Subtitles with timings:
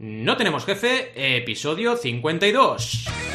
[0.00, 3.33] No tenemos jefe, episodio 52.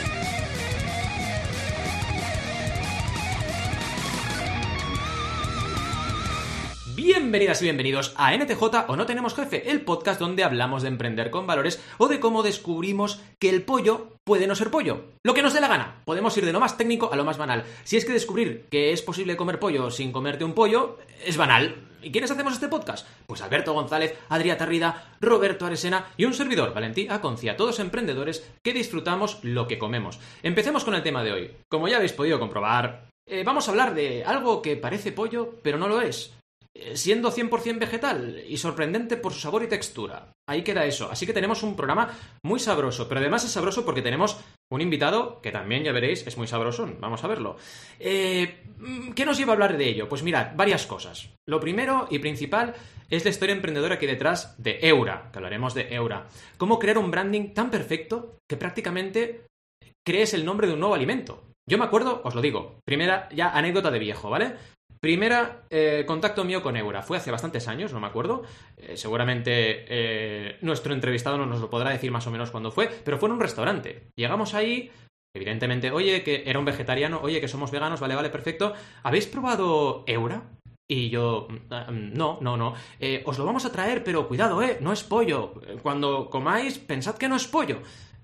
[7.01, 11.31] Bienvenidas y bienvenidos a NTJ o No Tenemos Jefe, el podcast donde hablamos de emprender
[11.31, 15.05] con valores o de cómo descubrimos que el pollo puede no ser pollo.
[15.23, 16.01] Lo que nos dé la gana.
[16.03, 17.63] Podemos ir de lo más técnico a lo más banal.
[17.85, 21.87] Si es que descubrir que es posible comer pollo sin comerte un pollo es banal.
[22.03, 23.07] ¿Y quiénes hacemos este podcast?
[23.25, 28.73] Pues Alberto González, Adrià Tarrida, Roberto Aresena y un servidor, Valentí Aconcia, todos emprendedores que
[28.73, 30.19] disfrutamos lo que comemos.
[30.43, 31.51] Empecemos con el tema de hoy.
[31.69, 35.77] Como ya habéis podido comprobar, eh, vamos a hablar de algo que parece pollo, pero
[35.77, 36.33] no lo es
[36.93, 40.31] siendo 100% vegetal y sorprendente por su sabor y textura.
[40.47, 41.09] Ahí queda eso.
[41.11, 44.39] Así que tenemos un programa muy sabroso, pero además es sabroso porque tenemos
[44.71, 46.89] un invitado que también ya veréis es muy sabroso.
[46.99, 47.57] Vamos a verlo.
[47.99, 48.63] Eh,
[49.15, 50.07] ¿Qué nos lleva a hablar de ello?
[50.07, 51.29] Pues mirad, varias cosas.
[51.47, 52.75] Lo primero y principal
[53.09, 56.27] es la historia emprendedora que detrás de Eura, que hablaremos de Eura.
[56.57, 59.45] Cómo crear un branding tan perfecto que prácticamente
[60.05, 61.43] crees el nombre de un nuevo alimento.
[61.67, 64.55] Yo me acuerdo, os lo digo, primera ya anécdota de viejo, ¿vale?
[64.99, 67.01] Primera eh, contacto mío con Eura.
[67.01, 68.43] Fue hace bastantes años, no me acuerdo.
[68.77, 72.89] Eh, seguramente eh, nuestro entrevistado no nos lo podrá decir más o menos cuándo fue,
[73.05, 74.09] pero fue en un restaurante.
[74.17, 74.91] Llegamos ahí,
[75.33, 78.73] evidentemente, oye, que era un vegetariano, oye, que somos veganos, vale, vale, perfecto.
[79.03, 80.43] ¿Habéis probado Eura?
[80.91, 82.73] Y yo, mm, no, no, no.
[83.23, 85.53] os lo vamos a traer, pero cuidado, eh, no es pollo.
[85.81, 87.81] Cuando comáis, pensad que no es pollo.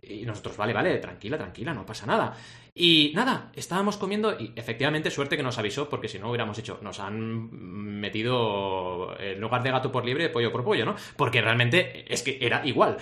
[0.07, 2.35] Y nosotros, vale, vale, tranquila, tranquila, no pasa nada.
[2.73, 6.79] Y nada, estábamos comiendo y efectivamente suerte que nos avisó porque si no hubiéramos hecho,
[6.81, 7.49] nos han
[7.99, 10.95] metido en lugar de gato por libre, pollo por pollo, ¿no?
[11.15, 12.97] Porque realmente es que era igual.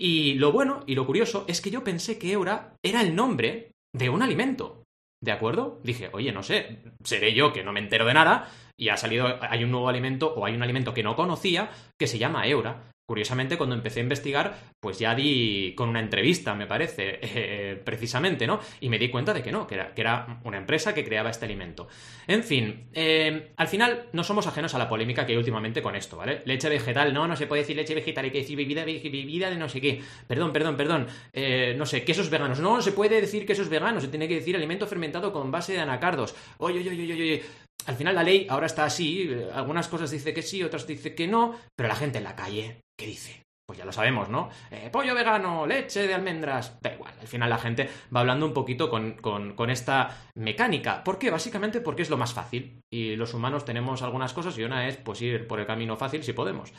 [0.00, 3.72] Y lo bueno y lo curioso es que yo pensé que Eura era el nombre
[3.94, 4.84] de un alimento.
[5.20, 5.80] ¿De acuerdo?
[5.82, 9.38] Dije, oye, no sé, seré yo que no me entero de nada y ha salido,
[9.40, 12.92] hay un nuevo alimento o hay un alimento que no conocía que se llama Eura.
[13.08, 18.46] Curiosamente, cuando empecé a investigar, pues ya di con una entrevista, me parece, eh, precisamente,
[18.46, 18.60] ¿no?
[18.80, 21.88] Y me di cuenta de que no, que era, una empresa que creaba este alimento.
[22.26, 25.96] En fin, eh, al final no somos ajenos a la polémica que hay últimamente con
[25.96, 26.42] esto, ¿vale?
[26.44, 29.56] Leche vegetal, no, no se puede decir leche vegetal, hay que decir bebida, bebida de
[29.56, 30.02] no sé qué.
[30.26, 31.06] Perdón, perdón, perdón.
[31.32, 32.60] Eh, no sé, quesos veganos.
[32.60, 35.72] No, no se puede decir quesos veganos, se tiene que decir alimento fermentado con base
[35.72, 36.36] de anacardos.
[36.58, 37.42] Oye, oye, oye, oye.
[37.86, 41.26] Al final la ley ahora está así, algunas cosas dice que sí, otras dice que
[41.26, 43.44] no, pero la gente en la calle ¿Qué dice?
[43.64, 44.48] Pues ya lo sabemos, ¿no?
[44.70, 46.80] Eh, pollo vegano, leche de almendras.
[46.80, 51.04] Da igual, al final la gente va hablando un poquito con, con, esta mecánica.
[51.04, 51.30] ¿Por qué?
[51.30, 52.80] Básicamente porque es lo más fácil.
[52.90, 56.24] Y los humanos tenemos algunas cosas y una es pues ir por el camino fácil
[56.24, 56.72] si podemos.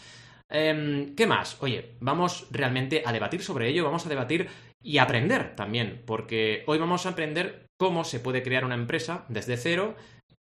[0.50, 1.62] Em, ¿Qué más?
[1.62, 4.50] Oye, vamos realmente a debatir sobre ello, vamos a debatir
[4.82, 9.58] y aprender también, porque hoy vamos a aprender cómo se puede crear una empresa desde
[9.58, 9.96] cero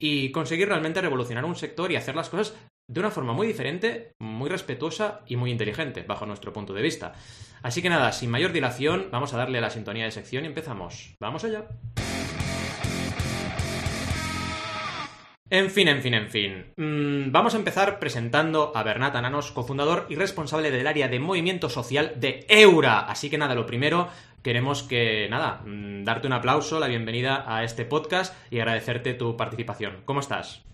[0.02, 2.56] y conseguir realmente revolucionar un sector y hacer las cosas
[2.88, 7.14] de una forma muy diferente, muy respetuosa y muy inteligente, bajo nuestro punto de vista.
[7.62, 10.48] Así que nada, sin mayor dilación, vamos a darle a la sintonía de sección y
[10.48, 11.16] empezamos.
[11.20, 11.68] ¡Vamos allá!
[15.52, 16.74] En fin, en fin, en fin.
[16.78, 21.70] Mm, vamos a empezar presentando a Bernat Ananos, cofundador y responsable del área de movimiento
[21.70, 23.02] social de Eura.
[23.02, 24.08] Así que nada, lo primero,
[24.44, 29.38] queremos que, nada, mm, darte un aplauso, la bienvenida a este podcast y agradecerte tu
[29.38, 30.02] participación.
[30.06, 30.66] ¿Cómo estás?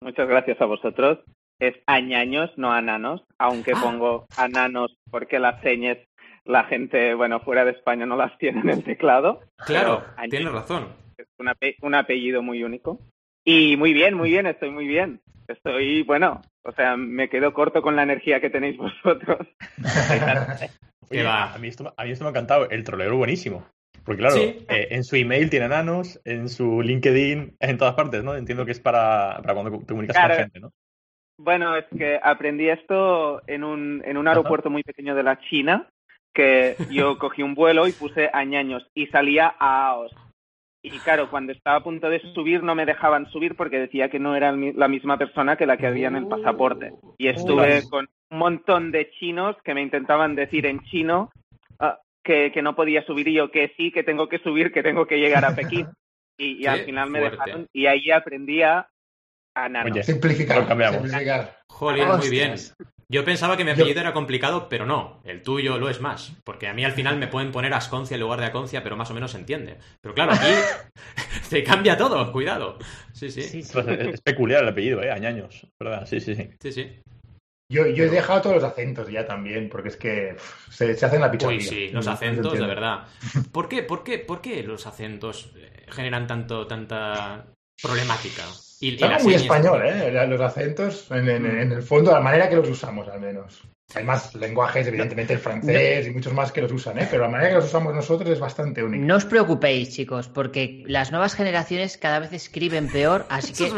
[0.00, 1.18] Muchas gracias a vosotros.
[1.60, 3.80] Es añaños, no ananos, aunque ah.
[3.80, 5.98] pongo ananos porque las señas
[6.44, 9.40] la gente, bueno, fuera de España no las tiene en el teclado.
[9.64, 10.88] Claro, tienes razón.
[11.16, 11.28] Es
[11.82, 12.98] un, apellido muy único.
[13.44, 15.20] Y muy bien, muy bien, estoy muy bien.
[15.46, 19.46] Estoy, bueno, o sea, me quedo corto con la energía que tenéis vosotros.
[21.20, 22.68] A, mí esto, a mí esto me ha encantado.
[22.70, 23.66] El trolero buenísimo.
[24.04, 28.34] Porque claro, eh, en su email tiene nanos, en su LinkedIn, en todas partes, ¿no?
[28.34, 30.72] Entiendo que es para, para cuando te comunicas con gente, ¿no?
[31.38, 35.88] Bueno, es que aprendí esto en un, en un aeropuerto muy pequeño de la China,
[36.34, 40.12] que yo cogí un vuelo y puse añaños y salía a AOS.
[40.84, 44.18] Y claro, cuando estaba a punto de subir no me dejaban subir porque decía que
[44.18, 46.92] no era la misma persona que la que había en el pasaporte.
[47.18, 51.30] Y estuve con un montón de chinos que me intentaban decir en chino
[52.24, 55.06] que, que, no podía subir y yo que sí, que tengo que subir, que tengo
[55.06, 55.88] que llegar a Pekín.
[56.38, 58.88] Y, al final me dejaron y ahí aprendí a,
[59.54, 59.68] a
[60.02, 61.58] Simplificar, simplificar.
[61.68, 62.54] Joder, muy bien.
[63.08, 65.20] Yo pensaba que mi apellido era complicado, pero no.
[65.24, 66.32] El tuyo lo es más.
[66.44, 69.10] Porque a mí al final me pueden poner Asconcia en lugar de Aconcia, pero más
[69.10, 69.76] o menos se entiende.
[70.00, 70.46] Pero claro, aquí
[71.42, 72.32] se cambia todo.
[72.32, 72.78] Cuidado.
[73.12, 73.60] Sí, sí.
[73.60, 75.10] Es peculiar el apellido, ¿eh?
[75.10, 75.66] Añaños.
[75.78, 76.06] ¿Verdad?
[76.06, 76.50] Sí, sí, sí.
[76.58, 77.02] Sí, sí.
[77.72, 80.36] Yo, yo he dejado todos los acentos ya también, porque es que
[80.68, 81.56] se, hacen la picardía.
[81.56, 83.06] Uy, sí, los acentos, de verdad.
[83.52, 87.46] ¿Por qué, por, qué, ¿Por qué los acentos eh, generan tanto, tanta
[87.80, 88.44] problemática?
[88.82, 90.26] Y, muy español, ¿eh?
[90.26, 93.62] Los acentos, en, en, el fondo, la manera que los usamos, al menos.
[93.94, 97.06] Hay más lenguajes, evidentemente el francés y muchos más que los usan, ¿eh?
[97.08, 99.04] pero la manera que los usamos nosotros es bastante única.
[99.04, 103.70] No os preocupéis, chicos, porque las nuevas generaciones cada vez escriben peor, así que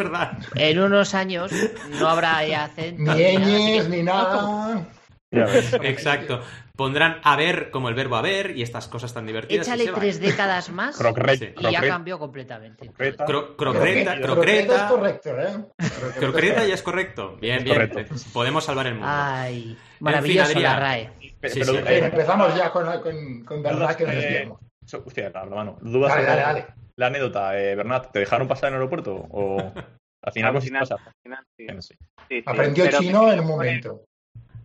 [0.55, 1.53] en unos años
[2.01, 3.15] no habrá ya acento.
[3.15, 4.89] Ni ñes, ni nada.
[5.83, 6.41] Exacto.
[6.77, 9.69] Pondrán a ver como el verbo haber y estas cosas tan divertidas.
[9.69, 12.91] Échale tres décadas más y ya cambió completamente.
[12.91, 14.75] Crocreta, crocreta.
[14.75, 15.65] es correcto, ¿eh?
[16.19, 17.37] Crocreta ya es correcto.
[17.41, 17.91] Bien, bien.
[18.33, 19.09] Podemos salvar el mundo.
[19.09, 21.13] Ay, maravilloso la RAE.
[21.41, 24.61] empezamos ya con, con, con verdad que nos desviamos.
[25.07, 25.79] Hostia, hermano.
[25.81, 26.67] Dudas dale, dale, dale.
[26.97, 29.15] La anécdota, eh, Bernat, ¿te dejaron pasar en el aeropuerto?
[29.31, 29.59] ¿O
[30.23, 30.89] al final, al final,
[31.69, 31.95] al sí.
[32.47, 34.05] Aprendió chino en un momento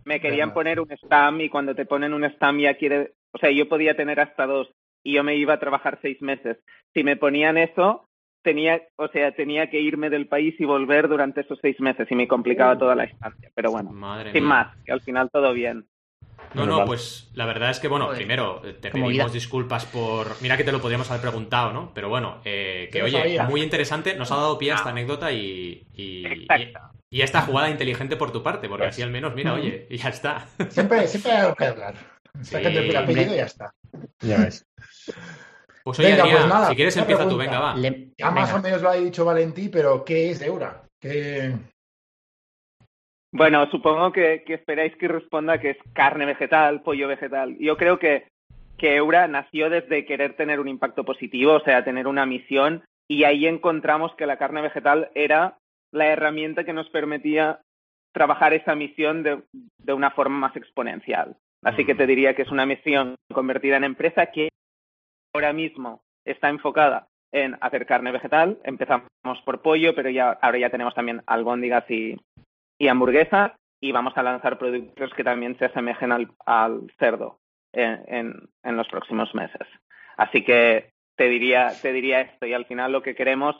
[0.04, 3.50] me querían poner un stam y cuando te ponen un stam ya quiere, o sea,
[3.50, 4.68] yo podía tener hasta dos
[5.02, 6.58] y yo me iba a trabajar seis meses.
[6.94, 8.08] Si me ponían eso,
[8.42, 12.14] tenía, o sea, tenía que irme del país y volver durante esos seis meses y
[12.14, 13.50] me complicaba toda la estancia.
[13.54, 13.90] Pero bueno,
[14.32, 15.86] sin más, que al final todo bien.
[16.54, 20.40] No, no, pues la verdad es que, bueno, primero te pedimos disculpas por.
[20.42, 21.92] Mira que te lo podríamos haber preguntado, ¿no?
[21.94, 25.86] Pero bueno, eh, que oye, muy interesante, nos ha dado pie a esta anécdota y,
[25.94, 26.24] y
[27.10, 30.46] esta jugada inteligente por tu parte, porque así al menos, mira, oye, y ya está.
[30.68, 31.94] Siempre, siempre hay algo que hablar.
[32.40, 33.74] Sácate el apellido y ya está.
[34.20, 34.64] Ya ves.
[35.82, 37.74] Pues oye, pues nada, si quieres empieza tú, venga, va.
[38.16, 40.82] Ya más o menos lo ha dicho Valentí, pero ¿qué es Eura?
[41.00, 41.52] ¿Qué...
[43.32, 47.56] Bueno, supongo que, que, esperáis que responda que es carne vegetal, pollo vegetal.
[47.58, 48.26] Yo creo que,
[48.76, 53.24] que Eura nació desde querer tener un impacto positivo, o sea, tener una misión, y
[53.24, 55.58] ahí encontramos que la carne vegetal era
[55.92, 57.60] la herramienta que nos permitía
[58.12, 59.42] trabajar esa misión de,
[59.78, 61.36] de una forma más exponencial.
[61.62, 64.48] Así que te diría que es una misión convertida en empresa que
[65.34, 68.58] ahora mismo está enfocada en hacer carne vegetal.
[68.64, 69.08] Empezamos
[69.44, 72.16] por pollo, pero ya ahora ya tenemos también albóndigas y,
[72.78, 77.38] y hamburguesas y vamos a lanzar productos que también se asemejen al, al cerdo
[77.72, 79.66] en, en, en, los próximos meses.
[80.16, 83.56] Así que te diría, te diría esto y al final lo que queremos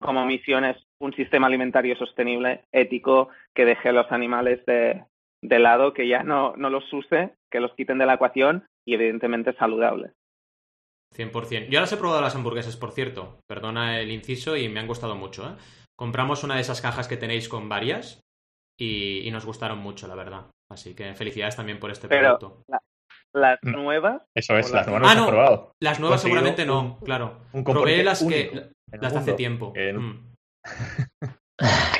[0.00, 5.04] como misión es un sistema alimentario sostenible, ético, que deje a los animales de,
[5.42, 8.94] de lado, que ya no, no los use, que los quiten de la ecuación y
[8.94, 10.12] evidentemente saludable.
[11.14, 11.68] 100%.
[11.68, 13.38] Yo ahora he probado las hamburguesas, por cierto.
[13.48, 15.46] Perdona el inciso y me han gustado mucho.
[15.48, 15.56] ¿eh?
[15.96, 18.20] Compramos una de esas cajas que tenéis con varias
[18.78, 20.46] y, nos gustaron mucho, la verdad.
[20.70, 22.64] Así que felicidades también por este producto.
[23.32, 24.22] las nuevas.
[24.34, 25.72] Eso es, las nuevas ah, no, probado.
[25.80, 27.40] Las nuevas seguramente no, claro.
[27.52, 29.72] Un Probé las que las hace tiempo.
[29.74, 30.34] Mm.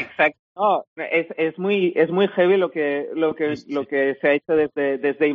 [0.01, 0.39] Exacto.
[0.57, 4.33] No, es, es, muy, es muy heavy lo que, lo que, lo que se ha
[4.33, 5.35] hecho desde, desde I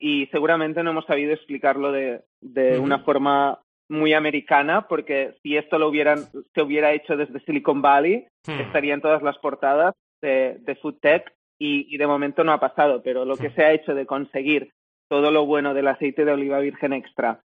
[0.00, 5.78] y seguramente no hemos sabido explicarlo de, de una forma muy americana, porque si esto
[5.78, 6.24] lo hubieran,
[6.54, 8.60] se hubiera hecho desde Silicon Valley, hmm.
[8.60, 13.00] estarían todas las portadas de, de Food Tech y, y, de momento no ha pasado,
[13.02, 13.54] pero lo que hmm.
[13.54, 14.72] se ha hecho de conseguir
[15.08, 17.40] todo lo bueno del aceite de oliva virgen extra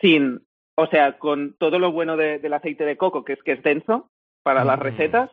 [0.00, 3.52] sin, o sea, con todo lo bueno de, del aceite de coco, que es que
[3.52, 4.08] es denso
[4.46, 4.82] para las hmm.
[4.82, 5.30] recetas,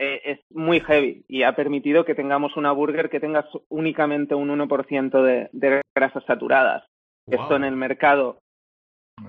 [0.00, 4.48] eh, es muy heavy y ha permitido que tengamos una burger que tenga únicamente un
[4.48, 6.82] 1% de, de grasas saturadas.
[7.30, 8.40] Esto en el mercado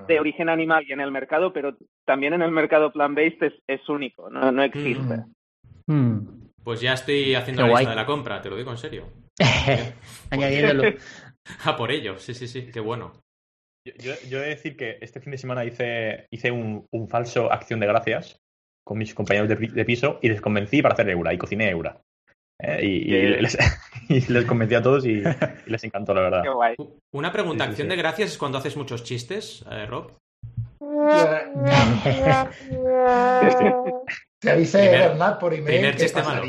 [0.08, 3.88] de origen animal y en el mercado, pero también en el mercado plant-based es, es,
[3.90, 5.18] único, no, no existe.
[5.86, 5.94] Mm.
[5.94, 6.50] Mm.
[6.64, 9.06] Pues ya estoy haciendo la lista de la compra, te lo digo en serio.
[10.32, 10.98] Añadiéndolo.
[11.66, 13.12] A por ello, sí, sí, sí, qué bueno.
[13.86, 17.52] Yo, yo, he de decir que este fin de semana hice, hice un, un falso
[17.52, 18.42] acción de gracias
[18.84, 21.98] con mis compañeros de, piso y les convencí para hacer Eura y cociné Eura.
[22.60, 22.80] ¿eh?
[22.84, 23.12] y,
[24.30, 25.22] les, convencí a todos y,
[25.66, 26.44] les encantó, la verdad.
[27.12, 30.14] Una pregunta, ¿acción de gracias es cuando haces muchos chistes, eh, Rob?
[34.40, 35.66] Te avisé, Bernat, por email.
[35.66, 36.44] Primer chiste malo.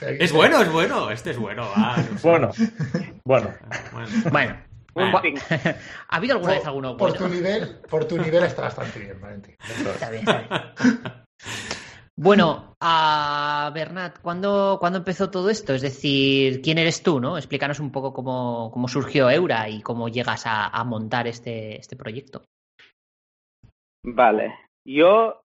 [0.00, 1.10] Es bueno, es bueno.
[1.10, 1.68] Este es bueno.
[2.22, 2.50] bueno.
[3.24, 3.54] Bueno.
[4.32, 4.66] Bueno.
[4.96, 9.56] ¿Ha habido alguna vez alguno por tu nivel Por tu nivel está bastante bien, Valentín.
[9.60, 10.50] Está bien, está bien.
[12.18, 15.74] Bueno, a Bernat, ¿cuándo, ¿cuándo, empezó todo esto?
[15.74, 17.20] Es decir, ¿quién eres tú?
[17.20, 17.36] ¿no?
[17.36, 22.42] Explícanos un poco cómo, cómo surgió Eura y cómo llegas a, montar este, este proyecto.
[24.02, 25.42] Vale, yo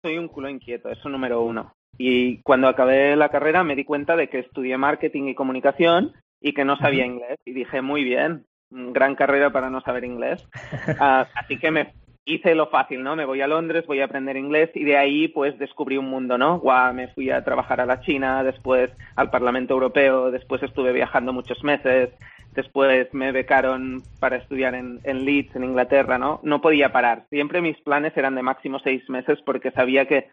[0.00, 1.72] soy un culo inquieto, eso número uno.
[1.98, 6.54] Y cuando acabé la carrera me di cuenta de que estudié marketing y comunicación y
[6.54, 7.38] que no sabía inglés.
[7.44, 10.46] Y dije, muy bien, gran carrera para no saber inglés.
[10.86, 13.16] Uh, así que me hice lo fácil, ¿no?
[13.16, 16.38] Me voy a Londres, voy a aprender inglés y de ahí pues descubrí un mundo,
[16.38, 16.58] ¿no?
[16.60, 21.32] Guau, me fui a trabajar a la China, después al Parlamento Europeo, después estuve viajando
[21.32, 22.10] muchos meses,
[22.54, 26.40] después me becaron para estudiar en, en Leeds, en Inglaterra, ¿no?
[26.42, 27.26] No podía parar.
[27.30, 30.28] Siempre mis planes eran de máximo seis meses porque sabía que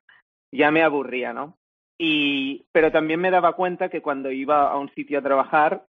[0.51, 1.57] ya me aburría, ¿no?
[1.97, 5.83] Y, pero también me daba cuenta que cuando iba a un sitio a trabajar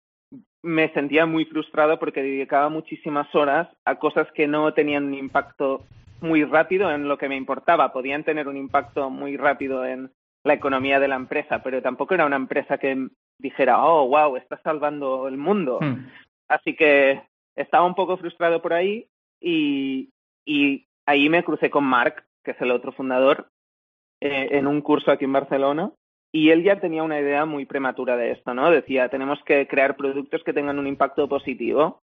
[0.62, 5.85] me sentía muy frustrado porque dedicaba muchísimas horas a cosas que no tenían un impacto
[6.21, 7.93] muy rápido en lo que me importaba.
[7.93, 10.11] Podían tener un impacto muy rápido en
[10.45, 14.61] la economía de la empresa, pero tampoco era una empresa que dijera, oh, wow, está
[14.62, 15.79] salvando el mundo.
[15.81, 16.09] Hmm.
[16.49, 17.23] Así que
[17.55, 19.07] estaba un poco frustrado por ahí
[19.41, 20.11] y,
[20.45, 23.49] y ahí me crucé con Mark, que es el otro fundador,
[24.21, 25.93] eh, en un curso aquí en Barcelona.
[26.32, 28.70] Y él ya tenía una idea muy prematura de esto, ¿no?
[28.70, 32.00] Decía, tenemos que crear productos que tengan un impacto positivo,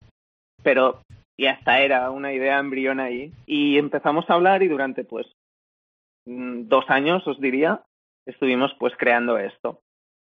[0.62, 1.02] pero
[1.36, 3.32] y hasta era una idea embrión ahí.
[3.46, 5.26] Y empezamos a hablar y durante, pues,
[6.26, 7.82] mm, dos años, os diría,
[8.26, 9.80] estuvimos, pues, creando esto.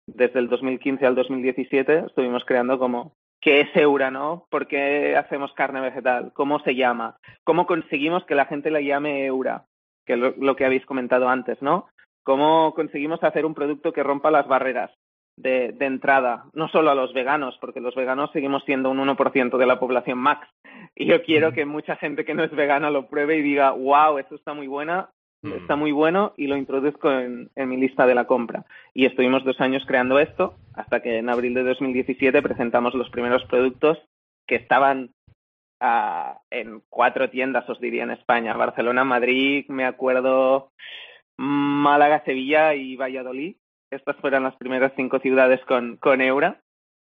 [0.07, 4.45] Desde el 2015 al 2017 estuvimos creando como qué es Eura, ¿no?
[4.49, 6.31] ¿Por qué hacemos carne vegetal?
[6.33, 7.17] ¿Cómo se llama?
[7.43, 9.65] ¿Cómo conseguimos que la gente la llame Eura?
[10.05, 11.87] Que lo, lo que habéis comentado antes, ¿no?
[12.29, 14.91] ¿Cómo conseguimos hacer un producto que rompa las barreras
[15.35, 16.45] de, de entrada?
[16.53, 20.19] No solo a los veganos, porque los veganos seguimos siendo un 1% de la población
[20.19, 20.47] max.
[20.93, 24.19] Y yo quiero que mucha gente que no es vegana lo pruebe y diga, wow,
[24.19, 25.09] esto está muy buena,
[25.41, 28.63] está muy bueno y lo introduzco en, en mi lista de la compra.
[28.93, 33.43] Y estuvimos dos años creando esto hasta que en abril de 2017 presentamos los primeros
[33.45, 33.97] productos
[34.45, 35.15] que estaban
[35.79, 38.53] ah, en cuatro tiendas, os diría, en España.
[38.53, 40.69] Barcelona, Madrid, me acuerdo,
[41.39, 43.55] Málaga, Sevilla y Valladolid.
[43.91, 46.61] Estas fueron las primeras cinco ciudades con, con Eura.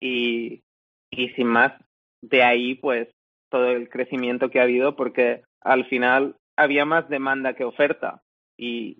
[0.01, 0.61] Y,
[1.09, 1.73] y sin más,
[2.21, 3.07] de ahí pues
[3.49, 8.21] todo el crecimiento que ha habido porque al final había más demanda que oferta
[8.57, 8.97] y,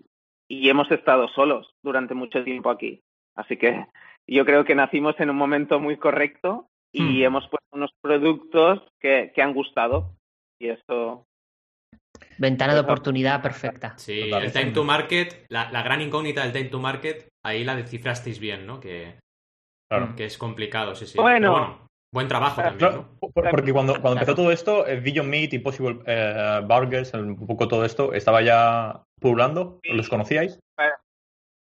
[0.48, 3.02] y hemos estado solos durante mucho tiempo aquí.
[3.36, 3.86] Así que
[4.26, 7.22] yo creo que nacimos en un momento muy correcto y Hmm.
[7.24, 10.14] hemos puesto unos productos que, que han gustado.
[10.58, 11.27] Y eso,
[12.38, 13.94] Ventana de oportunidad perfecta.
[13.98, 17.74] Sí, el time to market, la, la gran incógnita del time to market, ahí la
[17.74, 18.80] descifrasteis bien, ¿no?
[18.80, 19.18] Que,
[19.90, 20.14] Claro.
[20.16, 21.18] que es complicado, sí, sí.
[21.18, 21.54] Bueno.
[21.54, 26.60] Pero buen trabajo también, porque cuando, cuando empezó todo esto, eh, Beyond Meat, Impossible eh,
[26.66, 29.80] Burgers, un poco todo esto, ¿estaba ya pululando?
[29.84, 30.58] ¿Los conocíais?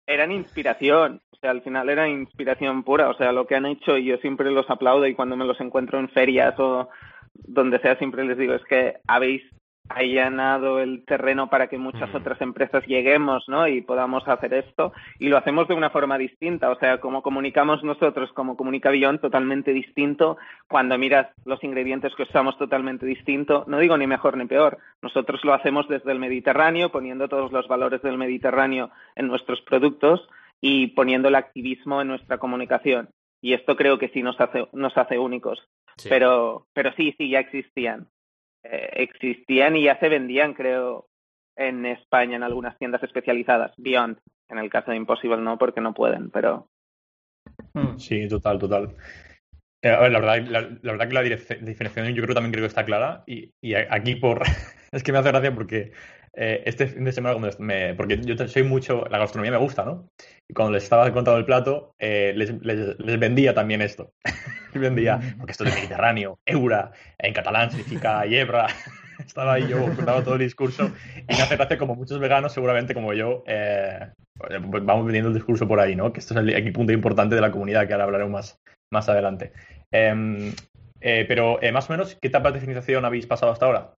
[0.08, 1.20] eran inspiración.
[1.32, 3.10] O sea, al final era inspiración pura.
[3.10, 5.60] O sea, lo que han hecho, y yo siempre los aplaudo y cuando me los
[5.60, 6.89] encuentro en ferias o
[7.34, 9.41] donde sea, siempre les digo, es que habéis
[9.89, 13.68] allanado el terreno para que muchas otras empresas lleguemos, ¿no?
[13.68, 14.94] Y podamos hacer esto.
[15.20, 16.72] Y lo hacemos de una forma distinta.
[16.72, 20.38] O sea, como comunicamos nosotros, como comunica Beyond, totalmente distinto.
[20.68, 23.63] Cuando miras los ingredientes que usamos, totalmente distinto.
[23.68, 24.80] No digo ni mejor ni peor.
[25.01, 30.27] Nosotros lo hacemos desde el Mediterráneo, poniendo todos los valores del Mediterráneo en nuestros productos
[30.62, 33.10] y poniendo el activismo en nuestra comunicación.
[33.42, 35.60] Y esto creo que sí nos hace, nos hace únicos.
[35.98, 36.10] Sí.
[36.10, 38.08] Pero, pero sí, sí, ya existían.
[38.72, 41.07] Eh, existían y ya se vendían, creo,
[41.55, 43.74] en España en algunas tiendas especializadas.
[43.77, 44.17] Beyond,
[44.50, 46.67] en el caso de Impossible no, porque no pueden, pero
[47.74, 47.98] Hmm.
[47.98, 48.95] Sí, total, total.
[49.81, 52.63] Eh, a ver, la verdad, la, la verdad que la diferenciación yo creo también creo
[52.63, 54.41] que está clara y, y aquí por
[54.91, 55.91] es que me hace gracia porque
[56.36, 59.86] eh, este fin de semana cuando me, porque yo soy mucho la gastronomía me gusta,
[59.86, 60.08] ¿no?
[60.50, 64.12] Y cuando les estaba contando el plato eh, les, les- les vendía también esto.
[64.74, 68.68] Les vendía porque esto es Mediterráneo, eura, en catalán significa yebra.
[69.25, 72.94] Estaba ahí yo contaba todo el discurso y me hace gracia como muchos veganos seguramente
[72.94, 76.12] como yo eh, pues vamos vendiendo el discurso por ahí, ¿no?
[76.12, 78.60] Que esto es el, el punto importante de la comunidad que ahora hablaremos más,
[78.92, 79.54] más adelante.
[79.94, 80.51] Em,
[81.00, 83.94] eh, pero eh, más o menos, ¿qué etapa de financiación habéis pasado hasta ahora?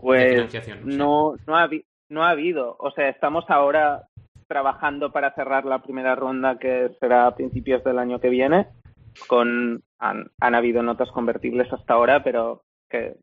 [0.00, 0.52] Pues
[0.84, 1.68] no, no, ha,
[2.08, 2.76] no ha habido.
[2.78, 4.06] O sea, estamos ahora
[4.46, 8.68] trabajando para cerrar la primera ronda que será a principios del año que viene.
[9.26, 13.16] Con han, han habido notas convertibles hasta ahora, pero que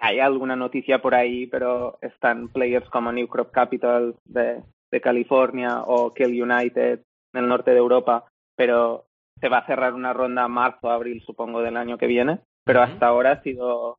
[0.00, 5.82] hay alguna noticia por ahí, pero están players como New Crop Capital de, de California
[5.86, 7.00] o Kill United
[7.32, 8.24] en el norte de Europa,
[8.56, 9.06] pero
[9.40, 12.40] se va a cerrar una ronda marzo, abril, supongo, del año que viene.
[12.64, 13.98] Pero hasta ahora ha sido,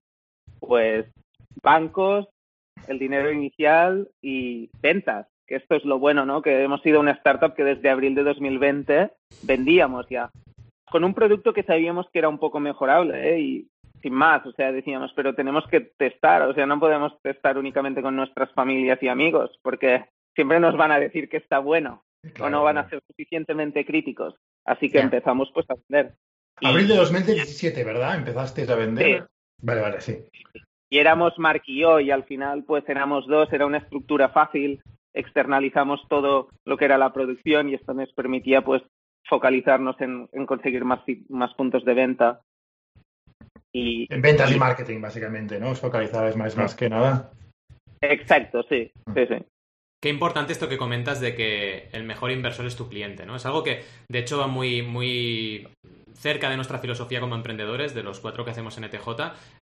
[0.59, 1.05] pues,
[1.61, 2.27] bancos,
[2.87, 5.27] el dinero inicial y ventas.
[5.47, 6.41] Que esto es lo bueno, ¿no?
[6.41, 9.11] Que hemos sido una startup que desde abril de 2020
[9.43, 10.31] vendíamos ya.
[10.89, 13.39] Con un producto que sabíamos que era un poco mejorable, ¿eh?
[13.39, 13.67] Y
[14.01, 18.01] sin más, o sea, decíamos, pero tenemos que testar, o sea, no podemos testar únicamente
[18.01, 22.03] con nuestras familias y amigos, porque siempre nos van a decir que está bueno
[22.39, 24.35] o no van a ser suficientemente críticos.
[24.65, 26.15] Así que empezamos pues a vender.
[26.63, 28.15] Abril de 2017, ¿verdad?
[28.15, 29.21] Empezasteis a vender.
[29.21, 29.25] Sí.
[29.61, 30.17] Vale, vale, sí.
[30.89, 34.81] Y éramos Mark y yo y al final pues éramos dos, era una estructura fácil,
[35.13, 38.83] externalizamos todo lo que era la producción y esto nos permitía pues
[39.27, 40.99] focalizarnos en, en conseguir más,
[41.29, 42.41] más puntos de venta.
[43.71, 45.71] Y En ventas y marketing, básicamente, ¿no?
[45.71, 47.31] Os focalizabais más, más que nada.
[48.01, 49.45] exacto, sí, sí, sí.
[50.01, 53.35] Qué importante esto que comentas de que el mejor inversor es tu cliente, ¿no?
[53.35, 55.67] Es algo que, de hecho, va muy, muy
[56.15, 59.07] cerca de nuestra filosofía como emprendedores, de los cuatro que hacemos en ETJ,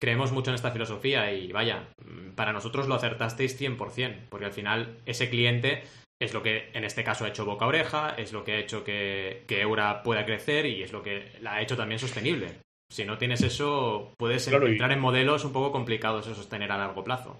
[0.01, 1.89] creemos mucho en esta filosofía y vaya,
[2.35, 5.83] para nosotros lo acertasteis 100%, porque al final ese cliente
[6.21, 8.85] es lo que en este caso ha hecho boca oreja, es lo que ha hecho
[8.85, 12.61] que, que Eura pueda crecer y es lo que la ha hecho también sostenible.
[12.91, 17.05] Si no tienes eso, puedes entrar en modelos un poco complicados de sostener a largo
[17.05, 17.39] plazo.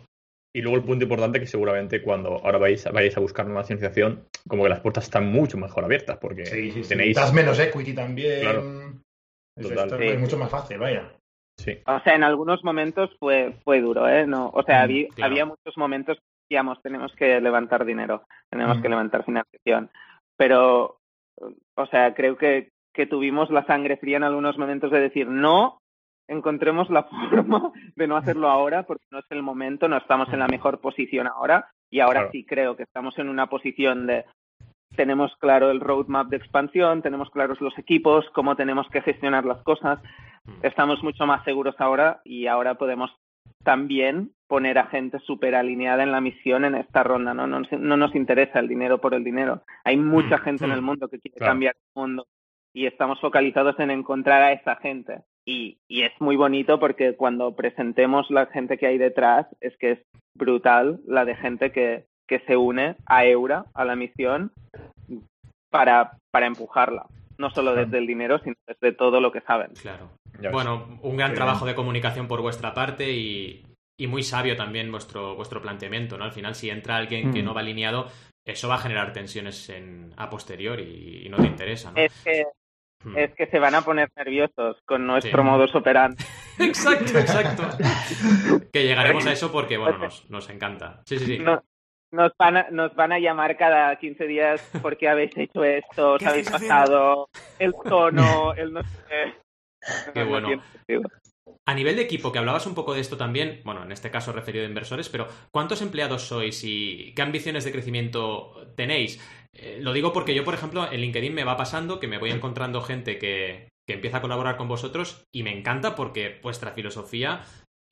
[0.53, 4.27] Y luego el punto importante que seguramente cuando ahora vais, vais a buscar una financiación,
[4.49, 6.43] como que las puertas están mucho mejor abiertas, porque
[6.89, 7.15] tenéis...
[7.15, 8.41] Das menos equity también.
[8.41, 8.63] Claro.
[9.57, 11.13] Es, mucho más fácil, vaya.
[11.57, 11.79] Sí.
[11.87, 14.27] O sea, en algunos momentos fue, fue duro, ¿eh?
[14.27, 18.89] No, o sea, mm, había, muchos momentos que decíamos, tenemos que levantar dinero, tenemos que
[18.89, 18.91] mm.
[18.91, 19.91] levantar financiación.
[20.37, 20.99] Pero,
[21.77, 25.80] o sea, creo que, que tuvimos la sangre fría en algunos momentos de decir, no,
[26.31, 30.39] encontremos la forma de no hacerlo ahora porque no es el momento, no estamos en
[30.39, 34.25] la mejor posición ahora y ahora sí creo que estamos en una posición de
[34.97, 39.63] tenemos claro el roadmap de expansión, tenemos claros los equipos, cómo tenemos que gestionar las
[39.63, 40.01] cosas,
[40.63, 43.11] estamos mucho más seguros ahora y ahora podemos
[43.63, 47.47] también poner a gente súper alineada en la misión en esta ronda, ¿no?
[47.47, 47.61] ¿no?
[47.61, 49.63] nos interesa el dinero por el dinero.
[49.85, 52.27] Hay mucha gente en el mundo que quiere cambiar el mundo
[52.73, 55.23] y estamos focalizados en encontrar a esa gente.
[55.47, 59.93] Y, y, es muy bonito porque cuando presentemos la gente que hay detrás, es que
[59.93, 59.99] es
[60.35, 64.53] brutal la de gente que, que se une a Eura, a la misión,
[65.71, 67.07] para, para empujarla.
[67.39, 69.73] No solo desde el dinero, sino desde todo lo que saben.
[69.81, 70.11] Claro.
[70.53, 73.65] Bueno, un gran trabajo de comunicación por vuestra parte y,
[73.99, 76.25] y, muy sabio también vuestro, vuestro planteamiento, ¿no?
[76.25, 77.45] Al final, si entra alguien que mm.
[77.45, 78.09] no va alineado,
[78.47, 81.99] eso va a generar tensiones en, a posteriori y, no te interesa, ¿no?
[81.99, 82.45] Es que.
[83.17, 86.23] Es que se van a poner nerviosos con nuestro modus operandi.
[86.59, 87.63] exacto, exacto.
[88.73, 91.01] que llegaremos a eso porque, bueno, nos, nos encanta.
[91.05, 91.45] Sí, sí, sí
[92.13, 96.23] nos van, a, nos van a llamar cada 15 días porque habéis hecho esto, os
[96.23, 97.29] habéis pasado,
[97.59, 99.35] el tono, el no sé.
[100.13, 100.63] Qué bueno.
[101.67, 104.33] A nivel de equipo, que hablabas un poco de esto también, bueno, en este caso
[104.33, 109.21] referido a inversores, pero ¿cuántos empleados sois y qué ambiciones de crecimiento tenéis?
[109.53, 112.31] Eh, lo digo porque yo, por ejemplo, en LinkedIn me va pasando que me voy
[112.31, 117.43] encontrando gente que, que empieza a colaborar con vosotros y me encanta porque vuestra filosofía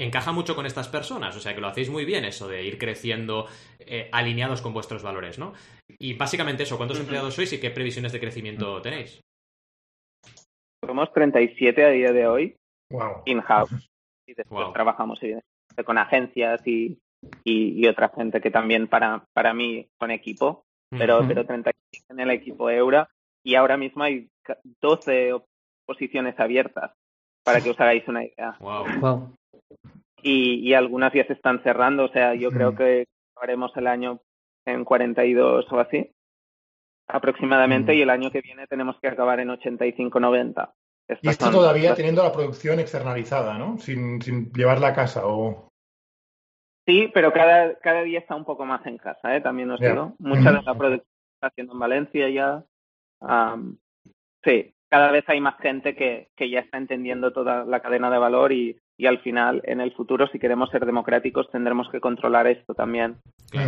[0.01, 2.79] encaja mucho con estas personas, o sea que lo hacéis muy bien eso de ir
[2.79, 3.47] creciendo
[3.81, 5.55] eh, alineados con vuestros valores, ¿no?
[5.99, 9.21] Y básicamente eso, ¿cuántos empleados sois y qué previsiones de crecimiento tenéis?
[10.87, 12.55] Somos 37 a día de hoy
[13.25, 13.91] in-house.
[14.27, 15.21] Y después trabajamos
[15.85, 16.99] con agencias y,
[17.45, 22.31] y, otra gente que también para, para mí con equipo, pero, pero 37 en el
[22.31, 23.09] equipo Eura.
[23.45, 24.29] Y ahora mismo hay
[24.83, 25.35] 12
[25.87, 26.93] posiciones abiertas
[27.45, 28.57] para que os hagáis una idea.
[28.61, 29.35] Wow.
[30.23, 32.05] Y, algunas ya se están cerrando.
[32.05, 34.21] O sea, yo creo que haremos el año
[34.67, 36.11] en 42 o así
[37.09, 40.71] aproximadamente y el año que viene tenemos que acabar en 85-90.
[41.23, 43.79] Y esto todavía teniendo la producción externalizada, ¿no?
[43.79, 45.69] Sin, sin llevarla a casa o...
[46.87, 49.41] Sí, pero cada, cada día está un poco más en casa, ¿eh?
[49.41, 50.15] También os digo.
[50.19, 52.65] Mucha de la producción está haciendo en Valencia ya.
[54.45, 58.19] sí, cada vez hay más gente que, que ya está entendiendo toda la cadena de
[58.19, 62.47] valor y, y al final, en el futuro, si queremos ser democráticos, tendremos que controlar
[62.47, 63.19] esto también.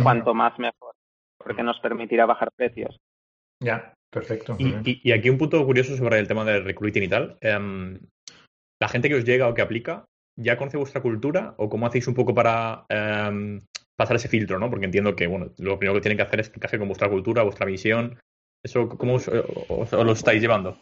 [0.03, 0.93] Cuanto más mejor,
[1.37, 2.99] porque nos permitirá bajar precios.
[3.59, 4.55] Ya, perfecto.
[4.59, 7.37] Y, aquí un punto curioso sobre el tema del recruiting y tal.
[7.41, 7.99] Em,
[8.79, 10.05] la gente que os llega o que aplica,
[10.37, 11.55] ¿ya conoce vuestra cultura?
[11.57, 13.59] ¿O cómo hacéis un poco para em,
[13.97, 14.69] pasar ese filtro, ¿no?
[14.69, 17.09] Porque entiendo que, bueno, lo primero que tienen que hacer es que encaje con vuestra
[17.09, 18.19] cultura, vuestra visión.
[18.63, 19.27] ¿Eso cómo os
[19.91, 20.77] lo estáis llevando?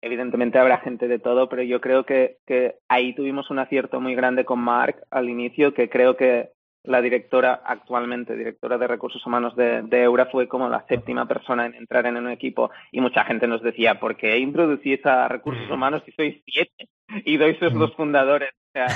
[0.00, 4.14] evidentemente habrá gente de todo, pero yo creo que, que ahí tuvimos un acierto muy
[4.14, 6.50] grande con Mark al inicio, que creo que
[6.84, 11.74] la directora, actualmente directora de recursos humanos de, Eura, fue como la séptima persona en
[11.74, 15.72] entrar en un equipo y mucha gente nos decía, ¿por qué introducís a recursos mm.
[15.72, 16.88] humanos si sois siete?
[17.24, 18.50] Y dois sois los fundadores.
[18.50, 18.86] O sea,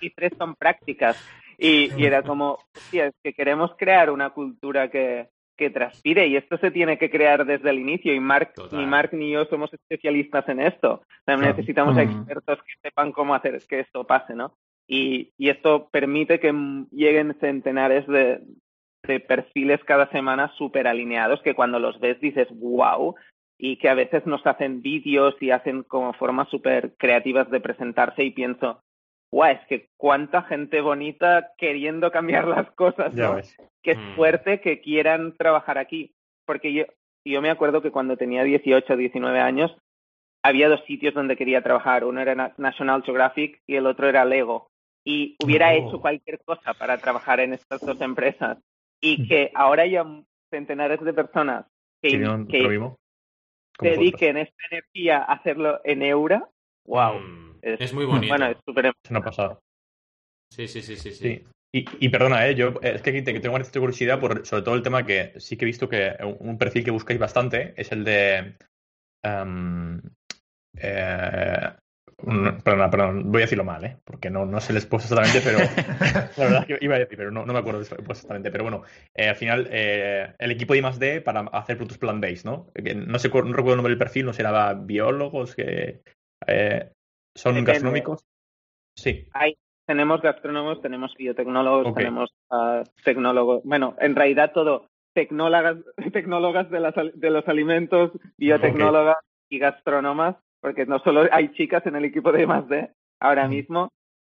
[0.00, 1.16] y, tres, son prácticas.
[1.56, 6.36] Y, y era como, hostia, es que queremos crear una cultura que, que transpire y
[6.36, 9.72] esto se tiene que crear desde el inicio y Mark, ni Mark ni yo somos
[9.72, 11.02] especialistas en esto.
[11.26, 14.54] necesitamos expertos que sepan cómo hacer que esto pase, ¿no?
[14.88, 16.52] Y, y esto permite que
[16.90, 18.42] lleguen centenares de,
[19.06, 23.14] de perfiles cada semana súper alineados que cuando los ves dices, wow,
[23.58, 28.24] y que a veces nos hacen vídeos y hacen como formas súper creativas de presentarse
[28.24, 28.82] y pienso,
[29.30, 33.36] guau, es que cuánta gente bonita queriendo cambiar las cosas, ¿no?
[33.82, 34.16] Que es mm.
[34.16, 36.12] fuerte que quieran trabajar aquí.
[36.44, 36.84] Porque yo,
[37.24, 39.76] yo me acuerdo que cuando tenía 18 o 19 años,
[40.44, 42.04] había dos sitios donde quería trabajar.
[42.04, 44.71] Uno era National Geographic y el otro era Lego.
[45.04, 45.88] Y hubiera Oh.
[45.88, 48.58] hecho cualquier cosa para trabajar en estas dos empresas
[49.00, 50.04] y que ahora haya
[50.50, 51.66] centenares de personas
[52.00, 52.10] que,
[52.48, 52.68] que
[53.80, 56.48] dediquen esta energía a hacerlo en Eura,
[56.86, 57.18] wow.
[57.18, 58.28] Mm, Es- es, muy bonito.
[58.28, 59.58] Bueno, es súper Es una pasada.
[60.52, 61.36] Sí, sí, sí, sí, sí.
[61.36, 61.44] Sí.
[61.74, 62.54] Y, y perdona, ¿eh?
[62.54, 65.56] yo eh, es que aquí tengo bastante curiosidad por sobre todo el tema que sí
[65.56, 68.56] que he visto que un perfil que buscáis bastante es el de.
[70.76, 71.72] eh,
[72.22, 73.96] perdona, perdona, voy a decirlo mal, ¿eh?
[74.04, 75.58] porque no, no sé el expuesto exactamente, pero
[76.36, 78.50] la verdad es que iba a decir, pero no, no me acuerdo expuesto exactamente.
[78.50, 78.82] Pero bueno,
[79.14, 82.66] eh, al final, eh, el equipo de I+D para hacer productos plant-based, ¿no?
[82.74, 86.02] Que no, sé, cu- no recuerdo el nombre del perfil, no será biólogos que
[86.46, 86.90] eh,
[87.34, 87.72] son Depende.
[87.72, 88.24] gastronómicos.
[88.96, 89.56] Sí, Hay,
[89.86, 95.78] tenemos gastrónomos, tenemos biotecnólogos, tenemos ah, tecnólogos, bueno, en realidad todo, tecnólogas,
[96.12, 99.16] tecnólogas de, las al- de los alimentos, biotecnólogas
[99.48, 103.50] y gastrónomas, porque no solo hay chicas en el equipo de I+D ahora Mm.
[103.50, 103.88] mismo.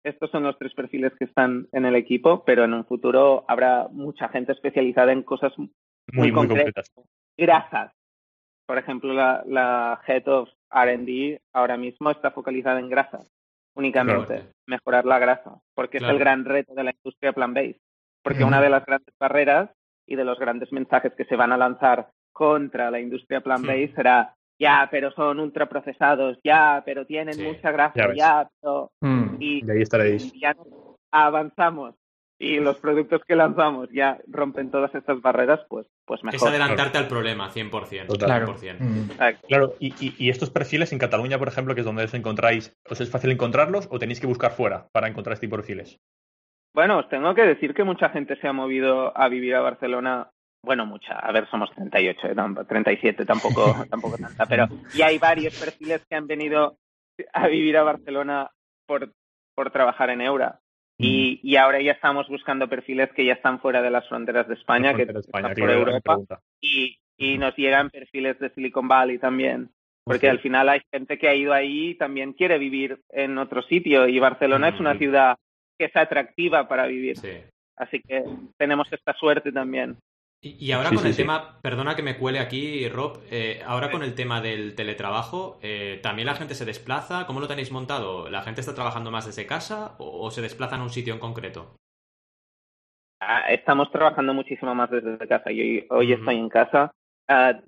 [0.05, 3.88] Estos son los tres perfiles que están en el equipo, pero en un futuro habrá
[3.91, 5.71] mucha gente especializada en cosas muy,
[6.12, 6.83] Muy muy concreto.
[6.83, 6.93] completas.
[7.37, 7.93] grasas.
[8.67, 13.27] Por ejemplo, la, la Head of RD ahora mismo está focalizada en grasas,
[13.75, 16.12] únicamente, mejorar la grasa, porque Claro.
[16.14, 17.81] es el gran reto de la industria plant-based.
[18.23, 19.71] Porque una de las grandes barreras
[20.07, 23.95] y de los grandes mensajes que se van a lanzar contra la industria plant-based Sí.
[23.97, 28.16] será, ya, pero son ultraprocesados, ya, pero tienen Sí, mucha grasa, ya ves.
[28.16, 28.90] ya, pero...
[29.01, 29.37] Mm.
[29.40, 30.35] Y, Y ahí estaréis.
[30.35, 30.55] y ya
[31.12, 31.94] avanzamos
[32.40, 36.49] y los productos que lanzamos ya rompen todas estas barreras, pues, pues Es mejor.
[36.51, 38.07] adelantarte al problema, 100%.
[38.07, 38.27] Total.
[38.29, 38.55] Claro.
[38.55, 38.77] 100%.
[38.79, 39.11] Mm.
[39.11, 39.47] Exacto.
[39.49, 42.73] Claro, y, y- y estos perfiles en Cataluña, por ejemplo, que es donde os encontráis,
[42.88, 45.99] ¿os es fácil encontrarlos o tenéis que buscar fuera para encontrar este tipo de perfiles?
[46.75, 50.31] Bueno, os tengo que decir que mucha gente se ha movido a vivir a Barcelona.
[50.62, 51.14] Bueno, mucha.
[51.18, 54.47] A ver, somos 38, eh, tamp- 37, tampoco, tampoco tanta.
[54.47, 56.77] Pero y hay varios perfiles que han venido
[57.33, 58.51] a vivir a Barcelona
[58.87, 59.12] por,
[59.55, 60.61] por trabajar en Eura.
[61.01, 64.55] Y, y ahora ya estamos buscando perfiles que ya están fuera de las fronteras de
[64.55, 66.18] España, que de España, están por Europa.
[66.61, 69.71] Y, y nos llegan perfiles de Silicon Valley también.
[70.05, 70.31] Porque Sí.
[70.31, 74.09] al final hay gente que ha ido ahí y también quiere vivir en otro sitio.
[74.09, 74.99] Y Barcelona es una Mm.
[74.99, 75.37] ciudad
[75.79, 77.16] que es atractiva para vivir.
[77.16, 77.31] Sí.
[77.77, 78.25] Así que
[78.57, 79.97] tenemos esta suerte también.
[80.40, 81.22] Y, y ahora Sí, con sí, el sí.
[81.22, 85.98] tema, perdona que me cuele aquí, Rob, eh, ahora con el tema del teletrabajo, eh,
[86.03, 87.27] ¿también la gente se desplaza?
[87.27, 88.31] ¿Cómo lo tenéis montado?
[88.31, 91.20] ¿La gente está trabajando más desde casa o, o se desplazan a un sitio en
[91.20, 91.74] concreto?
[93.20, 95.51] Ah, Estamos trabajando muchísimo más desde casa.
[95.51, 96.92] Yo hoy, estoy en casa.
[97.29, 97.61] Ah,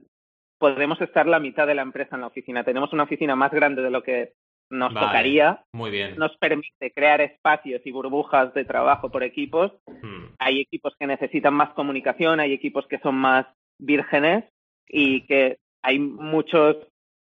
[0.59, 2.65] podemos estar la mitad de la empresa en la oficina.
[2.65, 4.35] Tenemos una oficina más grande de lo que
[4.71, 5.07] nos Vale.
[5.07, 5.65] tocaría.
[5.73, 6.17] Muy bien.
[6.17, 9.73] Nos permite crear espacios y burbujas de trabajo por equipos.
[9.87, 10.27] Hmm.
[10.39, 13.47] Hay equipos que necesitan más comunicación, hay equipos que son más
[13.79, 14.45] vírgenes
[14.89, 16.77] y que hay muchos,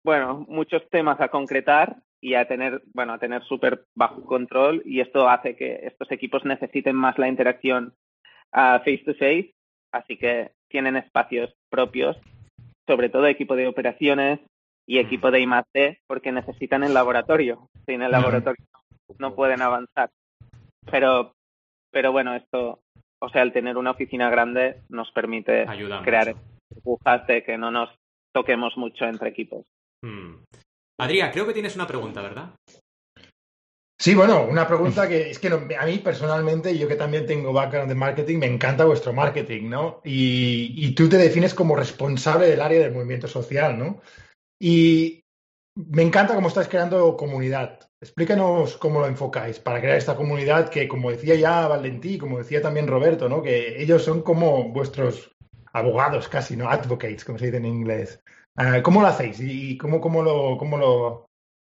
[0.05, 5.01] bueno, muchos temas a concretar y a tener, bueno, a tener súper bajo control y
[5.01, 7.93] esto hace que estos equipos necesiten más la interacción
[8.53, 9.51] ah, face to face,
[9.91, 12.17] así que tienen espacios propios,
[12.87, 14.39] sobre todo equipo de operaciones
[14.87, 17.69] y equipo de I+D, porque necesitan el laboratorio.
[17.85, 18.65] Sin el laboratorio
[19.17, 20.09] no pueden avanzar.
[20.91, 21.33] Pero,
[21.91, 22.81] pero bueno, esto,
[23.21, 26.35] o sea, el tener una oficina grande nos permite Ayuda crear
[26.69, 27.89] burbujas de que no nos
[28.33, 29.63] toquemos mucho entre equipos.
[30.03, 30.43] Hmm.
[30.99, 32.49] Adrián, creo que tienes una pregunta, ¿verdad?
[33.99, 37.53] Sí, bueno, una pregunta que es que no- a mí personalmente, yo que también tengo
[37.53, 40.01] background de marketing, me encanta vuestro marketing, ¿no?
[40.03, 44.01] Y, y tú te defines como responsable del área del movimiento social, ¿no?
[44.65, 45.25] Y
[45.75, 47.81] me encanta cómo estáis creando comunidad.
[47.99, 52.61] Explícanos cómo lo enfocáis para crear esta comunidad que, como decía ya Valentí, como decía
[52.61, 53.41] también Roberto, ¿no?
[53.41, 55.35] Que ellos son como vuestros
[55.73, 56.69] abogados casi, ¿no?
[56.69, 58.23] Advocates, como se dice en inglés.
[58.55, 61.25] Ah, ¿Cómo lo hacéis y cómo, cómo lo, cómo lo,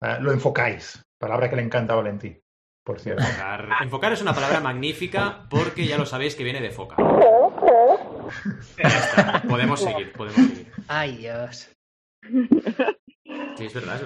[0.01, 1.01] ah, lo enfocáis?
[1.17, 2.37] Palabra que le encanta a Valentí,
[2.83, 3.23] por cierto.
[3.23, 6.97] Enfocar, enfocar es una palabra magnífica porque ya lo sabéis que viene de foca.
[8.77, 9.41] Ya está.
[9.47, 10.71] Podemos seguir, podemos seguir.
[10.87, 11.72] Ay, Dios.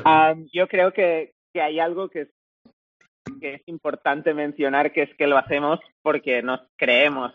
[0.06, 2.28] Ah, yo creo que, que hay algo que es,
[3.40, 7.34] que es importante mencionar, que es que lo hacemos porque nos creemos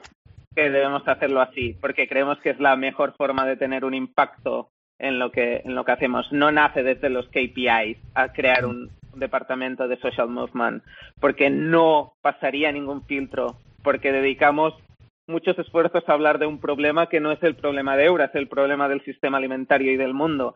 [0.55, 4.71] que debemos hacerlo así, porque creemos que es la mejor forma de tener un impacto
[4.99, 6.31] en lo que, en lo que hacemos.
[6.33, 10.83] No nace desde los KPIs a crear un departamento de social movement,
[11.21, 14.75] porque no pasaría ningún filtro, porque dedicamos
[15.28, 18.35] muchos esfuerzos a hablar de un problema que no es el problema de Eura, es
[18.35, 20.54] el problema del sistema alimentario y del mundo.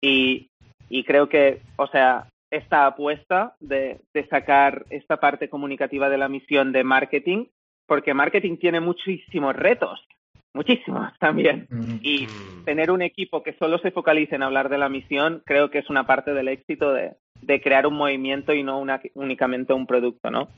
[0.00, 0.48] Y,
[0.88, 6.28] y creo que, o sea, esta apuesta de, de sacar esta parte comunicativa de la
[6.28, 7.46] misión de marketing,
[7.86, 10.04] porque marketing tiene muchísimos retos,
[10.54, 11.66] muchísimos también.
[11.70, 11.96] Mm.
[12.02, 12.28] Y
[12.64, 15.90] tener un equipo que solo se focalice en hablar de la misión, creo que es
[15.90, 20.30] una parte del éxito de, de crear un movimiento y no una- únicamente un producto,
[20.30, 20.48] ¿no?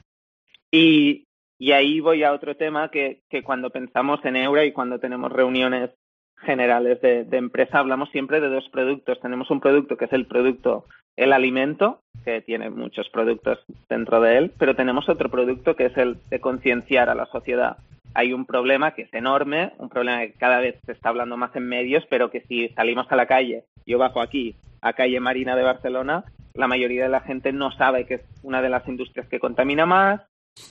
[0.70, 1.24] Y,
[1.58, 5.32] y ahí voy a otro tema que, que cuando pensamos en Eura y cuando tenemos
[5.32, 5.90] reuniones
[6.38, 9.18] generales de, de, empresa hablamos siempre de dos productos.
[9.20, 10.84] Tenemos un producto que es el producto,
[11.16, 15.96] el alimento, que tiene muchos productos dentro de él, pero tenemos otro producto que es
[15.96, 17.78] el de concienciar a la sociedad.
[18.14, 21.54] Hay un problema que es enorme, un problema que cada vez se está hablando más
[21.56, 25.56] en medios, pero que si salimos a la calle, yo bajo aquí, a calle Marina
[25.56, 29.28] de Barcelona, la mayoría de la gente no sabe que es una de las industrias
[29.28, 30.22] que contamina más,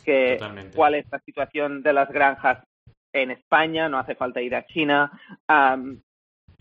[0.03, 0.75] que Totalmente.
[0.75, 2.63] cuál es la situación de las granjas
[3.13, 5.11] en España, no hace falta ir a China,
[5.47, 5.99] um,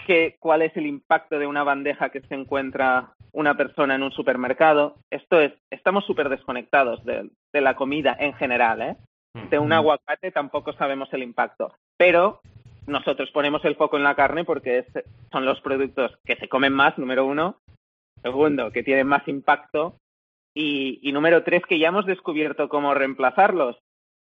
[0.07, 4.13] que, cuál es el impacto de una bandeja que se encuentra una persona en un
[4.13, 4.97] supermercado.
[5.11, 8.97] Esto es, estamos súper desconectados de, de, la comida en general, ¿eh?
[9.51, 12.41] De un aguacate tampoco sabemos el impacto, pero
[12.87, 14.87] nosotros ponemos el foco en la carne porque es,
[15.33, 17.57] son los productos que se comen más, número uno,
[18.23, 19.97] segundo, que tienen más impacto
[20.55, 23.77] y, y número tres, que ya hemos descubierto cómo reemplazarlos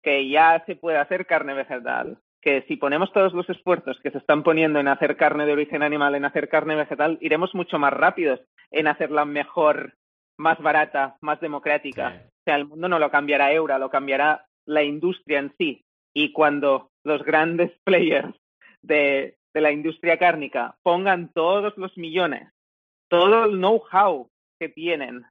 [0.03, 4.19] que ya se puede hacer carne vegetal, que si ponemos todos los esfuerzos que se
[4.19, 7.91] están poniendo en hacer carne de origen animal, en hacer carne vegetal, iremos mucho más
[7.91, 8.39] rápidos
[8.71, 9.95] en hacerla mejor,
[10.37, 12.11] más barata, más democrática.
[12.11, 12.17] Sí.
[12.25, 15.83] O sea, el mundo no lo cambiará Eura, lo cambiará la industria en sí.
[16.13, 18.33] Y cuando los grandes players
[18.81, 22.49] de, de la industria cárnica pongan todos los millones,
[23.09, 25.25] todo el know-how que tienen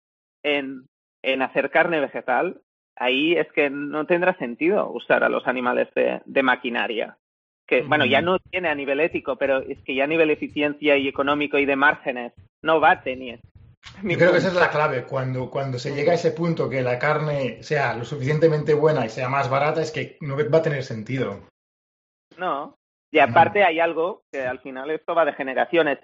[0.47, 0.87] en,
[1.23, 2.61] en hacer carne vegetal,
[2.97, 7.19] ahí es que no tendrá sentido usar a los animales de, de maquinaria.
[7.69, 10.97] Que, bueno, ya no tiene a nivel ético, pero es que ya a nivel eficiencia
[10.97, 12.33] y económico y de márgenes
[12.63, 13.41] no va a tener.
[14.03, 15.05] Yo creo que esa es la clave.
[15.05, 19.09] Cuando, cuando se llega a ese punto que la carne sea lo suficientemente buena y
[19.09, 21.41] sea más barata, es que no va a tener sentido.
[22.39, 22.77] No.
[23.11, 25.99] Y aparte hay algo que al final esto va de generaciones.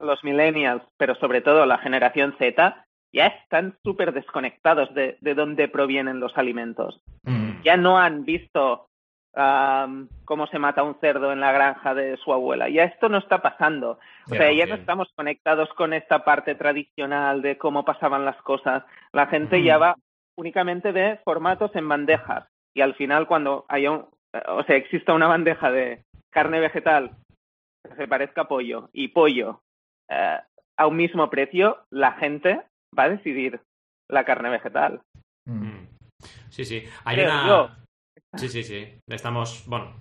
[0.00, 5.68] Los millennials, pero sobre todo la generación Z, ya están súper desconectados de, de, dónde
[5.68, 7.00] provienen los alimentos.
[7.24, 7.62] Mm.
[7.62, 8.88] Ya no han visto
[9.34, 12.68] um, cómo se mata un cerdo en la granja de su abuela.
[12.68, 13.98] Ya esto no está pasando.
[14.26, 18.84] O sea, ya no estamos conectados con esta parte tradicional de cómo pasaban las cosas.
[19.12, 19.64] La gente mm.
[19.64, 19.96] ya va
[20.36, 22.46] únicamente de formatos en bandejas.
[22.74, 24.06] Y al final, cuando haya un,
[24.48, 27.10] o sea, exista una bandeja de carne vegetal
[27.82, 29.62] que se parezca a pollo y pollo
[30.08, 30.38] eh,
[30.76, 32.62] a un mismo precio, la gente
[32.96, 33.60] va a decidir
[34.08, 35.00] la carne vegetal.
[35.46, 35.86] Mm.
[36.48, 36.84] Sí, sí.
[37.04, 37.46] Hay Creo una.
[37.46, 37.70] yo.
[38.36, 38.86] Sí, sí, sí.
[39.08, 39.64] Estamos.
[39.66, 39.94] Bueno,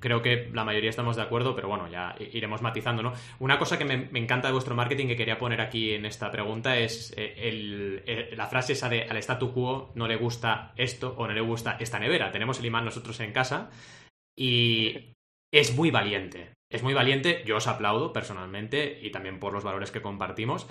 [0.00, 3.12] creo que la mayoría estamos de acuerdo, pero bueno, ya iremos matizando, ¿no?
[3.38, 6.30] Una cosa que me, me encanta de vuestro marketing que quería poner aquí en esta
[6.30, 10.72] pregunta es eh, el, el, la frase esa de al statu quo no le gusta
[10.76, 12.32] esto o no le gusta esta nevera.
[12.32, 13.70] Tenemos el imán nosotros en casa
[14.36, 15.12] y
[15.52, 16.52] es muy valiente.
[16.70, 20.68] Es muy valiente, yo os aplaudo personalmente y también por los valores que compartimos,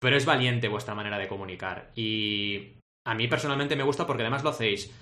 [0.00, 1.90] pero es valiente vuestra manera de comunicar.
[1.94, 2.74] Y
[3.06, 4.92] a mí personalmente me gusta porque además lo hacéis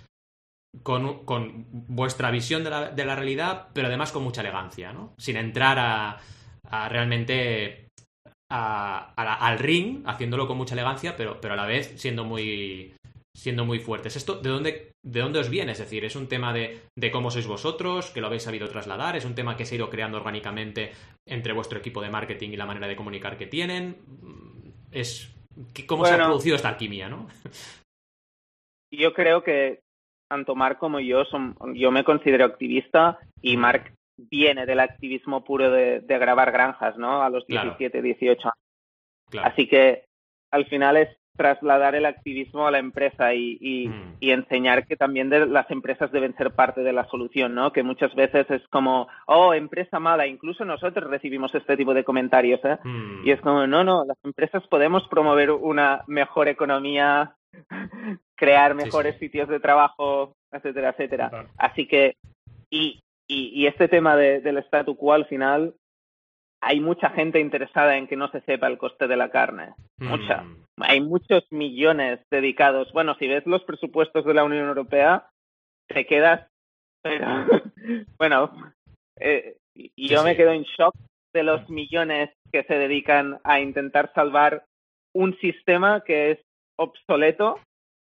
[0.83, 5.15] con, con vuestra visión de la, de la, realidad, pero además con mucha elegancia, ¿no?
[5.19, 6.21] Sin entrar a,
[6.69, 7.89] a realmente
[8.51, 12.95] a, al ring, haciéndolo con mucha elegancia, pero, pero a la vez siendo muy,
[13.37, 14.17] siendo muy fuertes.
[14.17, 15.73] ¿Esto de dónde, de dónde os viene?
[15.73, 19.17] Es decir, ¿es un tema de, de, cómo sois vosotros, que lo habéis sabido trasladar?
[19.17, 20.93] ¿Es un tema que se ha ido creando orgánicamente
[21.27, 23.97] entre vuestro equipo de marketing y la manera de comunicar que tienen?
[24.95, 25.29] Es,
[25.87, 27.27] ¿Cómo bueno, se ha producido esta alquimia, no?
[28.93, 29.81] Yo creo que
[30.31, 35.71] tanto Mark como yo, son, yo me considero activista y Mark viene del activismo puro
[35.71, 37.23] de, de grabar granjas, ¿no?
[37.23, 38.05] A los 17, claro.
[38.05, 38.55] 18 años.
[39.31, 39.49] Claro.
[39.49, 40.05] Así que
[40.53, 44.17] al final es trasladar el activismo a la empresa y, y, mm.
[44.21, 47.73] y, enseñar que también de las empresas deben ser parte de la solución, ¿no?
[47.73, 52.61] Que muchas veces es como, oh, empresa mala, incluso nosotros recibimos este tipo de comentarios,
[52.65, 52.79] ¿eh?
[52.85, 53.27] Mm.
[53.27, 57.35] Y es como, no, no, las empresas podemos promover una mejor economía,
[58.37, 59.27] crear mejores sí, sí.
[59.27, 61.31] sitios de trabajo, etcétera, etcétera.
[61.31, 61.49] Claro.
[61.59, 62.17] Así que,
[62.71, 65.75] y, y, este tema de, del statu quo al final,
[66.65, 69.75] hay mucha gente interesada en que no se sepa el coste de la carne.
[69.99, 70.43] Mucha.
[70.43, 70.65] Mm.
[70.81, 72.91] Hay muchos millones dedicados.
[72.93, 75.29] Bueno, si ves los presupuestos de la Unión Europea,
[75.89, 76.49] te quedas.
[77.03, 77.27] Pero,
[78.19, 78.51] bueno,
[79.21, 80.95] eh, y yo sí, me quedo en shock
[81.35, 84.65] de los millones que se dedican a intentar salvar
[85.15, 86.39] un sistema que es
[86.79, 87.61] obsoleto,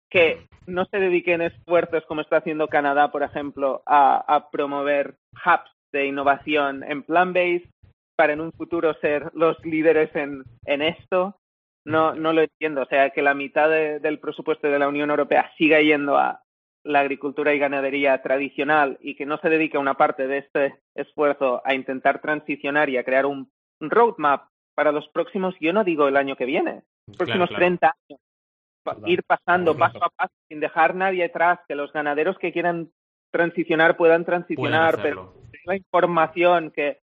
[0.10, 5.70] que no se dediquen esfuerzos como está haciendo Canadá, por ejemplo, a, a promover hubs
[5.92, 7.70] de innovación en plant-based,
[8.16, 11.40] para en un futuro ser los líderes en, en esto.
[11.86, 12.84] No, no lo entiendo.
[12.84, 16.44] O sea, que la mitad de, del presupuesto de la Unión Europea siga yendo a
[16.84, 21.62] la agricultura y ganadería tradicional y que no se dedique una parte de este esfuerzo
[21.66, 26.18] a intentar transicionar y a crear un, roadmap para los próximos, yo no digo el
[26.18, 27.80] año que viene, los próximos claro, claro.
[27.80, 29.08] 30 años.
[29.08, 32.92] ir pasando paso a paso sin dejar nadie atrás, que los ganaderos que quieran
[33.32, 35.34] transicionar puedan transicionar, pero
[35.66, 37.00] la información que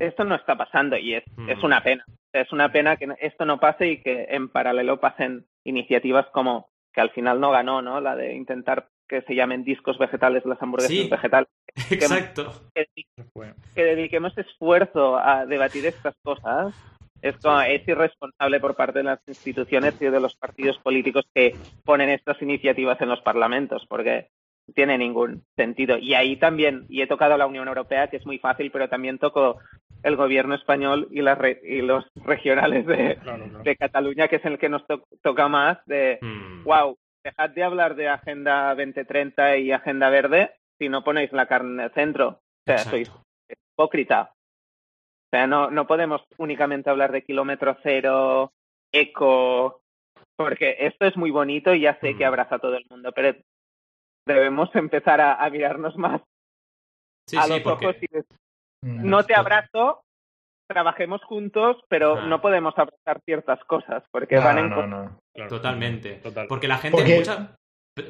[0.00, 1.64] esto no está pasando y es, es mm.
[1.64, 2.04] una pena.
[2.32, 7.00] Es una pena que esto no pase y que en paralelo pasen iniciativas como que
[7.00, 8.00] al final no ganó, ¿no?
[8.00, 11.48] La de intentar que se llamen discos vegetales las hamburguesas vegetales.
[11.90, 12.52] Exacto.
[12.74, 12.86] Que,
[13.74, 16.74] que, dediquemos esfuerzo a debatir estas cosas
[17.20, 17.34] es,
[17.68, 22.40] es irresponsable por parte de las instituciones y de los partidos políticos que ponen estas
[22.40, 24.28] iniciativas en los parlamentos, porque
[24.68, 25.98] no tiene ningún sentido.
[25.98, 29.18] Y ahí también, y he tocado la Unión Europea, que es muy fácil, pero también
[29.18, 29.58] toco
[30.02, 33.18] el gobierno español y, las y los regionales de,
[33.64, 34.82] de, Cataluña, que es el que nos
[35.22, 36.18] toca más, de,
[36.64, 36.96] wow, hmm.
[37.24, 41.80] dejad de hablar de Agenda 2030 y Agenda Verde si no ponéis la carne en
[41.80, 42.28] el centro.
[42.28, 43.10] O sea, sois
[43.48, 44.32] hipócrita.
[44.32, 48.52] O sea, no, no podemos únicamente hablar de kilómetro cero,
[48.90, 49.82] eco,
[50.36, 52.28] porque esto es muy bonito y ya sé que mm.
[52.28, 53.36] abraza a todo el mundo, pero
[54.26, 56.22] debemos empezar a, mirarnos más
[57.36, 58.22] a los ojos y mm,
[58.82, 60.02] no te abrazo,
[60.68, 62.26] trabajemos juntos, pero ah.
[62.26, 66.20] no podemos abrazar ciertas cosas porque van en no, Totalmente.
[66.48, 67.22] Porque la gente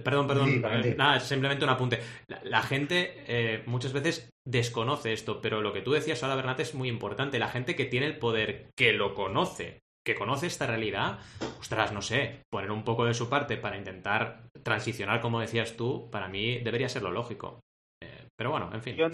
[0.05, 0.63] Perdón, perdón.
[0.65, 2.01] Eh, nada, simplemente un apunte.
[2.43, 6.75] La, gente eh, muchas veces desconoce esto, pero lo que tú decías ahora, Bernat, es
[6.75, 7.39] muy importante.
[7.39, 11.19] La gente que tiene el poder, que lo conoce, que conoce esta realidad,
[11.59, 16.11] ostras, no sé, poner un poco de su parte para intentar transicionar, como decías tú,
[16.11, 17.61] para mí debería ser lo lógico.
[18.03, 18.97] Eh, pero bueno, en fin.
[18.97, 19.09] Yo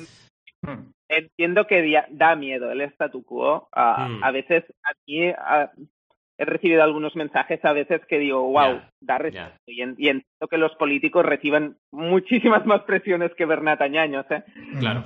[1.08, 3.68] entiendo que da miedo el statu quo.
[3.72, 5.32] A, a veces a mí
[6.38, 9.56] he recibido algunos mensajes a veces que digo, wow, da respeto.
[9.66, 14.26] Y, entiendo que los políticos reciben muchísimas más presiones que Bernat Añaños.
[14.30, 14.42] ¿eh?
[14.78, 15.04] Claro.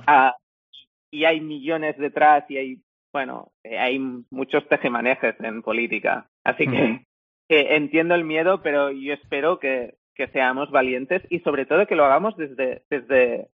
[1.11, 2.81] Y hay millones detrás y hay,
[3.13, 6.27] bueno, hay muchos tejemanejes en política.
[6.43, 7.05] Así que,
[7.49, 12.05] entiendo el miedo, pero yo espero que, que, seamos valientes y sobre todo que lo
[12.05, 13.49] hagamos desde, desde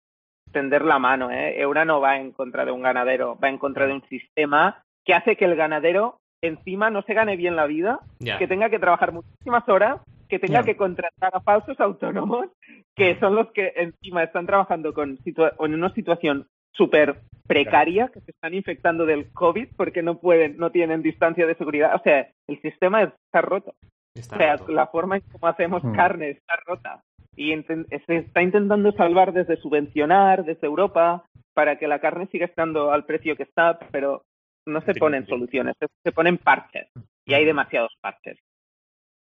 [0.52, 1.32] tender la mano.
[1.32, 1.60] ¿eh?
[1.62, 5.14] Eura no va en contra de un ganadero, va en contra de un sistema que
[5.14, 9.12] hace que el ganadero encima no se gane bien la vida, que tenga que trabajar
[9.12, 12.48] muchísimas horas, que tenga que contratar a falsos autónomos,
[12.96, 18.32] que son los que encima están trabajando con en una situación súper precaria, que se
[18.32, 21.96] están infectando del COVID porque no pueden, no tienen distancia de seguridad.
[21.96, 23.74] O sea, el sistema está roto.
[24.16, 25.96] o sea, la forma en cómo hacemos mm.
[25.96, 27.02] carne está rota.
[27.38, 31.24] Y se está intentando salvar desde subvencionar, desde Europa,
[31.54, 34.24] para que la carne siga estando al precio que está, pero
[34.66, 36.88] no se ponen soluciones, se ponen parches.
[37.26, 38.38] Y hay demasiados parches.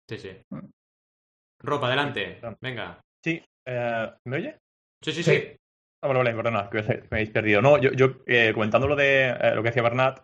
[0.08, 0.30] Sí, sí.
[1.60, 2.40] Ropa, adelante.
[2.60, 3.00] Venga.
[3.24, 3.42] Sí.
[3.66, 4.56] Eh, ¿Me oye?
[5.02, 5.56] Sí, sí, sí.
[6.02, 7.62] Ah, bueno, vale, perdona, que me habéis perdido.
[7.62, 10.20] No, yo, yo eh, comentando lo de eh, lo que decía Bernat,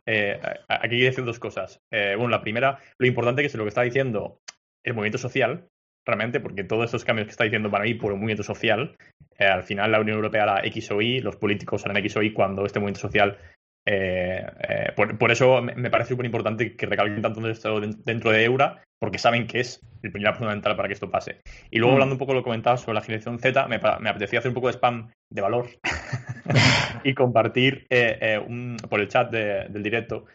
[0.69, 1.81] aquí hay decir dos cosas.
[1.90, 4.40] bueno, la primera, lo importante que es lo que está diciendo
[4.85, 5.69] el movimiento social,
[6.07, 8.97] realmente, porque todos estos cambios que está diciendo para mí por el movimiento social,
[9.39, 12.33] al final la Unión Europea hará X o Y, los políticos harán X o Y
[12.33, 13.39] cuando este movimiento social
[13.87, 18.83] eh, eh, por, eso me parece súper importante que recalquen tanto esto dentro de Eura,
[18.99, 21.41] porque saben que es el pilar fundamental para que esto pase.
[21.71, 21.95] Y luego, mm.
[21.95, 24.55] hablando un poco de lo que comentaba sobre la generación Z, me, apetecía hacer un
[24.55, 25.69] poco de spam de valor
[27.05, 28.41] y compartir eh,
[28.89, 30.27] por el chat del directo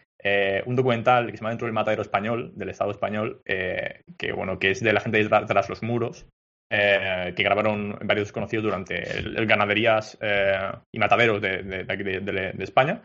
[0.65, 4.71] un documental que se llama Dentro del Matadero Español, del Estado español, que, bueno, que
[4.71, 6.25] es de la gente detrás tras los muros,
[6.69, 10.17] que grabaron varios desconocidos durante el, ganaderías
[10.91, 13.03] y mataderos de, de, España.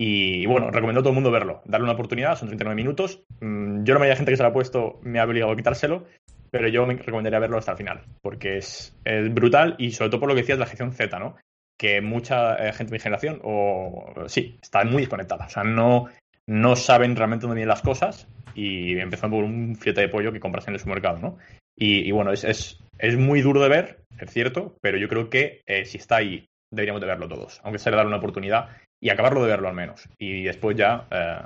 [0.00, 3.24] Y, bueno, recomiendo a todo el mundo verlo, darle una oportunidad, son 39 minutos.
[3.40, 5.56] Mm, yo no me hay gente que se lo ha puesto, me ha obligado a
[5.56, 6.04] quitárselo,
[6.50, 8.96] pero yo me recomendaría verlo hasta el final, porque es,
[9.32, 11.36] brutal y sobre todo por lo que decías de la gestión Z, ¿no?
[11.76, 16.08] Que mucha eh, gente de mi generación, o sí, está muy desconectada, o sea, no,
[16.48, 20.40] no saben realmente dónde vienen las cosas y empezando por un filete de pollo que
[20.40, 21.38] compras en el supermercado, ¿no?
[21.80, 25.60] Y, bueno, es, es, es, muy duro de ver, es cierto, pero yo creo que
[25.64, 29.44] eh, si está ahí, deberíamos de verlo todos, aunque sea darle una oportunidad y acabarlo
[29.44, 30.08] de verlo al menos.
[30.18, 31.38] Y después ya, eh,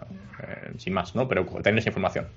[0.42, 1.28] eh, sin más, ¿no?
[1.28, 2.28] Pero tener esa información.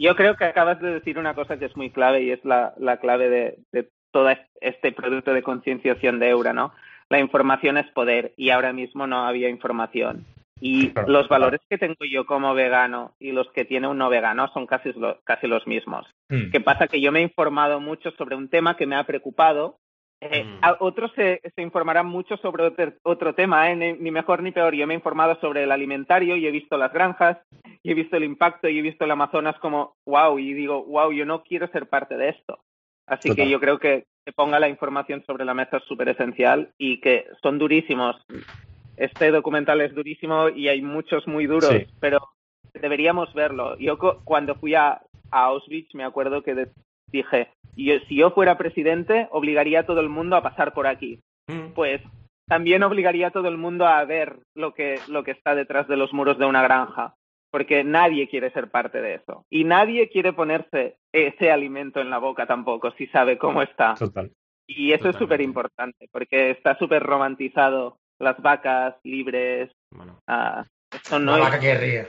[0.00, 2.74] Yo creo que acabas de decir una cosa que es muy clave y es la,
[3.00, 6.72] clave de, todo este producto de concienciación de Eura, ¿no?
[7.10, 10.26] La información es poder y ahora mismo no había información.
[10.60, 14.48] Y los valores que tengo yo como vegano y los que tiene un no vegano
[14.52, 14.92] son casi,
[15.24, 16.06] casi los mismos.
[16.28, 16.50] Mm.
[16.50, 16.86] ¿Qué pasa?
[16.86, 19.78] Que yo me he informado mucho sobre un tema que me ha preocupado
[20.22, 20.60] eh, mm.
[20.80, 22.70] otros se, informarán mucho sobre
[23.02, 23.76] otro, tema, ¿eh?
[23.76, 24.74] ni, mejor ni peor.
[24.74, 27.38] Yo me he informado sobre el alimentario y he visto las granjas,
[27.82, 31.10] y he visto el impacto y he visto el Amazonas como wow, y digo, wow,
[31.12, 32.58] yo no quiero ser parte de esto.
[33.06, 36.70] Así que yo creo que se ponga la información sobre la mesa es súper esencial
[36.78, 38.16] y que son durísimos.
[39.00, 42.20] Este documental es durísimo y hay muchos muy duros, pero
[42.74, 43.76] deberíamos verlo.
[43.78, 46.68] Yo cuando fui a a Auschwitz, me acuerdo que
[47.10, 51.20] dije, yo, si yo fuera presidente, obligaría a todo el mundo a pasar por aquí.
[51.46, 51.72] Mm.
[51.74, 52.00] Pues
[52.46, 55.96] también obligaría a todo el mundo a ver lo que, lo que está detrás de
[55.96, 57.14] los muros de una granja,
[57.50, 59.44] porque nadie quiere ser parte de eso.
[59.50, 63.94] Y nadie quiere ponerse ese alimento en la boca tampoco, si sabe cómo está.
[63.94, 64.30] Total.
[64.66, 69.70] Y eso es súper importante, porque está súper romantizado las vacas libres.
[69.94, 70.64] Bueno, ah,
[71.10, 72.06] La no es- vaca que ríe.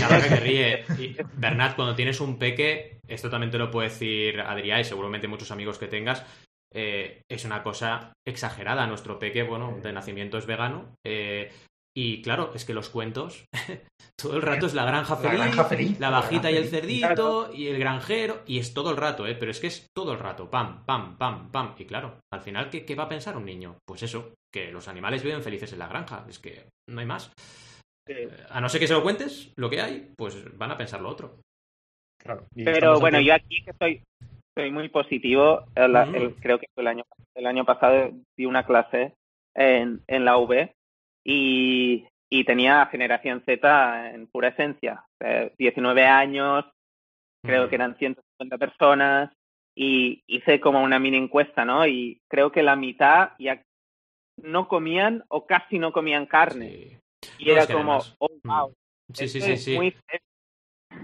[0.00, 0.84] la vaca que ríe.
[0.98, 5.28] Y, Bernat, cuando tienes un peque, esto también te lo puede decir Adrián y seguramente
[5.28, 6.24] muchos amigos que tengas,
[6.74, 8.86] eh, es una cosa exagerada.
[8.86, 10.94] Nuestro peque, bueno, de nacimiento es vegano.
[11.06, 11.50] eh,
[11.98, 13.44] y claro, es que los cuentos,
[14.16, 15.98] todo el rato es la granja La feliz, granja feliz.
[16.00, 17.00] la vajita y el feliz.
[17.00, 19.34] cerdito y el granjero, y es todo el rato, ¿eh?
[19.34, 21.74] Pero es que es todo el rato, pam, pam, pam, pam.
[21.78, 23.76] Y claro, al final, ¿qué, qué va a pensar un niño?
[23.86, 27.32] Pues eso, que los animales viven felices en la granja, es que no hay más.
[28.08, 31.00] Eh, A no ser que se lo cuentes, lo que hay, pues van a pensar
[31.00, 31.40] lo otro.
[32.22, 32.46] Claro.
[32.54, 34.02] Pero bueno, yo aquí que soy,
[34.56, 37.04] soy muy positivo, el- el- creo que fue el año,
[37.36, 39.14] el año pasado di una clase
[39.54, 40.70] en, en la UB
[41.28, 45.04] y, y tenía generación Z en pura esencia.
[45.20, 46.64] Eh, 19 años,
[47.44, 49.30] creo que eran 150 personas
[49.76, 51.86] y hice como una mini encuesta, ¿no?
[51.86, 53.62] Y creo que la mitad ya
[54.42, 56.70] no comían o casi no comían carne.
[56.70, 56.98] Sí.
[57.38, 58.74] Y No, era es que como, además- oh, wow,
[59.12, 59.74] Sí, sí, esto sí, es sí.
[59.76, 59.96] muy.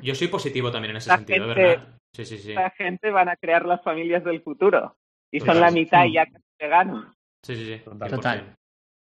[0.03, 1.89] Yo soy positivo también en ese La sentido, gente- ¿verdad?
[2.15, 2.51] Sí, sí, sí.
[2.51, 4.95] esta gente van a crear las familias del futuro.
[5.33, 6.13] Y son la mitad Mm.
[6.13, 7.07] ya casi veganos.
[7.45, 7.79] Sí, sí, sí.
[7.85, 8.09] Total.
[8.09, 8.17] 100%.
[8.17, 8.55] Total.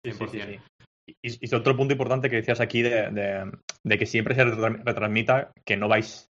[0.05, 0.63] Sí, sí, sí, 100%.
[1.07, 3.53] Y, y otro punto importante que decías aquí de, de-
[3.85, 6.29] de que siempre se retra- retransmita que no vais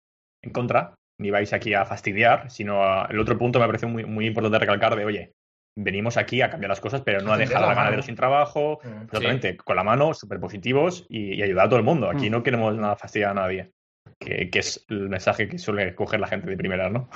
[0.44, 4.04] en contra, ni vais aquí a fastidiar, sino a- el otro punto me parece muy,
[4.06, 5.32] muy importante recalcar de, oye,
[5.80, 8.80] venimos aquí a cambiar las cosas, pero no a dejar la al ganadero sin trabajo,
[8.84, 9.56] Mm.
[9.64, 12.10] con la mano, súper positivos y, y ayudar a todo el mundo.
[12.10, 12.32] Aquí Mm.
[12.34, 13.72] no queremos nada fastidiar a nadie,
[14.20, 17.10] que, que es el mensaje que suele coger la gente de primera, ¿no?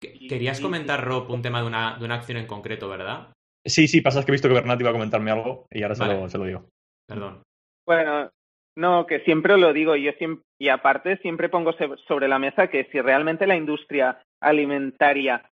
[0.00, 3.28] Que- Querías comentar, Rob, un tema de una, de una acción en concreto, ¿verdad?
[3.64, 5.94] Sí, sí, pasa es que he visto que Bernat iba a comentarme algo y ahora
[5.94, 6.68] se, lo, se lo digo.
[7.08, 7.42] Perdón.
[7.86, 8.30] Bueno,
[8.76, 12.68] no, que siempre lo digo, yo siempre, y aparte siempre pongo se- sobre la mesa
[12.68, 15.48] que si realmente la industria alimentaria,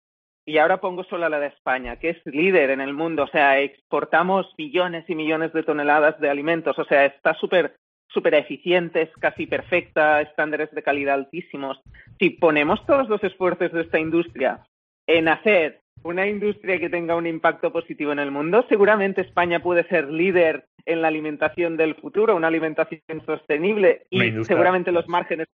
[0.46, 3.60] y ahora pongo solo la de España, que es líder en el mundo, o sea,
[3.60, 7.76] exportamos millones y millones de toneladas de alimentos, o sea, está súper
[8.12, 11.80] súper eficiente, es casi perfecta, estándares de calidad altísimos.
[12.18, 14.66] Si ponemos todos los esfuerzos de esta industria
[15.06, 19.84] en hacer una industria que tenga un impacto positivo en el mundo, seguramente España puede
[19.88, 25.46] ser líder en la alimentación del futuro, una alimentación sostenible y seguramente los márgenes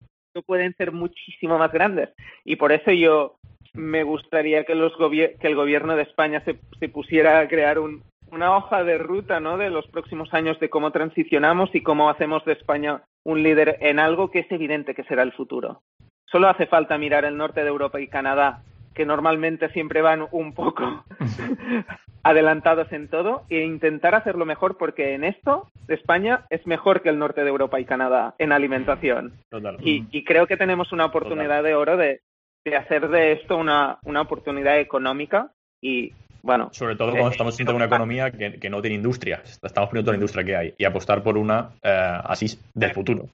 [0.46, 2.10] pueden ser muchísimo más grandes.
[2.44, 3.38] Y por eso yo
[3.74, 8.04] me gustaría que, los que el gobierno de España se, se pusiera a crear un-
[8.32, 9.58] una hoja de ruta ¿no?
[9.58, 13.98] de los próximos años de cómo transicionamos y cómo hacemos de España un líder en
[14.00, 15.82] algo que es evidente que será el futuro.
[16.26, 18.62] Solo hace falta mirar el norte de Europa y Canadá,
[18.96, 21.04] que normalmente siempre van un poco
[22.24, 27.20] adelantados en todo, e intentar hacerlo mejor, porque en esto España es mejor que el
[27.20, 29.34] norte de Europa y Canadá en alimentación.
[29.50, 29.78] Total.
[29.82, 32.22] Y, y creo que tenemos una oportunidad de oro de,
[32.66, 37.60] de hacer de esto una, una oportunidad económica y, bueno, Sobre todo Eh, cuando estamos
[37.60, 39.42] en una economía que, que no tiene industria.
[39.44, 40.74] Estamos poniendo toda la industria que hay.
[40.78, 43.26] Y apostar por una eh, así del futuro.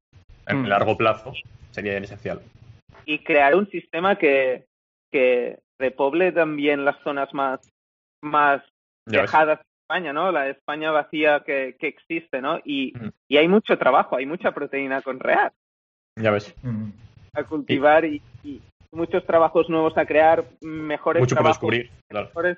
[0.48, 0.66] En Mm.
[0.66, 1.34] largo plazo
[1.72, 2.42] sería esencial.
[3.06, 4.66] y crear un sistema que,
[5.12, 7.60] que repoble también las zonas más,
[8.24, 8.62] más
[9.06, 10.32] dejadas de España, ¿no?
[10.32, 12.60] La España vacía que, que existe, ¿no?
[12.64, 12.94] Y,
[13.28, 15.52] y hay mucho trabajo, hay mucha proteína con real
[16.16, 16.56] Ya ves.
[17.34, 21.90] A cultivar y, y muchos trabajos nuevos a crear, mejores Mucho por trabajos, descubrir.
[22.10, 22.28] Claro.
[22.28, 22.58] mejores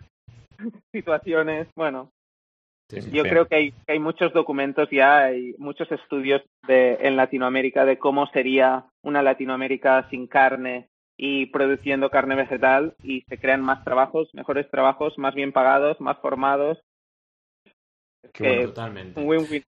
[0.94, 2.10] situaciones, bueno.
[2.90, 3.12] Sí, sí.
[3.12, 7.86] Yo creo que hay, que hay muchos documentos ya, hay muchos estudios de, en Latinoamérica
[7.86, 13.84] de cómo sería una Latinoamérica sin carne y produciendo carne vegetal y se crean más
[13.84, 16.80] trabajos, mejores trabajos, más bien pagados, más formados.
[18.34, 18.68] Qué bueno.
[18.68, 19.20] Totalmente.
[19.20, 19.64] un win-win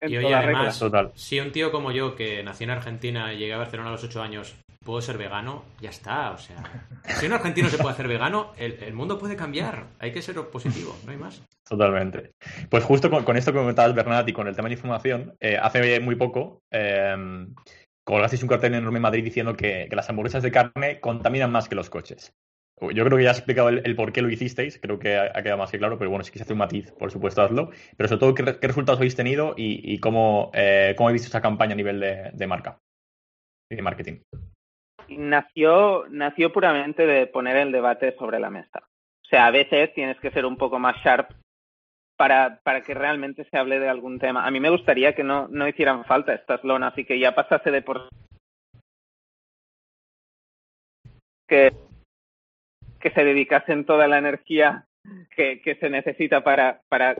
[0.00, 0.78] en Y oye, toda además.
[0.78, 1.12] Total.
[1.14, 4.04] Si un tío como yo, que nací en Argentina y llegué a Barcelona a los
[4.04, 6.30] 8 años, puedo ser vegano, ya está.
[6.32, 6.56] O sea,
[7.04, 9.86] si un argentino se puede hacer vegano, el, el mundo puede cambiar.
[9.98, 11.42] Hay que ser positivo, no hay más.
[11.68, 12.32] Totalmente.
[12.68, 15.58] Pues justo con, con esto que comentabas, Bernat, y con el tema de información, eh,
[15.60, 17.46] hace muy poco eh,
[18.04, 21.74] colgasteis un cartel enorme en Madrid diciendo que, las hamburguesas de carne contaminan más que
[21.74, 22.34] los coches.
[22.80, 25.42] Yo creo que ya has explicado el, el por qué lo hicisteis, creo que ha,
[25.42, 27.70] quedado más que claro, pero bueno, si quieres hacer un matiz, por supuesto, hazlo.
[27.96, 31.22] Pero sobre todo, ¿qué, re- qué resultados habéis tenido y, y cómo, eh, cómo habéis
[31.22, 32.78] visto esa campaña a nivel de, de marca
[33.70, 34.20] y de marketing?
[35.08, 38.80] nació, nació puramente de poner el debate sobre la mesa.
[39.22, 41.30] O sea, a veces tienes que ser un poco más sharp
[42.20, 44.44] para, para que realmente se hable de algún tema.
[44.44, 47.70] A mí me gustaría que no, no hicieran falta estas lonas y que ya pasase
[47.70, 48.10] de por
[51.48, 51.72] que,
[53.00, 54.84] que se dedicasen toda la energía
[55.34, 57.16] que, que se necesita para, para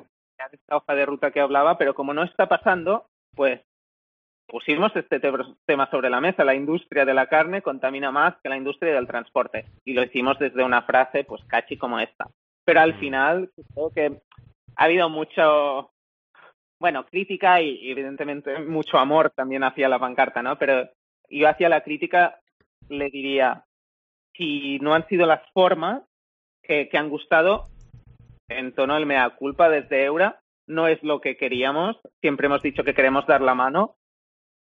[0.52, 3.58] esta hoja de ruta que hablaba, pero como no está pasando, pues
[4.48, 5.18] pusimos este
[5.64, 6.44] tema sobre la mesa.
[6.44, 9.64] La industria de la carne contamina más que la industria del transporte.
[9.82, 12.28] Y lo hicimos desde una frase, pues, cachi como esta.
[12.66, 14.20] Pero al final, creo que
[14.80, 15.92] ha habido mucho,
[16.80, 20.58] bueno, crítica y evidentemente mucho amor también hacia la pancarta, ¿no?
[20.58, 20.88] Pero
[21.28, 22.40] yo hacia la crítica
[22.88, 23.66] le diría,
[24.34, 26.02] si no han sido las formas
[26.62, 27.66] que, han gustado,
[28.48, 32.00] en tono el mea culpa desde Eura, no es lo que queríamos.
[32.22, 33.96] Siempre hemos dicho que queremos dar la mano,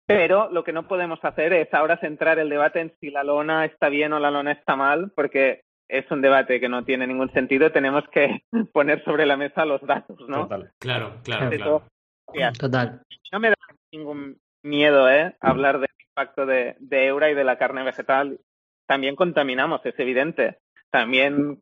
[0.07, 3.65] pero lo que no podemos hacer es ahora centrar el debate en si la lona
[3.65, 7.33] está bien o la lona está mal, porque es un debate que no tiene ningún
[7.33, 7.73] sentido.
[7.73, 10.43] Tenemos que poner sobre la mesa los datos, ¿no?
[10.43, 10.73] Total.
[10.79, 11.71] Claro, claro, De claro.
[11.71, 12.53] todo.
[12.59, 13.03] Total.
[13.33, 13.57] No me da
[13.93, 15.37] ningún miedo, ¿eh?
[15.41, 18.41] Hablar del impacto de, de Eura y de la carne vegetal.
[18.87, 20.59] También contaminamos, es evidente.
[20.91, 21.61] También,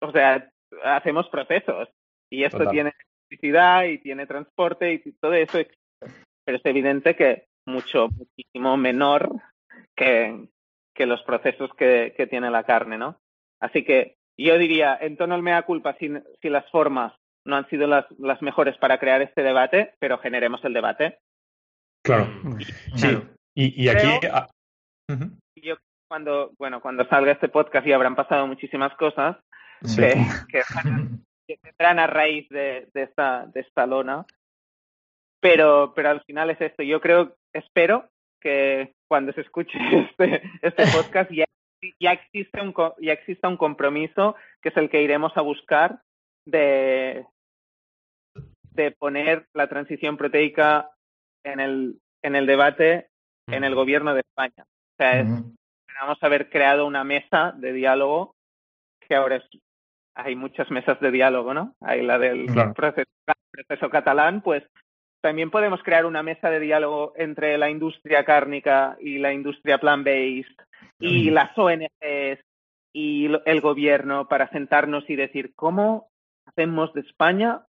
[0.00, 0.48] o sea,
[0.84, 1.88] hacemos procesos.
[2.30, 2.72] Y esto Total.
[2.72, 2.92] tiene
[3.28, 5.76] electricidad y tiene transporte y todo eso existe.
[6.44, 9.30] Pero es evidente que mucho, muchísimo menor
[9.96, 10.48] que,
[10.94, 13.18] que los procesos que, que tiene la carne, ¿no?
[13.60, 16.10] Así que yo diría, en tono al mea culpa, si,
[16.42, 17.12] si las formas
[17.46, 21.18] no han sido las, las mejores para crear este debate, pero generemos el debate.
[22.04, 22.26] Claro.
[22.60, 22.72] Sí.
[23.00, 23.22] Claro.
[23.56, 24.06] Y, y aquí.
[24.20, 24.50] Creo- ah,
[25.10, 25.30] ujú.
[25.56, 25.76] Y yo
[26.08, 29.36] cuando, bueno, cuando salga este podcast y habrán pasado muchísimas cosas
[29.82, 30.02] Sí.
[30.02, 30.12] que,
[30.52, 30.62] que,
[31.48, 34.26] que vendrán a raíz de, de esta, de esta lona.
[35.40, 36.82] Pero, pero al final es esto.
[36.82, 38.08] Yo creo, espero
[38.40, 39.78] que cuando se escuche
[40.10, 41.45] este, este podcast ya,
[41.98, 46.00] ya, existe un, ya exista un compromiso que es el que iremos a buscar
[46.44, 47.26] de,
[48.74, 50.90] de poner la transición proteica
[51.44, 53.08] en el, en el debate
[53.48, 54.64] en el gobierno de España.
[54.64, 55.54] O sea, es, Ujú.
[55.86, 58.34] esperamos haber creado una mesa de diálogo
[59.00, 59.44] que ahora es,
[60.16, 61.74] hay muchas mesas de diálogo, ¿no?
[61.80, 62.74] Hay la del Claro.
[62.74, 63.10] proceso,
[63.52, 64.64] proceso catalán, pues
[65.20, 70.56] también podemos crear una mesa de diálogo entre la industria cárnica y la industria plant-based
[70.98, 72.40] y las ONGs
[72.92, 76.08] y el gobierno para sentarnos y decir cómo
[76.46, 77.66] hacemos de España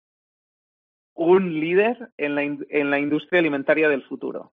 [1.15, 4.51] un líder en la, en la industria alimentaria del futuro.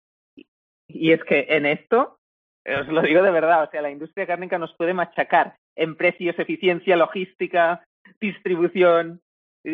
[0.88, 2.18] Y- es que en esto,
[2.66, 6.38] os lo digo de verdad, o sea, la industria cárnica nos puede machacar en precios,
[6.38, 7.84] eficiencia, logística,
[8.20, 9.20] distribución,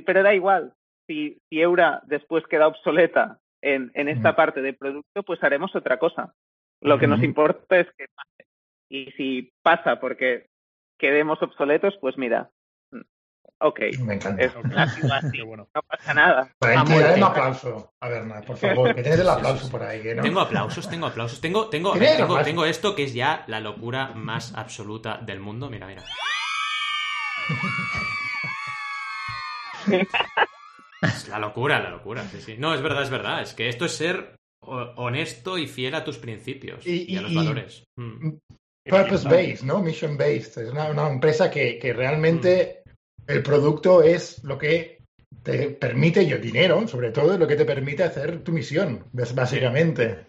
[0.05, 0.75] pero da igual.
[1.07, 5.99] Si, si Eura después queda obsoleta en, en esta parte del producto, pues haremos otra
[5.99, 6.35] cosa.
[6.81, 8.07] Lo que nos importa es que.
[8.95, 10.47] Y si pasa porque
[11.01, 12.49] quedemos obsoletos, pues mira,
[12.93, 13.01] mm,
[13.59, 14.41] ok, Me encanta.
[14.45, 15.69] es así, bueno.
[15.75, 16.55] no pasa nada.
[16.61, 18.09] Por ahí, Ah, muy un aplauso a
[18.47, 20.23] por favor, que tienes el aplauso por ahí, no.
[20.23, 21.41] Tengo aplausos, tengo aplausos.
[21.41, 25.41] Tengo, tengo, a ver, ¿Tienes tengo, esto que es ya la locura más absoluta del
[25.41, 25.69] mundo.
[25.69, 26.05] Mira, mira.
[31.03, 32.57] Es la locura, la locura, sí, sí.
[32.59, 33.43] No, es verdad, es verdad.
[33.43, 37.21] Es que esto es ser ho- honesto y fiel a tus principios y, Y- a
[37.23, 37.85] los y- valores.
[37.97, 38.39] Mm.
[38.85, 39.81] Purpose based, ¿no?
[39.81, 40.63] Mission based.
[40.63, 42.83] Es una, una empresa que, que realmente
[43.27, 44.99] el producto es lo que
[45.43, 49.05] te permite, y el dinero, sobre todo, es lo que te permite hacer tu misión,
[49.35, 50.27] básicamente.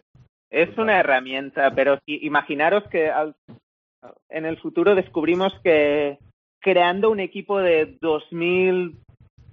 [0.49, 3.35] Es una herramienta, pero si, imaginaros que al-
[4.29, 6.17] en el futuro descubrimos que
[6.61, 8.95] creando un equipo de 2.000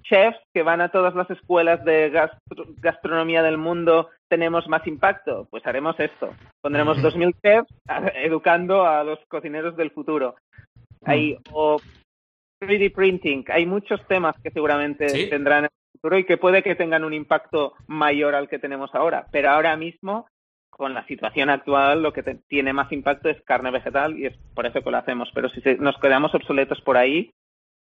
[0.03, 5.47] chefs que van a todas las escuelas de gastro- gastronomía del mundo tenemos más impacto,
[5.51, 6.33] pues haremos esto.
[6.59, 7.07] Pondremos Ujú.
[7.09, 7.69] 2.000 chefs
[8.15, 10.35] educando a los cocineros del futuro.
[11.05, 11.79] Hay, o
[12.59, 15.29] 3D printing, hay muchos temas que seguramente Sí.
[15.29, 18.89] tendrán en el futuro y que puede que tengan un impacto mayor al que tenemos
[18.95, 20.25] ahora, pero ahora mismo
[20.71, 24.35] con la situación actual lo que te- tiene más impacto es carne vegetal y es
[24.55, 25.29] por eso que lo hacemos.
[25.35, 27.29] Pero si se- nos quedamos obsoletos por ahí,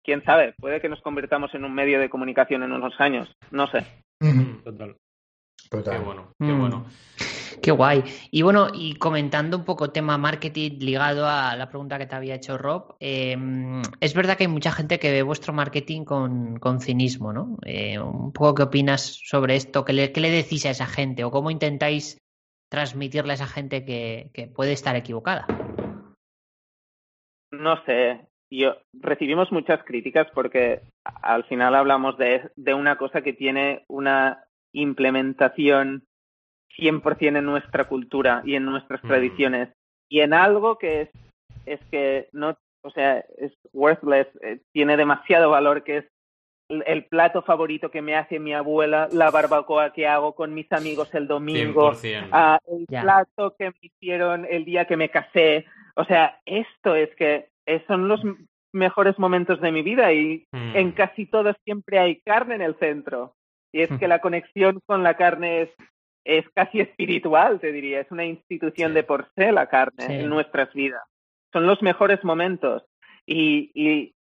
[0.04, 3.66] quién sabe, puede que nos convirtamos en un medio de comunicación en unos años, no
[3.68, 3.80] sé.
[4.22, 4.62] Ujú.
[5.70, 5.98] Total.
[5.98, 6.60] Qué bueno, qué Mm.
[6.60, 6.86] bueno.
[7.62, 8.04] Qué guay.
[8.32, 12.36] Y bueno, y comentando un poco tema marketing ligado a la pregunta que te había
[12.36, 13.36] hecho Rob, eh,
[14.00, 17.58] es verdad que hay mucha gente que ve vuestro marketing con, con cinismo, ¿no?
[17.66, 21.24] Eh, un poco qué opinas sobre esto, ¿Qué le, qué le decís a esa gente
[21.24, 22.20] o cómo intentáis
[22.70, 25.48] transmitirle a esa gente que, que puede estar equivocada.
[27.52, 33.34] No sé, yo recibimos muchas críticas porque al final hablamos de, de una cosa que
[33.34, 34.44] tiene una
[34.82, 36.04] implementación
[36.78, 39.08] 100% en nuestra cultura y en nuestras Mm.
[39.08, 39.70] tradiciones
[40.10, 41.10] y en algo que es,
[41.66, 46.06] es que no, o sea, es worthless, eh, tiene demasiado valor que es
[46.70, 50.72] el, el plato favorito que me hace mi abuela, la barbacoa que hago con mis
[50.72, 52.30] amigos el domingo, 100%.
[52.32, 55.66] Ah, el plato que me hicieron el día que me casé
[55.96, 57.48] O sea, esto es que
[57.88, 58.22] son los
[58.72, 60.76] mejores momentos de mi vida y Mm.
[60.76, 63.34] en casi todos siempre hay carne en el centro.
[63.78, 65.70] Y es que la conexión con la carne es,
[66.26, 68.00] es casi espiritual, te diría.
[68.00, 70.14] Es una institución de por sí la carne Sí.
[70.14, 71.04] en nuestras vidas.
[71.54, 72.84] Son los mejores momentos.
[73.28, 74.16] Y, y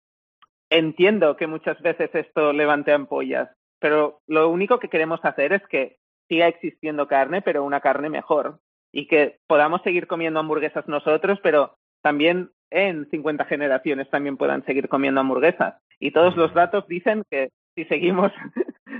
[0.69, 3.49] entiendo que muchas veces esto levante ampollas,
[3.79, 5.97] pero lo único que queremos hacer es que
[6.29, 8.59] siga existiendo carne, pero una carne mejor.
[8.93, 14.87] Y que podamos seguir comiendo hamburguesas nosotros, pero también en 50 generaciones también puedan seguir
[14.87, 15.81] comiendo hamburguesas.
[15.99, 18.31] Y todos los datos dicen que si seguimos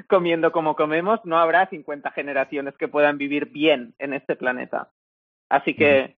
[0.08, 4.90] comiendo como comemos, no habrá 50 generaciones que puedan vivir bien en este planeta.
[5.50, 6.16] Así que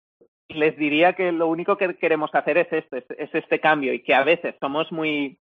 [0.48, 4.02] les diría que lo único que queremos hacer es esto, es, es este cambio y
[4.02, 5.38] que a veces somos muy,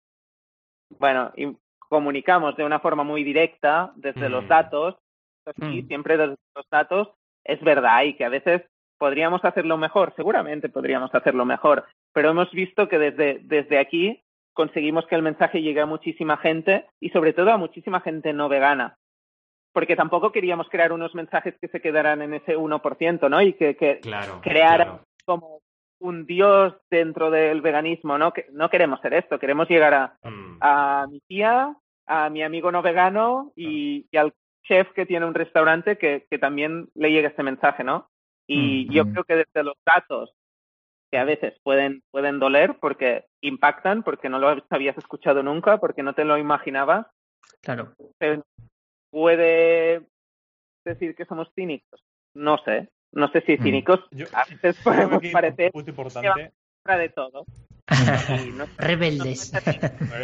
[0.98, 4.96] bueno, y comunicamos de una forma muy directa desde los datos,
[5.44, 5.86] así, Mm.
[5.86, 7.08] siempre desde los datos,
[7.44, 8.62] es verdad y que a veces
[8.98, 14.22] podríamos hacerlo mejor, seguramente podríamos hacerlo mejor, pero hemos visto que desde, desde aquí
[14.56, 18.48] conseguimos que el mensaje llegue a muchísima gente y sobre todo a muchísima gente no
[18.48, 18.96] vegana.
[19.72, 23.42] Porque tampoco queríamos crear unos mensajes que se quedaran en ese 1%, ¿no?
[23.42, 24.40] Y que, que Claro.
[24.42, 25.00] crear claro.
[25.26, 25.60] como
[26.00, 28.32] un dios dentro del veganismo, ¿no?
[28.32, 30.56] Que no queremos ser esto, queremos llegar a, Mm.
[30.60, 31.76] a mi tía,
[32.06, 34.32] a mi amigo no vegano y, y al
[34.64, 38.08] chef que tiene un restaurante que, que también le llegue este mensaje, ¿no?
[38.48, 39.12] Y Mm, yo mm.
[39.12, 40.32] creo que desde los datos,
[41.16, 46.02] que a veces pueden, pueden doler porque impactan, porque no lo habías escuchado nunca, porque
[46.02, 47.06] no te lo imaginabas,
[47.62, 47.94] Claro.
[48.18, 48.42] se
[49.10, 50.02] puede
[50.84, 52.02] decir que somos cínicos.
[52.34, 53.62] No sé, no sé si Mm.
[53.62, 56.52] cínicos Yo- a veces podemos que parecer importante.
[56.84, 57.46] fuera de todo.
[58.44, 59.52] Y no, Rebeldes.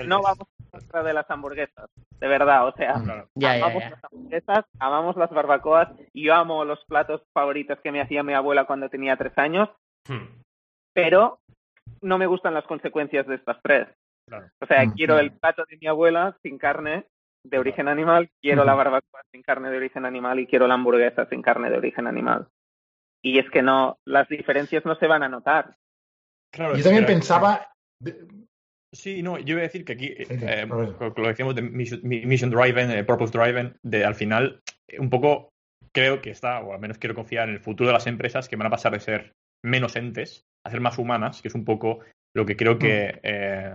[0.06, 1.88] no vamos en contra de las hamburguesas,
[2.20, 3.28] de verdad, o sea, Claro.
[3.34, 3.90] ya, ya, amamos ya.
[3.90, 8.34] las hamburguesas, amamos las barbacoas, y yo amo los platos favoritos que me hacía mi
[8.34, 9.70] abuela cuando tenía tres años,
[10.08, 10.41] Mm.
[10.94, 11.40] Pero
[12.00, 13.88] no me gustan las consecuencias de estas tres.
[14.28, 14.50] Claro.
[14.60, 15.18] O sea, Mm, quiero mm.
[15.18, 17.06] el plato de mi abuela sin carne
[17.44, 21.26] de origen animal, quiero la barbacoa sin carne de origen animal y quiero la hamburguesa
[21.26, 22.48] sin carne de origen animal.
[23.24, 25.76] Y es que no, las diferencias no se van a notar.
[26.52, 27.68] Claro, Yo también pensaba.
[28.94, 31.62] Sí, no, yo iba a decir que aquí, Sí, sí, eh, lo que decimos de
[31.62, 35.48] mission, mission driven, eh, purpose driven, de al final, eh, un poco
[35.92, 38.56] creo que está, o al menos quiero confiar en el futuro de las empresas que
[38.56, 39.32] van a pasar de ser
[39.64, 42.00] menos entes a ser más humanas, que es un poco
[42.34, 43.72] lo que creo que, eh,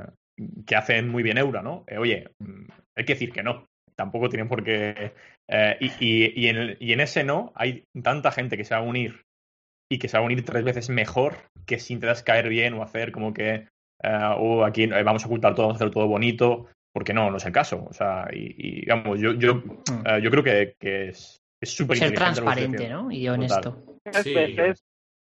[0.66, 1.84] que hacen muy bien Eura, ¿no?
[1.88, 2.64] Eh, oye, mm,
[2.96, 3.66] hay que decir que no.
[3.96, 5.14] Tampoco tienen por qué.
[5.50, 8.76] eh, y, y- y en el- y en ese no hay tanta gente que se
[8.76, 9.22] va a unir
[9.90, 11.36] y que se va a unir tres veces mejor
[11.66, 13.68] que si intentas caer bien o hacer como que
[14.04, 17.32] eh, o aquí eh, vamos a ocultar todo, vamos a hacer todo bonito, porque no,
[17.32, 17.86] no es el caso.
[17.90, 19.64] O sea, y, y, vamos, yo, yo,
[20.06, 22.90] eh, yo creo que, que es es súper Ser lo que estoy transparente.
[22.90, 23.10] ¿no?
[23.12, 23.84] Y honesto.
[24.22, 24.34] Sí.
[24.34, 24.84] veces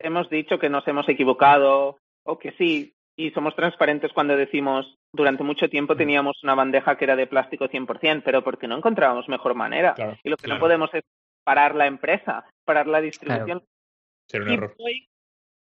[0.03, 5.43] hemos dicho que nos hemos equivocado o que sí, y somos transparentes cuando decimos durante
[5.43, 9.53] mucho tiempo teníamos una bandeja que era de plástico 100%, pero porque no encontrábamos mejor
[9.55, 9.93] manera.
[9.93, 10.59] Claro, Y lo que claro.
[10.59, 11.03] no podemos es
[11.43, 13.63] parar la empresa, parar la distribución.
[14.27, 14.75] ser un Keep error.
[14.77, 15.01] going,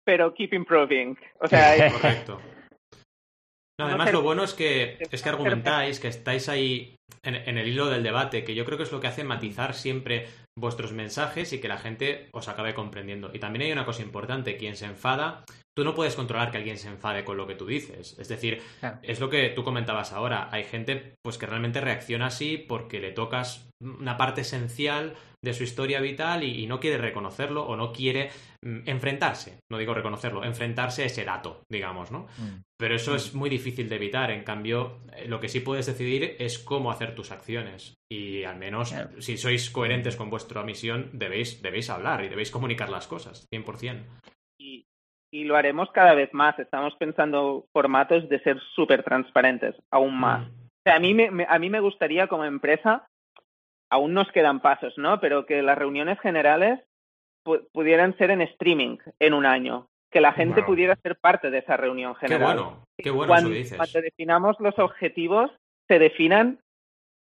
[0.04, 1.18] pero keep improving.
[1.40, 2.40] O sea, es- Correcto.
[3.80, 7.68] No, además, lo bueno es que, es que argumentáis, que estáis ahí en, en el
[7.68, 11.52] hilo del debate, que yo creo que es lo que hace matizar siempre vuestros mensajes
[11.52, 13.32] y que la gente os acabe comprendiendo.
[13.34, 15.44] Y también hay una cosa importante, quien se enfada,
[15.78, 18.16] tú no puedes controlar que alguien se enfade con lo que tú dices.
[18.18, 19.00] Es decir, Claro.
[19.04, 20.48] es lo que tú comentabas ahora.
[20.54, 25.16] Hay gente pues que realmente reacciona así porque le tocas una parte esencial
[25.46, 28.30] de su historia vital y, y no quiere reconocerlo o no quiere
[28.62, 29.60] mm, enfrentarse.
[29.72, 32.28] No digo reconocerlo, enfrentarse a ese dato, digamos, ¿no?
[32.38, 32.62] Mm.
[32.78, 34.32] Pero eso es muy difícil de evitar.
[34.32, 37.94] En cambio, eh, lo que sí puedes decidir es cómo hacer tus acciones.
[38.12, 39.22] Y al menos, Claro.
[39.22, 44.04] si sois coherentes con vuestra misión, debéis, debéis hablar y debéis comunicar las cosas, 100%.
[44.60, 44.86] y,
[45.32, 46.58] y lo haremos cada vez más.
[46.60, 50.48] Estamos pensando formatos de ser súper transparentes, aún más.
[50.48, 50.52] Mm.
[50.52, 53.08] O sea, a mí me, me- a mí me gustaría como empresa,
[53.96, 55.20] aún nos quedan pasos, ¿no?
[55.20, 56.80] Pero que las reuniones generales
[57.46, 60.68] pu- pudieran ser en streaming en un año, que la gente Wow.
[60.68, 62.56] pudiera ser parte de esa reunión Qué general.
[62.56, 63.78] bueno, qué bueno cuando, eso dices.
[63.78, 65.52] cuando definamos los objetivos,
[65.88, 66.60] se definan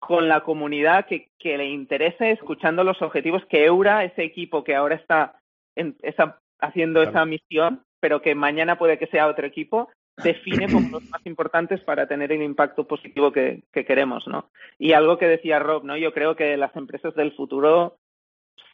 [0.01, 4.75] con la comunidad que, que le interese, escuchando los objetivos que Eura, ese equipo que
[4.75, 5.39] ahora está,
[5.77, 7.11] en- está haciendo Claro.
[7.11, 11.81] esa misión, pero que mañana puede que sea otro equipo, define como los más importantes
[11.81, 14.51] para tener el impacto positivo que, que queremos, ¿no?
[14.79, 15.97] Y algo que decía Rob, ¿no?
[15.97, 17.97] Yo creo que las empresas del futuro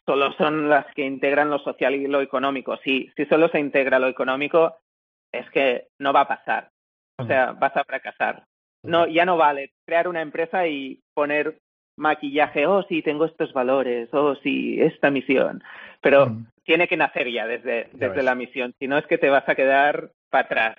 [0.05, 2.77] solo son las que integran lo social y lo económico.
[2.83, 4.77] Si, si solo se integra lo económico,
[5.31, 6.69] es que no va a pasar.
[7.17, 8.43] O sea, vas a fracasar.
[8.83, 11.59] No, ya no vale crear una empresa y poner
[11.97, 15.63] maquillaje, oh sí, tengo estos valores, oh sí, esta misión.
[16.01, 16.47] Pero Mm.
[16.63, 19.55] tiene que nacer ya desde, desde la misión, si no es que te vas a
[19.55, 20.77] quedar para atrás.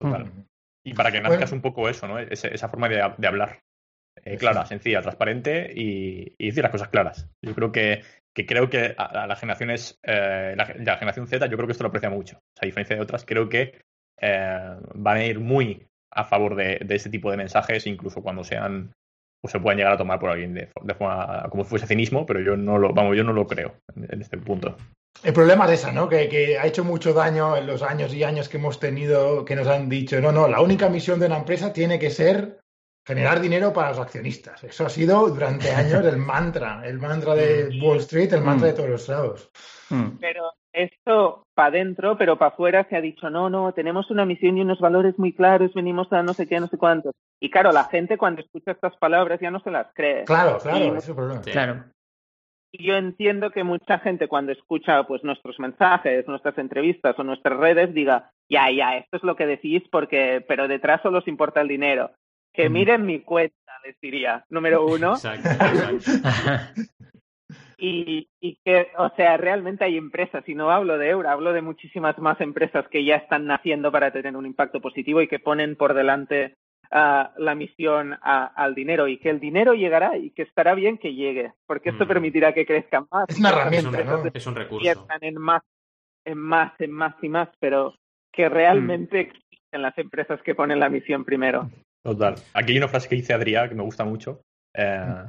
[0.00, 0.24] Total.
[0.26, 0.44] Mm.
[0.84, 1.30] Y para que Bueno.
[1.30, 2.18] nazcas un poco eso, ¿no?
[2.18, 3.60] Ese- esa forma de, de hablar.
[4.24, 7.28] Eh, clara, sencilla, transparente y, y decir las cosas claras.
[7.40, 8.02] Yo creo que,
[8.34, 11.72] que creo que a, a las generaciones, eh, la, la generación Z, yo creo que
[11.72, 12.36] esto lo aprecia mucho.
[12.36, 13.80] O sea, a diferencia de otras, creo que
[14.20, 18.42] eh, van a ir muy a favor de, de este tipo de mensajes, incluso cuando
[18.42, 18.92] sean,
[19.44, 22.26] o se puedan llegar a tomar por alguien de, de forma como si fuese cinismo,
[22.26, 24.76] pero yo no lo, vamos, yo no lo creo en, en este punto.
[25.24, 26.08] El problema es esa, ¿no?
[26.08, 29.56] Que, que ha hecho mucho daño en los años y años que hemos tenido, que
[29.56, 32.60] nos han dicho, no, no, la única misión de una empresa tiene que ser
[33.04, 34.62] generar dinero para los accionistas.
[34.64, 38.74] Eso ha sido durante años el mantra, el mantra de Wall Street, el mantra de
[38.74, 39.50] todos los lados.
[39.88, 40.18] Mm.
[40.20, 44.58] Pero esto para adentro, pero para afuera se ha dicho, no, no, tenemos una misión
[44.58, 47.14] y unos valores muy claros, venimos a no sé qué, no sé cuántos.
[47.40, 50.24] Y claro, la gente cuando escucha estas palabras ya no se las cree.
[50.26, 51.42] Claro, claro, Y- ese es el problema.
[51.42, 51.50] Sí.
[51.50, 51.84] Claro.
[52.70, 57.58] Y yo entiendo que mucha gente cuando escucha pues nuestros mensajes, nuestras entrevistas o nuestras
[57.58, 61.60] redes diga, ya, ya, esto es lo que decís porque, pero detrás solo os importa
[61.60, 62.10] el dinero.
[62.52, 63.54] Que miren mi cuenta,
[63.84, 65.12] les diría, número uno.
[65.12, 66.82] Exacto, exacto.
[67.80, 71.62] Y, y que, o sea, realmente hay empresas, y no hablo de Eura, hablo de
[71.62, 75.76] muchísimas más empresas que ya están naciendo para tener un impacto positivo y que ponen
[75.76, 76.56] por delante
[76.90, 80.98] ah, la misión a- al dinero y que el dinero llegará y que estará bien
[80.98, 82.08] que llegue, porque esto Mm.
[82.08, 83.24] permitirá que crezcan más.
[83.28, 84.30] Es una herramienta.
[84.34, 85.06] Es un recurso.
[85.20, 85.62] en más,
[86.24, 87.94] en más, en más y más, pero
[88.32, 91.70] que realmente existen las empresas que ponen la misión primero.
[92.02, 92.36] Total.
[92.54, 94.40] Aquí hay una frase que dice Adrià que me gusta mucho.
[94.74, 95.24] Eh,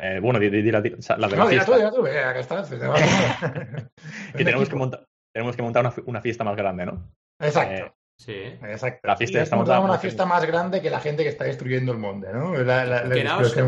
[0.00, 1.66] eh, bueno, di- di- di la, de la No, dirá fiesta.
[1.66, 3.90] tú, dirá tú, acá está, se te va a tomar.
[4.36, 7.10] que tenemos que, montar, tenemos que montar una fiesta más grande, ¿no?
[7.40, 7.86] Exacto.
[7.86, 7.92] Eh,
[8.24, 8.34] Sí.
[8.34, 9.00] Exacto.
[9.08, 11.90] La fiesta Y montada dado una fiesta más grande que la gente que está destruyendo
[11.92, 12.54] el mundo, ¿no?
[12.54, 13.62] La, la, la- Quedaos- que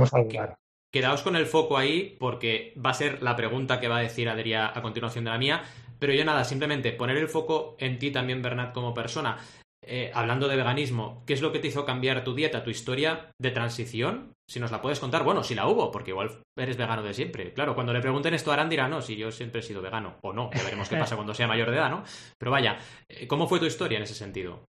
[1.22, 4.70] con el foco ahí porque va a ser la pregunta que va a decir Adrià
[4.72, 5.62] a continuación de la mía.
[5.98, 9.38] Pero yo nada, simplemente poner el foco en ti también, Bernat, como persona.
[9.86, 13.30] Eh, hablando de veganismo, ¿qué es lo que te hizo cambiar tu dieta, tu historia
[13.38, 14.32] de transición?
[14.48, 17.52] Si nos la puedes contar, bueno, si la hubo, porque igual eres vegano de siempre.
[17.52, 20.16] Claro, cuando le pregunten esto a Arán dirá, no, si yo siempre he sido vegano,
[20.22, 22.04] o no, ya veremos qué pasa cuando sea mayor de edad, ¿no?
[22.38, 22.78] Pero vaya,
[23.08, 24.64] eh, ¿cómo fue tu historia en ese sentido?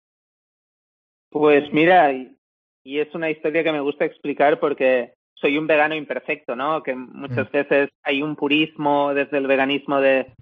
[1.31, 2.37] Pues mira, y,
[2.85, 6.83] es una historia que me gusta explicar porque soy un vegano imperfecto, ¿no?
[6.83, 7.53] Que muchas Mm.
[7.53, 10.33] veces hay un purismo desde el veganismo de,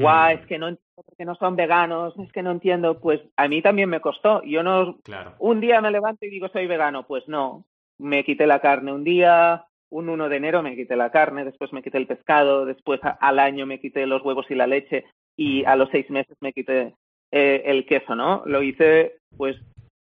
[0.00, 0.38] guau, Mm.
[0.38, 3.00] es que no entiendo por qué no son veganos, es que no entiendo.
[3.00, 4.42] Pues a mí también me costó.
[4.44, 5.34] Yo no, Claro.
[5.38, 7.64] un día me levanto y digo soy vegano, pues no.
[7.98, 11.72] Me quité la carne un día, un 1 de enero me quité la carne, después
[11.72, 15.04] me quité el pescado, después a- al año me quité los huevos y la leche
[15.36, 16.94] y a los seis meses me quité
[17.30, 18.42] eh, el queso, ¿no?
[18.46, 19.56] Lo hice pues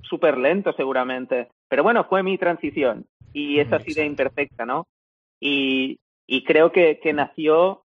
[0.02, 4.86] súper lento seguramente, pero bueno, fue mi transición y es Mm, así de imperfecta, ¿no?
[5.40, 7.82] Y, y creo que, que nació,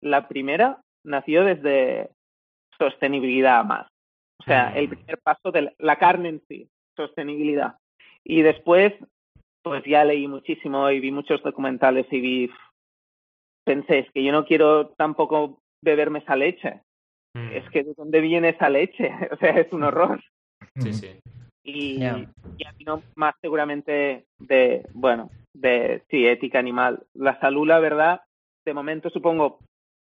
[0.00, 0.78] la primera
[1.08, 2.10] nació desde
[2.78, 3.88] sostenibilidad más.
[4.40, 4.76] O sea, Mm.
[4.78, 7.76] el primer paso de la- la carne en sí, sostenibilidad.
[8.24, 8.92] Y después,
[9.62, 12.50] pues ya leí muchísimo y vi muchos documentales y vi,
[13.64, 16.82] pensé, es que yo no quiero tampoco beberme esa leche.
[17.34, 17.50] Mm.
[17.52, 20.22] Es que de dónde viene esa leche, o sea, es un horror.
[20.76, 21.18] Sí, sí.
[21.64, 22.18] Y, Ya.
[22.56, 27.04] y a mí no más seguramente de, bueno, de, sí, ética animal.
[27.14, 28.22] La salud, la verdad,
[28.64, 29.58] de momento supongo,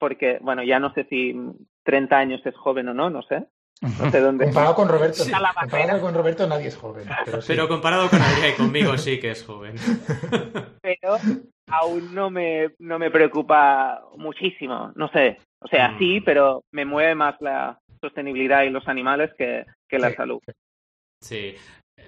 [0.02, 1.36] porque, bueno, ya no sé si
[1.84, 3.46] 30 años es joven o no, no sé.
[3.82, 4.46] No sé dónde.
[4.46, 5.32] Comparado con Roberto, Sí.
[5.32, 7.06] comparado con Roberto nadie es joven.
[7.26, 7.48] Pero, sí.
[7.54, 9.76] Pero comparado con Adrià y conmigo sí que es joven.
[10.82, 11.18] pero
[11.68, 15.38] aún no me, no me preocupa muchísimo, no sé.
[15.64, 16.00] O sea, Mm.
[16.00, 20.16] sí, pero me mueve más la sostenibilidad y los animales que, que la Sí.
[20.16, 20.40] salud.
[21.22, 21.56] Sí.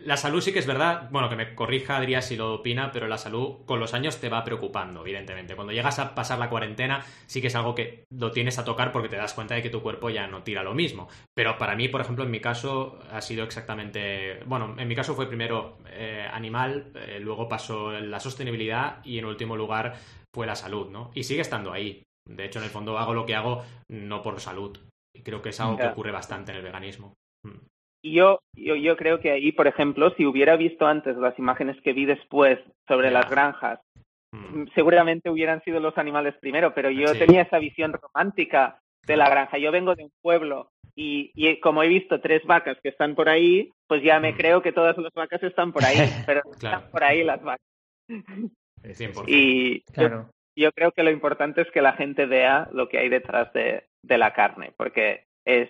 [0.01, 3.07] La salud sí que es verdad, bueno, que me corrija Adrià si lo opina, pero
[3.07, 5.55] la salud con los años te va preocupando, evidentemente.
[5.55, 8.91] Cuando llegas a pasar la cuarentena, sí que es algo que lo tienes a tocar
[8.91, 11.07] porque te das cuenta de que tu cuerpo ya no tira lo mismo.
[11.33, 15.15] Pero para mí, por ejemplo, en mi caso ha sido exactamente, bueno, en mi caso
[15.15, 19.95] fue primero eh, animal, eh, luego pasó la sostenibilidad y en último lugar
[20.35, 21.11] fue la salud, ¿no?
[21.13, 22.03] Y sigue estando ahí.
[22.27, 24.77] De hecho, en el fondo hago lo que hago no por salud.
[25.15, 27.13] Y creo que es algo que ocurre bastante en el veganismo.
[28.03, 28.07] Mm.
[28.07, 31.79] Y yo, yo, yo creo que ahí, por ejemplo, si hubiera visto antes las imágenes
[31.81, 33.79] que vi después sobre las granjas,
[34.35, 34.65] Mm.
[34.73, 37.19] seguramente hubieran sido los animales primero, pero yo Sí.
[37.19, 39.59] tenía esa visión romántica de la granja.
[39.59, 43.29] Yo vengo de un pueblo y, y como he visto tres vacas que están por
[43.29, 44.37] ahí, pues ya me Mm.
[44.37, 45.97] creo que todas las vacas están por ahí,
[46.27, 46.77] pero no Claro.
[46.77, 47.65] están por ahí las vacas.
[48.81, 49.25] 100%.
[49.27, 50.29] Y yo, Claro.
[50.57, 53.85] yo creo que lo importante es que la gente vea lo que hay detrás de,
[54.03, 55.69] de la carne, porque es,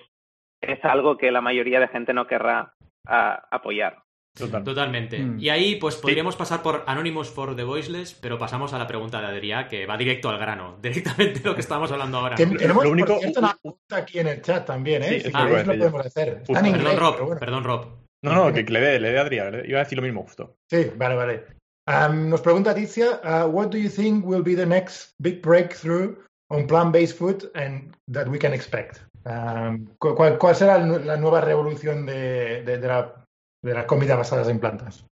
[0.67, 2.73] es algo que la mayoría de gente no querrá
[3.07, 4.03] ah, apoyar.
[4.35, 4.63] Total.
[4.63, 5.19] Totalmente.
[5.19, 5.39] Mm.
[5.39, 9.21] Y ahí, pues podríamos pasar por Anonymous for the Voiceless, pero pasamos a la pregunta
[9.21, 12.35] de Adrià, que va directo al grano, directamente lo que estábamos hablando ahora.
[12.35, 15.19] Ten- tenemos, lo único- por cierto, una pregunta aquí en el chat también, ¿eh?
[15.19, 16.27] Sí, si lo queréis podemos hacer.
[16.29, 16.59] Está Justo.
[16.59, 17.39] en inglés, Perdón, Rob, bueno.
[17.39, 17.85] perdón, Rob.
[18.23, 19.61] No, no, que, que le dé, le dé a Adrián.
[19.65, 20.55] Iba a decir lo mismo justo.
[20.69, 21.43] Sí, vale, vale.
[21.85, 26.15] Um, nos pregunta Ticia, uh, what do you think will be the next big breakthrough
[26.53, 29.01] on plant-based food and that we can expect?
[29.25, 33.25] Um, cu- ¿cuál, cuál será la nueva revolución de, de- de la,
[33.63, 35.05] de la comida basadas en plantas?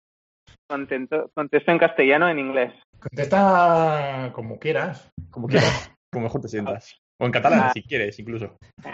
[0.67, 2.73] Contento, contesto en castellano o en inglés.
[2.99, 5.09] Contesta como quieras.
[5.31, 5.91] Como quieras.
[6.11, 6.97] Como mejor te sientas.
[7.19, 7.71] O en catalán, Ah.
[7.71, 8.57] si quieres, incluso.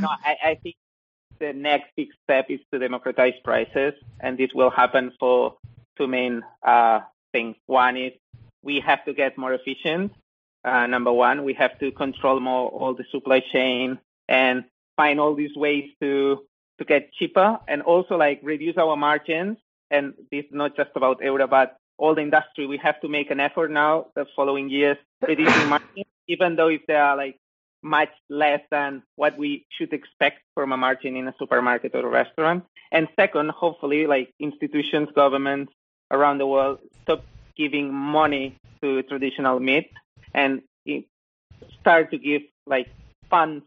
[0.00, 0.76] no, I, I think
[1.40, 5.58] the next big step is to democratize prices, and this will happen for
[5.98, 7.00] two main uh,
[7.32, 7.54] things.
[7.66, 8.12] One is
[8.62, 10.12] we have to get more efficient.
[10.64, 13.98] Uh, number one, we have to control more all the supply chain
[14.28, 14.64] and
[14.96, 16.42] find all these ways to
[16.78, 19.58] to get cheaper, and also like reduce our margins.
[19.90, 22.66] And this is not just about Euro, but all the industry.
[22.66, 24.96] We have to make an effort now the following years
[25.26, 27.38] reducing margins, even though if they are like
[27.82, 32.08] much less than what we should expect from a margin in a supermarket or a
[32.08, 32.64] restaurant.
[32.90, 35.72] And second, hopefully, like institutions, governments
[36.10, 37.24] around the world stop
[37.56, 39.90] giving money to traditional meat
[40.34, 40.62] and
[41.80, 42.88] start to give like
[43.30, 43.64] funds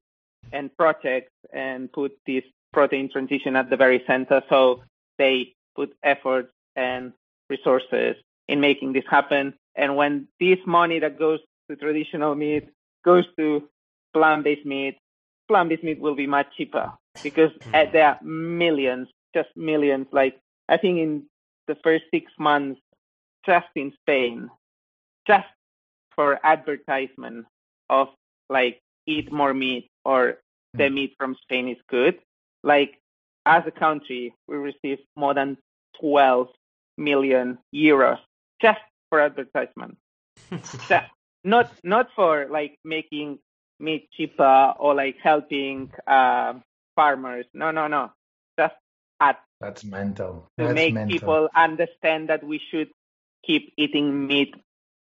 [0.52, 2.44] and projects and put this
[2.74, 4.42] protein transition at the very center.
[4.50, 4.84] So
[5.18, 7.14] they put effort and
[7.50, 8.16] resources
[8.48, 9.54] in making this happen.
[9.76, 11.40] And when this money that goes
[11.70, 12.70] to traditional meat
[13.04, 13.68] goes to
[14.14, 14.98] plant-based meat,
[15.48, 16.92] plant-based meat will be much cheaper
[17.24, 20.08] because uh, there are millions, just millions.
[20.12, 20.40] Like
[20.70, 21.24] I think in
[21.68, 22.82] the first six months,
[23.46, 24.50] just in Spain,
[25.28, 25.48] just
[26.18, 27.46] for advertisement
[27.90, 28.10] of
[28.50, 30.40] like eat more meat or
[30.74, 32.20] the meat from Spain is good.
[32.64, 33.00] Like
[33.46, 35.58] as a country, we receive more than
[36.02, 36.50] 12
[36.98, 38.20] million euros
[38.62, 39.98] just for advertisement.
[40.90, 41.08] just
[41.44, 43.40] not not for like making
[43.80, 46.54] meat cheaper or like helping uh,
[46.96, 47.46] farmers.
[47.54, 48.12] No, no, no.
[48.60, 48.76] Just
[49.22, 50.48] at That's mental.
[50.60, 51.20] to That's make mental.
[51.20, 52.90] people understand that we should
[53.46, 54.54] keep eating meat.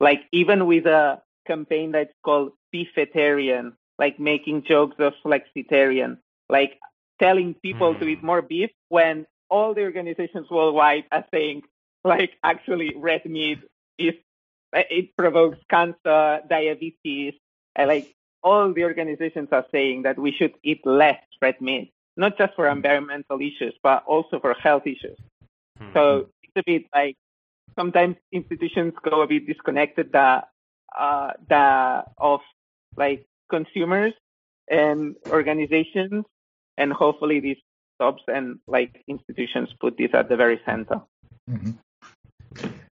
[0.04, 6.18] Like even with a campaign that's called beefetarian, like making jokes of flexitarian,
[6.56, 6.72] like
[7.18, 8.10] telling people to Mm.
[8.12, 11.62] eat more beef when all the organizations worldwide are saying
[12.04, 13.60] like actually red meat
[13.98, 14.14] is
[14.72, 17.34] it provokes cancer, diabetes,
[17.76, 18.06] and like
[18.42, 22.68] all the organizations are saying that we should eat less red meat, not just for
[22.68, 25.18] environmental issues, but also for health issues.
[25.78, 25.92] Hmm.
[25.94, 26.02] So
[26.42, 27.16] it's a bit like
[27.76, 30.48] sometimes institutions go a bit disconnected that
[30.98, 32.40] uh, that of
[32.96, 34.14] like consumers
[34.70, 36.24] and organizations,
[36.76, 37.58] and hopefully this
[37.96, 41.00] stops and like institutions put this at the very center.
[41.50, 41.74] Ujú.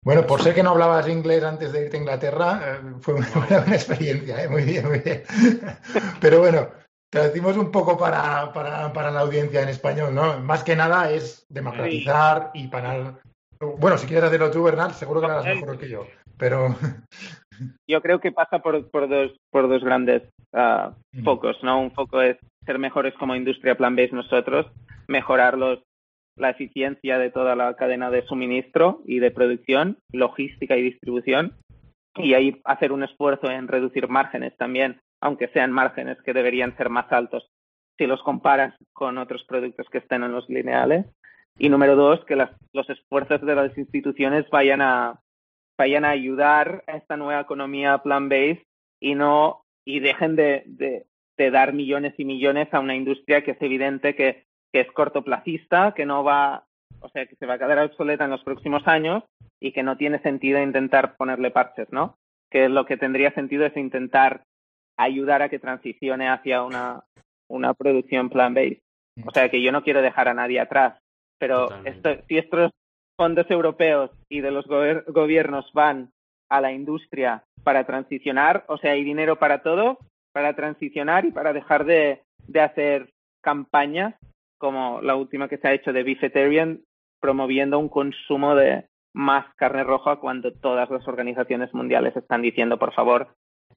[0.02, 3.28] Bueno, por ser que no hablabas inglés antes de irte a Inglaterra, eh, fue una,
[3.34, 4.48] buena experiencia, ¿eh?
[4.48, 5.22] muy bien, muy bien.
[6.20, 6.70] Pero bueno,
[7.10, 10.40] traducimos un poco para, para, para la audiencia en español, ¿no?
[10.40, 13.20] Más que nada es democratizar y parar.
[13.60, 16.06] Bueno, si quieres hacerlo tú, Bernard, seguro que lo harás mejor que yo.
[16.38, 16.74] Pero
[17.88, 20.94] Yo creo que pasa por, por dos por dos grandes ah,
[21.24, 21.80] focos, ¿no?
[21.80, 24.66] Un foco es ser mejores como industria plan-based nosotros,
[25.08, 25.80] mejorar los,
[26.36, 31.54] la eficiencia de toda la cadena de suministro y de producción, logística y distribución,
[32.16, 36.90] y ahí hacer un esfuerzo en reducir márgenes también, aunque sean márgenes que deberían ser
[36.90, 37.46] más altos
[37.98, 41.04] si los comparas con otros productos que estén en los lineales.
[41.58, 45.20] Y número dos, que las- los esfuerzos de las instituciones vayan a,
[45.78, 48.62] vayan a ayudar a esta nueva economía plan-based
[49.00, 51.06] y no y dejen de, de-
[51.50, 54.44] dar millones y millones a una industria que es evidente que,
[54.74, 56.64] que es cortoplacista, que no va,
[57.00, 59.24] o sea, que se va a quedar obsoleta en los próximos años
[59.58, 62.18] y que no tiene sentido intentar ponerle parches, ¿no?
[62.50, 64.42] Que lo que tendría sentido es intentar
[64.98, 67.04] ayudar a que transicione hacia una,
[67.48, 68.82] una producción plan-based.
[69.26, 70.98] O sea, que yo no quiero dejar a nadie atrás,
[71.40, 72.70] pero esto, si estos
[73.16, 76.10] fondos europeos y de los gobiernos van
[76.48, 79.98] a la industria para transicionar, o sea, hay dinero para todo,
[80.32, 83.10] para transicionar y para dejar de, de hacer
[83.42, 84.14] campañas
[84.58, 86.80] como la última que se ha hecho de Beefetarian,
[87.20, 88.84] promoviendo un consumo de
[89.14, 93.34] más carne roja cuando todas las organizaciones mundiales están diciendo, por favor,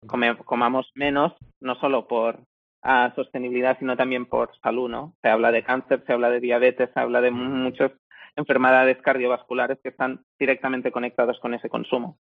[0.07, 2.39] come- comamos menos, no solo por
[2.83, 5.15] ah, sostenibilidad, sino también por salud, ¿no?
[5.21, 7.91] Se habla de cáncer, se habla de diabetes, se habla de mu- muchas
[8.35, 12.17] enfermedades cardiovasculares que están directamente conectadas con ese consumo.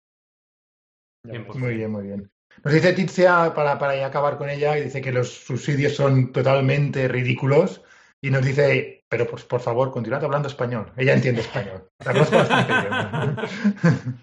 [1.26, 1.54] 100%.
[1.58, 2.30] Muy bien, muy bien.
[2.64, 6.32] Nos dice Ticia, para, para ya acabar con ella, y dice que los subsidios son
[6.32, 7.82] totalmente ridículos.
[8.20, 10.92] Y nos dice, pero pues, por favor, continuad hablando español.
[10.96, 11.88] Ella entiende español.
[12.04, 14.16] La conozco bastante bien.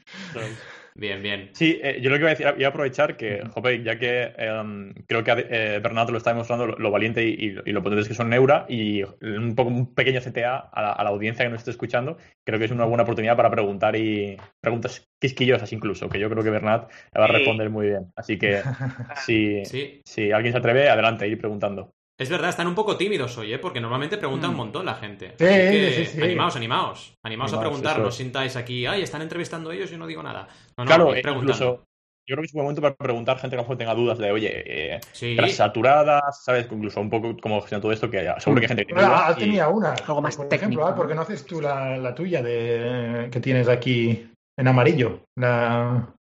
[0.99, 1.49] Bien, bien.
[1.53, 4.33] Sí, eh, yo lo que iba a decir, iba a aprovechar que, jope, ya que
[4.37, 8.09] eh, creo que eh, Bernardo lo está demostrando lo, lo valiente y, y, lo potentes
[8.09, 11.51] que son Neura y un, poco, un pequeño CTA a la, a la, audiencia que
[11.51, 16.09] nos esté escuchando, creo que es una buena oportunidad para preguntar y preguntas quisquillosas incluso,
[16.09, 18.11] que yo creo que Bernat va a responder muy bien.
[18.17, 18.61] Así que
[19.25, 20.01] si, sí.
[20.03, 21.93] si alguien se atreve, adelante, ir preguntando.
[22.20, 23.59] Es verdad, están un poco tímidos hoy, ¿eh?
[23.59, 25.30] porque normalmente preguntan un montón la gente.
[25.30, 26.22] Sí, que, sí, sí.
[26.22, 27.17] Animaos, animaos.
[27.24, 30.49] Animaos a preguntar, no sintáis aquí, ay, están entrevistando ellos y yo no digo nada.
[30.76, 31.86] No, no, claro, incluso
[32.28, 34.17] yo creo que es un momento para preguntar gente que a lo mejor tenga dudas
[34.17, 35.36] de, oye, eh, sí.
[35.49, 36.67] saturadas, ¿sabes?
[36.70, 39.24] Incluso un poco cómo gestiona todo esto, que seguro que hay gente que tiene dudas.
[39.26, 39.93] Ah, tenía una.
[39.93, 40.82] Algo más por técnico.
[40.82, 45.22] Ejemplo, ¿por qué no haces tú la, la tuya de, que tienes aquí en amarillo?
[45.38, 46.13] La...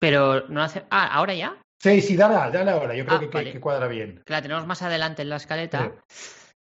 [0.00, 0.82] Pero no hace.
[0.90, 1.58] Ah, ¿ahora ya?
[1.82, 2.94] Sí, sí, dale, dale ahora.
[2.94, 3.52] Yo creo Ah, que, vale.
[3.52, 4.22] que cuadra bien.
[4.26, 5.92] Que la tenemos más adelante en la escaleta.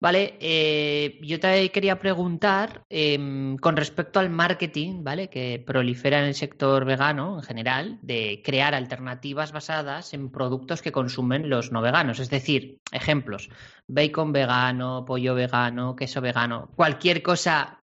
[0.01, 5.31] Vale, eh, yo te quería preguntar eh, con respecto al marketing, ¿vale?
[5.31, 10.93] Que prolifera en el sector vegano en general, de crear alternativas basadas en productos que
[10.93, 12.19] consumen los no veganos.
[12.19, 13.49] Es decir, ejemplos,
[13.89, 17.81] bacon vegano, pollo vegano, queso vegano, cualquier cosa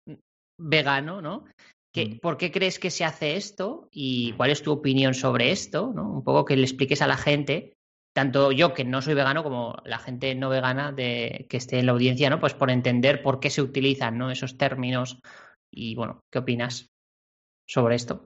[0.59, 1.43] vegano, ¿no?
[1.97, 3.89] ¿Qué, ¿Por qué crees que se hace esto?
[3.91, 5.91] ¿Y cuál es tu opinión sobre esto?
[5.95, 6.09] ¿no?
[6.09, 7.77] Un poco que le expliques a la gente
[8.17, 11.85] tanto yo que no soy vegano como la gente no vegana de, que esté en
[11.85, 12.39] la audiencia, ¿no?
[12.39, 14.31] Pues por entender por qué se utilizan ¿no?
[14.31, 15.19] esos términos
[15.71, 16.89] y bueno, ¿qué opinas
[17.67, 18.25] sobre esto?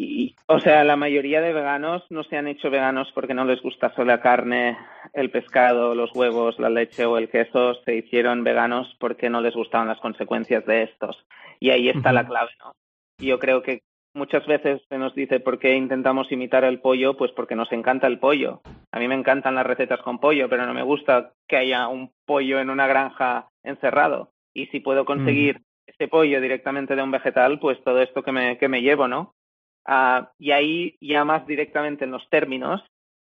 [0.00, 3.60] Y, o sea, la mayoría de veganos no se han hecho veganos porque no les
[3.60, 4.78] gusta solo la carne,
[5.12, 7.74] el pescado, los huevos, la leche o el queso.
[7.82, 11.26] Se hicieron veganos porque no les gustaban las consecuencias de estos.
[11.58, 12.76] Y ahí está la clave, ¿no?
[13.18, 13.82] Yo creo que
[14.14, 18.06] muchas veces se nos dice por qué intentamos imitar el pollo, pues porque nos encanta
[18.06, 18.62] el pollo.
[18.92, 22.12] A mí me encantan las recetas con pollo, pero no me gusta que haya un
[22.24, 24.30] pollo en una granja encerrado.
[24.54, 25.62] Y si puedo conseguir mm.
[25.88, 29.34] ese pollo directamente de un vegetal, pues todo esto que me, que me llevo, ¿no?
[29.88, 32.82] Uh, y ahí ya más directamente en los términos,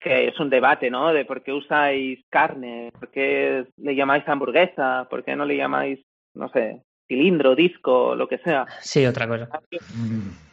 [0.01, 1.13] que es un debate, ¿no?
[1.13, 6.01] De por qué usáis carne, por qué le llamáis hamburguesa, por qué no le llamáis,
[6.35, 8.67] no sé, cilindro, disco, lo que sea.
[8.81, 9.61] Sí, otra cosa.
[9.71, 9.79] Yo,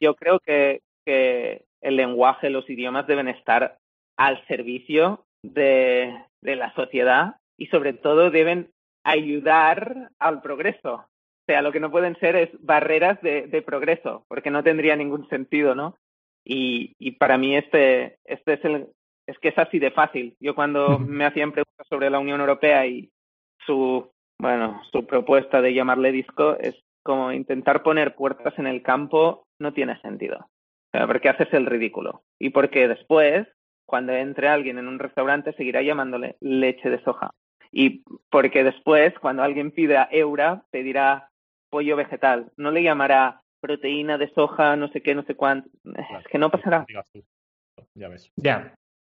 [0.02, 3.78] yo creo que, que, el lenguaje, los idiomas deben estar
[4.18, 8.72] al servicio de, de, la sociedad y sobre todo deben
[9.04, 11.06] ayudar al progreso.
[11.48, 14.96] O sea, lo que no pueden ser es barreras de, de progreso, porque no tendría
[14.96, 15.96] ningún sentido, ¿no?
[16.44, 18.88] Y, y para mí este, este es el,
[19.28, 20.36] es que es así de fácil.
[20.40, 23.10] Yo cuando me hacían preguntas sobre la Unión Europea y
[23.66, 29.46] su bueno, su propuesta de llamarle disco es como intentar poner puertas en el campo
[29.60, 30.38] no tiene sentido.
[30.40, 32.24] O sea, porque haces el ridículo.
[32.40, 33.48] Y porque después,
[33.86, 37.32] cuando entre alguien en un restaurante, seguirá llamándole leche de soja.
[37.72, 41.30] Y porque después, cuando alguien pida eura, pedirá
[41.76, 42.54] pollo vegetal.
[42.56, 45.70] No le llamará proteína de soja, no sé qué, no sé cuánto.
[45.84, 46.86] Claro, es que no pasará.
[47.96, 48.32] Ya ves.
[48.38, 48.74] Ya.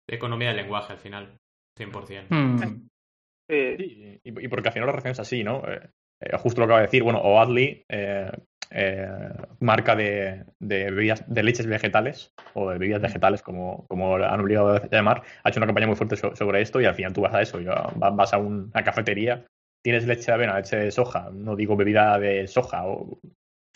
[0.08, 1.38] Economía del lenguaje al final,
[1.78, 2.26] 100%.
[2.30, 2.58] Mm.
[2.58, 3.76] Sí.
[3.78, 5.62] sí y, y, porque al final la relación es así, ¿no?
[5.68, 5.88] Eh,
[6.20, 8.32] eh, justo lo que acaba de decir, bueno, Oatly, eh,
[9.60, 14.72] marca de, de, bebidas, de leches vegetales, o de bebidas vegetales, como, como han obligado
[14.72, 17.20] a llamar, ha hecho una campaña muy fuerte so, sobre esto y al final tú
[17.20, 17.60] vas a eso,
[17.94, 19.46] vas a una cafetería,
[19.88, 23.18] tienes leche de avena, leche de soja, no digo bebida de soja, o,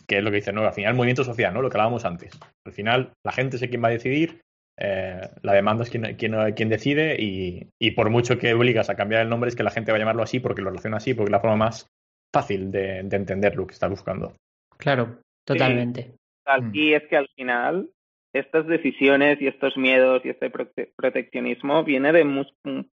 [0.07, 0.61] que es lo que dice, ¿no?
[0.63, 1.63] Al final, el movimiento social, ¿no?
[1.63, 2.39] Lo que hablábamos antes.
[2.67, 4.43] Al final, la gente es quien va a decidir,
[4.79, 8.95] eh, la demanda es quien, quien, quien decide y, y, por mucho que obligas a
[8.95, 11.15] cambiar el nombre es que la gente va a llamarlo así porque lo relaciona así,
[11.15, 11.87] porque es la forma más
[12.31, 14.35] fácil de, de entender lo que está buscando.
[14.77, 16.13] Claro, totalmente.
[16.45, 16.71] Sí.
[16.75, 17.89] Y es que al final
[18.33, 22.47] estas decisiones y estos miedos y este prote proteccionismo viene de muy,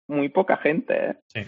[0.08, 1.12] muy poca gente.
[1.12, 1.16] ¿eh?
[1.28, 1.42] Sí.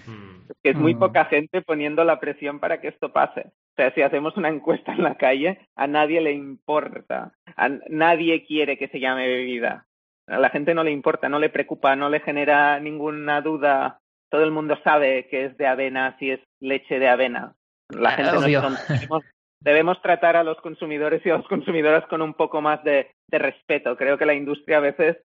[0.64, 1.00] Que es muy mm.
[1.00, 3.42] poca gente poniendo la presión para que esto pase.
[3.48, 7.34] O sea, si hacemos una encuesta en la calle, a nadie le importa.
[7.58, 9.86] A nadie quiere que se llame bebida.
[10.28, 14.00] A la gente no le importa, no le preocupa, no le genera ninguna duda.
[14.30, 17.56] Todo el mundo sabe que es de avena si es leche de avena.
[17.90, 18.62] La gente Obvio.
[18.62, 19.24] no debemos,
[19.60, 23.40] debemos, tratar a los consumidores y a las consumidoras con un poco más de, de
[23.40, 23.96] respeto.
[23.98, 25.18] Creo que la industria a veces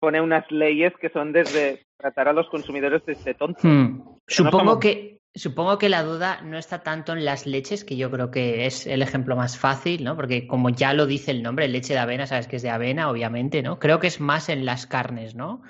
[0.00, 3.64] pone unas leyes que son desde tratar a los consumidores desde tontos.
[3.64, 4.00] Hmm.
[4.26, 8.10] Supongo no que supongo que la duda no está tanto en las leches, que yo
[8.10, 10.16] creo que es el ejemplo más fácil, ¿no?
[10.16, 13.10] Porque como ya lo dice el nombre, leche de avena, sabes que es de avena,
[13.10, 13.78] obviamente, ¿no?
[13.78, 15.62] Creo que es más en las carnes, ¿no?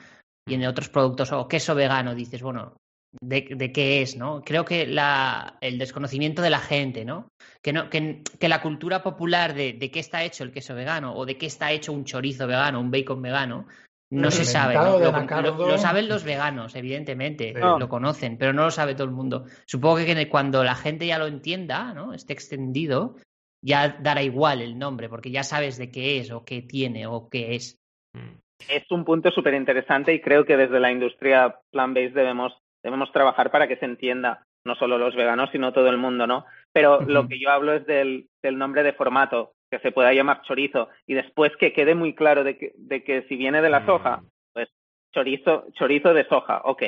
[0.46, 2.76] Y en otros productos, o queso vegano, dices, bueno,
[3.20, 4.42] ¿de, de qué es, no?
[4.44, 7.28] Creo que la, el desconocimiento de la gente, ¿no?
[7.62, 11.14] Que, no, que, que la cultura popular de, de qué está hecho el queso vegano
[11.14, 13.66] o de qué está hecho un chorizo vegano, un bacon vegano,
[14.10, 14.74] no El se sabe.
[14.74, 17.60] Lo, anacardo- lo- lo saben los veganos, evidentemente, Sí.
[17.60, 19.44] lo conocen, pero no lo sabe todo el mundo.
[19.66, 22.14] Supongo que cuando la gente ya lo entienda, ¿no?
[22.14, 23.16] Esté extendido,
[23.62, 27.28] ya dará igual el nombre, porque ya sabes de qué es, o qué tiene, o
[27.28, 27.76] qué es.
[28.14, 28.38] Mm.
[28.68, 32.52] Es un punto súper interesante y creo que desde la industria plant-based debemos,
[32.82, 36.44] debemos trabajar para que se entienda, no solo los veganos, sino todo el mundo, ¿no?
[36.72, 40.42] Pero lo que yo hablo es del, del nombre de formato, que se pueda llamar
[40.42, 43.80] chorizo, y después que quede muy claro de que, de que si viene de la
[43.80, 43.86] Mm.
[43.86, 44.22] soja,
[44.52, 44.68] pues
[45.14, 46.82] chorizo, chorizo de soja, ok,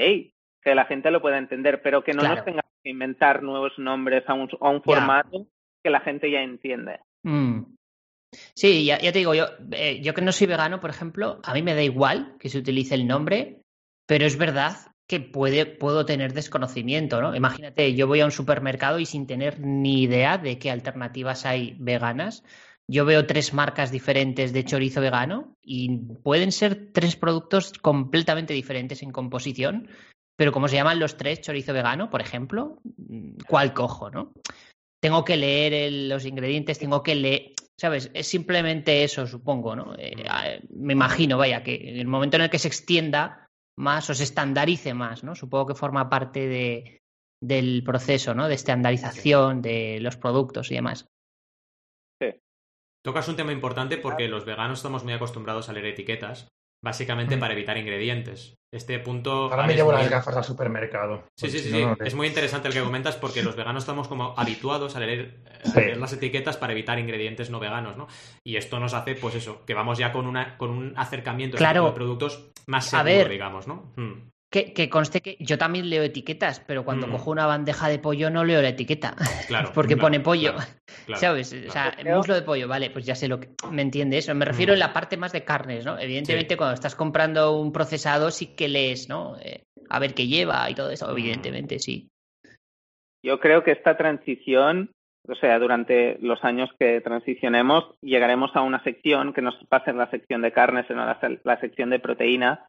[0.62, 2.36] que la gente lo pueda entender, pero que no Claro.
[2.36, 5.46] nos tengamos que inventar nuevos nombres a un, a un formato
[5.82, 7.00] que la gente ya entiende.
[7.22, 7.62] Mm.
[8.54, 11.52] Sí, ya, ya te digo, yo, eh, yo que no soy vegano, por ejemplo, a
[11.54, 13.62] mí me da igual que se utilice el nombre,
[14.06, 14.72] pero es verdad
[15.10, 17.34] que puede, puedo tener desconocimiento, ¿no?
[17.34, 21.74] Imagínate, yo voy a un supermercado y sin tener ni idea de qué alternativas hay
[21.80, 22.44] veganas,
[22.86, 29.02] yo veo tres marcas diferentes de chorizo vegano y pueden ser tres productos completamente diferentes
[29.02, 29.88] en composición,
[30.36, 32.78] pero como se llaman los tres chorizo vegano, por ejemplo,
[33.48, 34.32] ¿cuál cojo, no?
[35.02, 38.12] Tengo que leer el- los ingredientes, tengo que leer, ¿sabes?
[38.14, 39.96] Es simplemente eso, supongo, ¿no?
[39.98, 43.39] Eh, a- me imagino, vaya, que en el momento en el que se extienda
[43.80, 45.34] más o se estandarice más, ¿no?
[45.34, 47.00] Supongo que forma parte de,
[47.42, 48.46] del proceso, ¿no?
[48.46, 51.06] De estandarización de los productos y demás.
[53.02, 56.48] Tocas un tema importante porque los veganos estamos muy acostumbrados a leer etiquetas,
[56.82, 57.40] básicamente Mm.
[57.40, 58.54] para evitar ingredientes.
[58.72, 59.50] Este punto.
[59.50, 61.24] Ahora me llevo muy- las gafas al supermercado.
[61.36, 61.80] Sí, sí, sí, si sí.
[61.82, 65.00] no, no Es muy interesante el que comentas porque los veganos estamos como habituados a
[65.00, 65.42] leer,
[65.74, 68.06] a las etiquetas para evitar ingredientes no veganos, ¿no?
[68.44, 71.58] Y esto nos hace, pues eso, que vamos ya con una con un acercamiento a
[71.58, 71.86] este Claro.
[71.86, 73.28] de productos más A seguro, ver.
[73.28, 73.92] digamos, ¿no?
[73.96, 74.28] Mm.
[74.52, 77.12] Que, que conste que yo también leo etiquetas, pero cuando Mm.
[77.12, 79.14] cojo una bandeja de pollo no leo la etiqueta,
[79.48, 79.70] Claro.
[79.72, 80.54] porque claro, pone pollo.
[80.54, 80.70] claro,
[81.06, 81.50] claro, ¿Sabes?
[81.50, 81.68] claro.
[81.68, 84.34] O sea, muslo de pollo, vale, pues ya sé lo que me entiende eso.
[84.34, 84.74] Me refiero Mm.
[84.74, 85.96] en la parte más de carnes, ¿no?
[86.00, 86.58] Evidentemente, Sí.
[86.58, 89.36] cuando estás comprando un procesado, sí que lees, ¿no?
[89.40, 91.10] Eh, a ver qué lleva y todo eso, Mm.
[91.12, 92.08] evidentemente, sí.
[93.24, 94.90] Yo creo que esta transición,
[95.28, 99.98] o sea, durante los años que transicionemos, llegaremos a una sección que nos pase en
[99.98, 102.66] la sección de carnes, en la, la sección de proteína,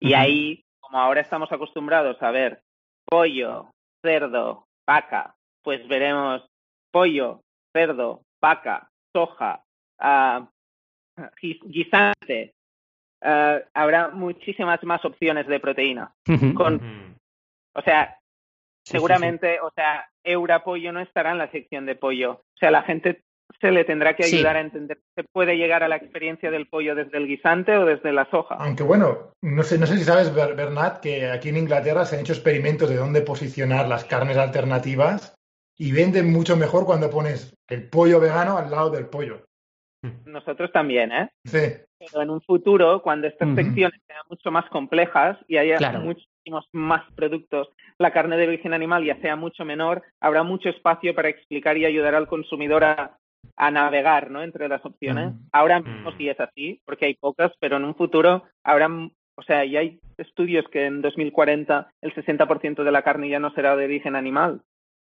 [0.00, 2.62] y ahí, como ahora estamos acostumbrados a ver
[3.04, 3.70] pollo,
[4.02, 6.42] cerdo, vaca, pues veremos
[6.90, 9.62] pollo, cerdo, vaca, soja,
[9.98, 10.48] ah.
[13.20, 16.12] Ah, habrá muchísimas más opciones de proteína.
[16.54, 17.16] Con,
[17.74, 18.18] o sea,
[18.88, 22.32] Sí, sí, seguramente, o sea, Eura Pollo no estará en la sección de pollo.
[22.32, 23.22] O sea, la gente
[23.60, 24.36] se le tendrá que Sí.
[24.36, 27.76] ayudar a entender que se puede llegar a la experiencia del pollo desde el guisante
[27.76, 28.56] o desde la soja.
[28.56, 32.16] Aunque bueno, no sé, no sé si sabes, Ber- Bernat, que aquí en Inglaterra se
[32.16, 35.34] han hecho experimentos de dónde posicionar las carnes alternativas
[35.76, 39.44] y venden mucho mejor cuando pones el pollo vegano al lado del pollo.
[40.24, 41.30] Nosotros también, ¿eh?
[41.44, 41.58] Sí,
[41.98, 46.00] Pero en un futuro, cuando estas secciones sean mucho más complejas y haya Claro.
[46.00, 47.68] muchísimos más productos,
[47.98, 51.84] la carne de origen animal ya sea mucho menor, habrá mucho espacio para explicar y
[51.86, 53.18] ayudar al consumidor a,
[53.56, 54.42] a navegar ¿no?
[54.42, 55.32] entre las opciones.
[55.34, 55.40] Ujú.
[55.52, 56.16] Ahora mismo Mm.
[56.16, 60.00] sí es así, porque hay pocas, pero en un futuro habrá, o sea, ya hay
[60.16, 64.62] estudios que en 2040 el 60% de la carne ya no será de origen animal.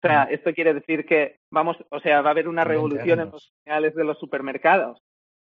[0.03, 3.21] O sea, esto quiere decir que vamos, o sea, va a haber una 20 revolución
[3.21, 4.99] en los cereales de los supermercados.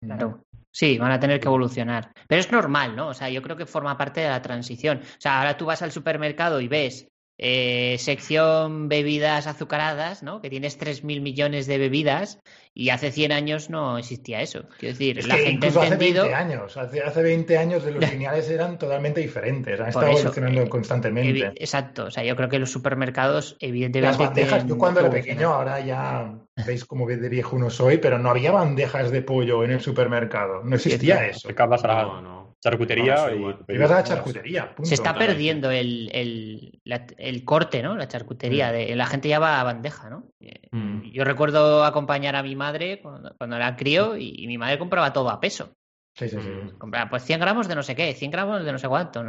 [0.01, 0.43] Claro.
[0.71, 2.11] Sí, van a tener que evolucionar.
[2.27, 3.07] Pero es normal, ¿no?
[3.07, 4.99] O sea, yo creo que forma parte de la transición.
[4.99, 10.41] O sea, ahora tú vas al supermercado y ves eh, sección bebidas azucaradas, ¿no?
[10.41, 12.39] Que tienes 3.000 millones de bebidas
[12.79, 14.65] y hace 100 años no existía eso.
[14.77, 16.23] Quiero decir, Es la que gente ha incluso hace entendido...
[16.25, 20.07] 20 años, hace, hace 20 años de los lineales eran totalmente diferentes, han Por estado
[20.09, 21.47] eso, evolucionando eh, constantemente.
[21.49, 24.09] Evi- Exacto, o sea, yo creo que los supermercados, evidentemente.
[24.09, 26.35] Las bandejas, yo cuando era pequeño, ahora ya
[26.67, 30.61] veis cómo de viejo uno soy, pero no había bandejas de pollo en el supermercado,
[30.63, 31.49] no existía eso.
[31.67, 32.57] Vas a la No, no.
[32.59, 33.73] charcutería No, y...
[33.75, 34.87] Ibas a la charcutería, punto.
[34.89, 37.95] Se está perdiendo el, el, la- el corte, ¿no?
[37.95, 38.69] La charcutería.
[38.69, 38.73] Mm.
[38.73, 40.25] De, la gente ya va a bandeja, ¿no?
[40.39, 41.11] Eh, Mm.
[41.13, 42.66] Yo recuerdo acompañar a mi madre
[43.01, 45.73] cuando, cuando la crió y, y mi madre compraba todo a peso.
[46.15, 46.49] Sí, sí, sí.
[46.49, 46.77] Mm.
[46.77, 49.23] Compraba pues 100 gramos de no sé qué, 100 gramos de no sé cuánto.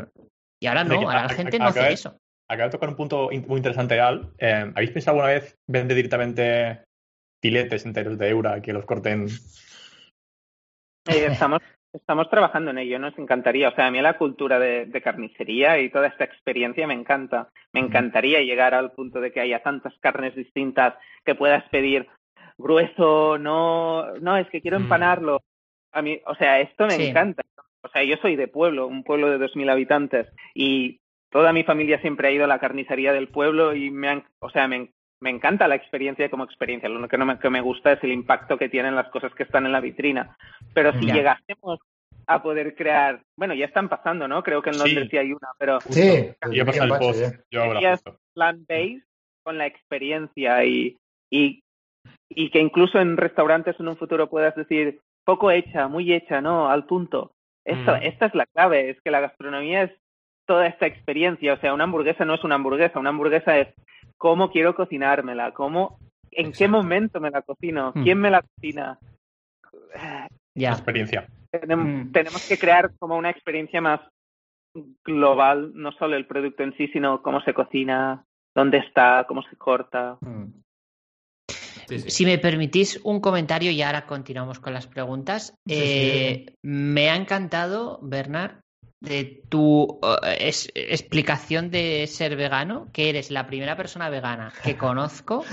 [0.61, 2.19] Y ahora no, ahora la gente a- no hace eso.
[2.51, 4.33] Acaba de tocar un punto muy interesante, Al.
[4.39, 6.83] Eh, ¿Habéis pensado alguna vez vender directamente
[7.43, 9.27] filetes enteros de Eura que los corten?
[11.07, 11.61] Eh, estamos,
[11.93, 13.69] estamos trabajando en ello, nos encantaría.
[13.69, 17.51] O sea, a mí la cultura de, de carnicería y toda esta experiencia me encanta.
[17.73, 20.95] Me encantaría llegar al punto de que haya tantas carnes distintas
[21.25, 22.09] que puedas pedir
[22.59, 24.83] grueso, no, no, es que quiero Mm.
[24.83, 25.43] empanarlo.
[25.93, 27.09] A mí, o sea, esto me Sí.
[27.09, 27.43] encanta.
[27.83, 30.99] O sea, yo soy de pueblo, un pueblo de 2.000 habitantes y
[31.31, 34.51] toda mi familia siempre ha ido a la carnicería del pueblo y me han, o
[34.51, 34.91] sea, me,
[35.21, 36.89] me encanta la experiencia como experiencia.
[36.89, 39.33] Lo único que no me, que me gusta es el impacto que tienen las cosas
[39.35, 40.37] que están en la vitrina.
[40.75, 41.15] Pero si Ya.
[41.15, 41.81] llegásemos
[42.27, 44.43] a poder crear, bueno, ya están pasando, ¿no?
[44.43, 44.79] Creo que en.
[44.79, 48.19] Londres sí hay una, pero Sí, Yo el post, yo foto.
[48.35, 49.03] plant-based
[49.43, 50.97] con la experiencia y,
[51.31, 51.63] y,
[52.29, 56.71] y que incluso en restaurantes en un futuro puedas decir poco hecha, muy hecha, ¿no?
[56.71, 57.33] Al punto.
[57.65, 58.03] Esto, Mm.
[58.03, 59.93] Esta es la clave, es que la gastronomía es
[60.47, 61.53] toda esta experiencia.
[61.53, 63.69] O sea, una hamburguesa no es una hamburguesa, una hamburguesa es
[64.17, 65.99] cómo quiero cocinármela, cómo,
[66.31, 68.03] en qué momento me la cocino, Mm.
[68.03, 68.99] quién me la cocina.
[70.55, 70.71] Ya.
[70.73, 71.27] Experiencia.
[71.53, 72.13] Tenem- Mm.
[72.13, 74.01] Tenemos que crear como una experiencia más
[75.05, 78.25] global, no solo el producto en sí, sino cómo se cocina,
[78.55, 80.19] dónde está, cómo se corta.
[81.89, 82.11] Sí, sí.
[82.11, 85.55] Si me permitís un comentario y ahora continuamos con las preguntas.
[85.67, 85.75] Sí.
[85.75, 88.61] Eh, me ha encantado, Bernard,
[89.01, 94.77] de tu eh, es- explicación de ser vegano, que eres la primera persona vegana que
[94.77, 95.45] conozco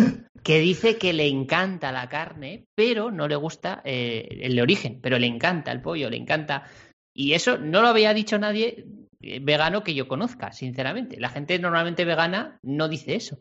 [0.43, 4.99] que dice que le encanta la carne, pero no le gusta eh, el de origen,
[5.01, 6.63] pero le encanta el pollo, le encanta.
[7.15, 8.85] Y eso no lo había dicho nadie
[9.41, 11.19] vegano que yo conozca, sinceramente.
[11.19, 13.39] La gente normalmente vegana no dice eso.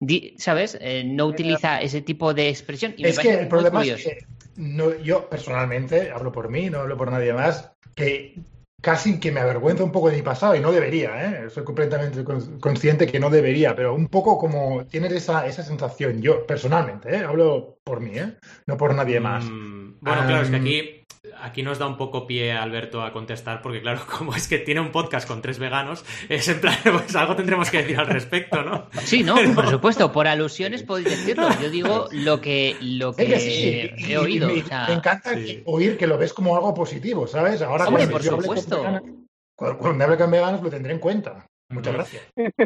[0.00, 0.76] Di- ¿Sabes?
[0.80, 2.94] Eh, no utiliza ese tipo de expresión.
[2.96, 4.08] Y me Es que el problema curioso.
[4.08, 4.24] es que
[4.56, 8.34] no, yo personalmente, hablo por mí, no hablo por nadie más, que
[8.80, 11.50] casi que me avergüenza un poco de mi pasado y no debería, ¿eh?
[11.50, 16.20] Soy completamente cons- consciente que no debería, pero un poco como tienes esa, esa sensación,
[16.20, 17.24] yo personalmente, ¿eh?
[17.24, 18.34] Hablo por mí, ¿eh?
[18.66, 19.46] No por nadie más.
[19.46, 21.03] Mm, bueno, claro, es que aquí,
[21.40, 24.80] aquí nos da un poco pie Alberto a contestar, porque claro, como es que tiene
[24.80, 28.62] un podcast con tres veganos, es en plan, pues algo tendremos que decir al respecto,
[28.62, 28.86] ¿no?
[29.02, 31.48] Sí, no, Pero- por supuesto, por alusiones podéis decirlo.
[31.62, 34.54] Yo digo lo que, lo que que sí, y- he oído.
[34.54, 35.62] y o sea, me encanta sí.
[35.66, 37.62] oír que lo ves como algo positivo, ¿sabes?
[37.62, 38.82] Ahora Hombre, cuando por yo hable con supuesto.
[38.82, 39.02] veganos-
[39.56, 41.46] cuando, me hable con veganos lo tendré en cuenta.
[41.70, 42.22] Muchas gracias.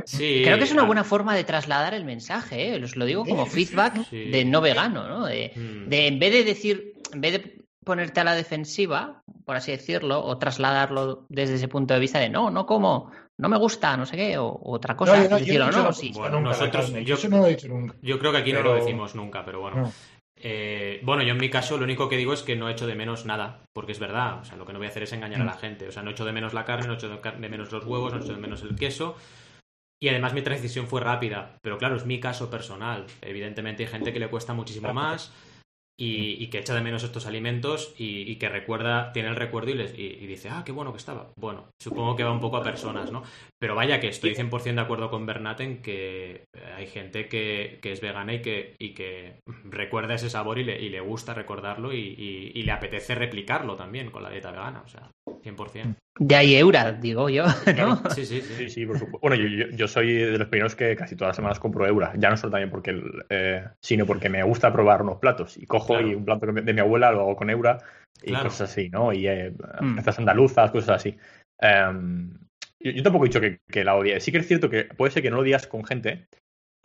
[0.07, 2.82] Sí, Creo que es una buena forma de trasladar el mensaje, ¿eh?
[2.82, 4.24] os lo digo como Sí, sí, sí, feedback sí.
[4.31, 5.24] de no vegano, ¿no?
[5.27, 7.59] De, mm, de en vez de decir, en vez de
[7.89, 12.28] ponerte a la defensiva, por así decirlo, o trasladarlo desde ese punto de vista de
[12.28, 15.31] no, no como, no me gusta, no sé qué, o, o otra cosa, No, yo
[15.31, 16.12] no- yo decirlo, no no, sí.
[16.15, 17.94] Bueno, nunca nosotros- yo- Eso no lo he dicho nunca.
[18.02, 19.77] Yo creo que aquí no lo decimos nunca, pero bueno.
[19.82, 19.93] No.
[20.40, 22.94] Eh, bueno, yo en mi caso lo único que digo es que no echo de
[22.94, 24.39] menos nada, porque es verdad.
[24.40, 25.89] O sea, lo que no voy a hacer es engañar a la gente.
[25.89, 28.20] O sea, no echo de menos la carne, no echo de menos los huevos, no
[28.20, 29.16] echo de menos el queso.
[30.01, 31.59] Y además mi transición fue rápida.
[31.60, 33.06] Pero claro, es mi caso personal.
[33.20, 35.32] Evidentemente hay gente que le cuesta muchísimo más
[35.99, 39.70] y, y que echa de menos estos alimentos y, y que recuerda, tiene el recuerdo
[39.70, 41.33] y, les, y, dice, ah, qué bueno que estaba.
[41.37, 43.25] Bueno, supongo que va un poco a personas, ¿no?
[43.59, 46.45] Pero vaya que estoy 100% de acuerdo con Bernat en que
[46.77, 50.79] hay gente que, que es vegana y que, y que recuerda ese sabor y le,
[50.89, 55.11] le gusta recordarlo y le apetece replicarlo también con la dieta vegana, o sea,
[55.43, 55.94] 100%.
[56.20, 57.44] De ahí Eura, digo yo,
[57.77, 57.97] ¿no?
[58.10, 58.55] Sí, sí, sí.
[58.56, 59.20] Sí, sí, por supuesto.
[59.20, 62.12] Bueno, yo, yo- yo soy de los primeros que casi todas las semanas compro Eura.
[62.16, 65.56] Ya no solo también porque, el- eh, sino porque me gusta probar unos platos.
[65.56, 66.09] Y cojo Claro.
[66.09, 67.78] y un plato de mi abuela lo hago con Eura
[68.23, 68.48] y Claro.
[68.48, 69.12] cosas así, ¿no?
[69.12, 69.94] Y eh, Mm.
[69.97, 71.16] recetas andaluzas, cosas así.
[71.60, 72.31] Em,
[72.81, 74.19] yo, yo tampoco he dicho que, que la odie.
[74.20, 76.27] Sí que es cierto que puede ser que no lo digas con gente,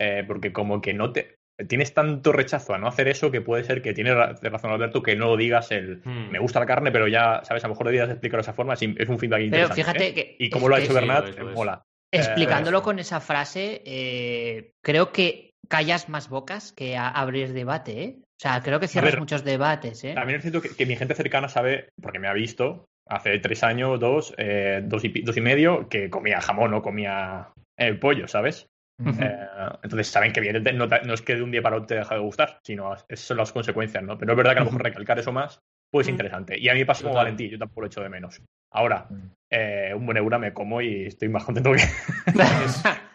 [0.00, 1.34] eh, porque como que no te...
[1.68, 5.02] Tienes tanto rechazo a no hacer eso que puede ser que tiene ra- razón Alberto
[5.02, 6.30] que no lo digas el Hmm.
[6.30, 7.62] me gusta la carne, pero ya, ¿sabes?
[7.64, 8.74] A lo mejor debías explicarlo de esa forma.
[8.74, 10.14] Es un feedback Pero fíjate ¿eh?
[10.14, 10.36] que.
[10.38, 11.82] Y como lo ha hecho sí, Bernat, es, mola.
[12.12, 18.02] Explicándolo Eh, con esa frase, eh, creo que callas más bocas que a- abrir debate,
[18.02, 18.16] ¿eh?
[18.20, 20.12] O sea, creo que cierras ver, muchos debates, ¿eh?
[20.14, 23.62] También es cierto que, que mi gente cercana sabe, porque me ha visto hace tres
[23.62, 27.48] años, dos, eh, dos, y, dos y medio, que comía jamón, no comía
[27.78, 28.66] eh, pollo, ¿sabes?
[28.98, 29.46] Eh,
[29.82, 31.94] entonces saben que evidentemente no, te- no es que de un día para otro te
[31.96, 34.16] deja de gustar, sino esas son las consecuencias, ¿no?
[34.16, 35.58] Pero es verdad que a lo mejor recalcar eso más
[35.90, 36.16] puede ser Mm.
[36.16, 36.58] interesante.
[36.58, 37.24] Y a mí me pasa como Total.
[37.26, 38.40] Valentín, yo tampoco lo echo de menos.
[38.72, 39.30] Ahora, Mm.
[39.50, 41.78] eh, un buen eura me como y estoy más contento que...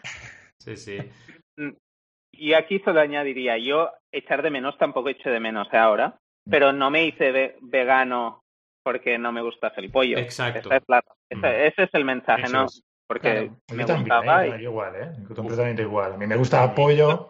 [0.58, 0.98] Sí, sí.
[2.32, 6.90] Y aquí solo añadiría, yo echar de menos tampoco echo de menos ahora, pero no
[6.90, 8.42] me hice ve- vegano
[8.84, 10.18] porque no me gusta el pollo.
[10.18, 10.68] Exacto.
[10.68, 11.66] Esa es la- esa- Mm.
[11.66, 12.64] ese es el mensaje, Eso ¿no?
[12.66, 12.82] es.
[13.10, 13.76] Porque Claro.
[13.76, 14.56] me también, gustaba ¿eh?
[14.60, 15.34] y igual, ¿eh?
[15.34, 16.12] Completamente igual.
[16.12, 17.28] A mí me gusta apoyo.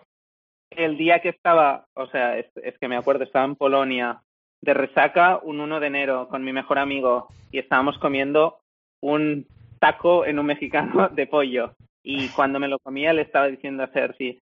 [0.76, 4.20] el día que estaba, o sea, es, es que me acuerdo, estaba en Polonia
[4.62, 8.58] de resaca un 1 de enero con mi mejor amigo y estábamos comiendo
[9.02, 9.46] un
[9.78, 11.72] taco en un mexicano de pollo.
[12.04, 14.38] Y cuando me lo comía le estaba diciendo a Sergi,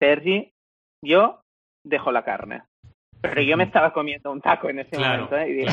[0.00, 0.50] Sergi,
[1.04, 1.40] yo
[1.86, 2.64] dejo la carne.
[3.20, 5.36] Pero yo me estaba comiendo un taco en ese Claro, momento.
[5.36, 5.50] ¿eh?
[5.50, 5.70] Y digo,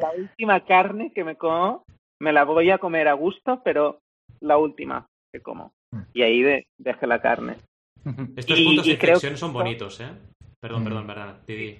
[0.00, 1.84] la última carne que me como,
[2.20, 4.00] me la voy a comer a gusto, pero
[4.40, 5.72] la última que como.
[6.14, 7.56] Y ahí de- dejé la carne.
[8.36, 10.10] Estos Y- puntos de y inflexión son bonitos, ¿eh?
[10.60, 10.84] Perdón, Mm.
[10.84, 11.40] perdón, verdad.
[11.46, 11.78] Didi.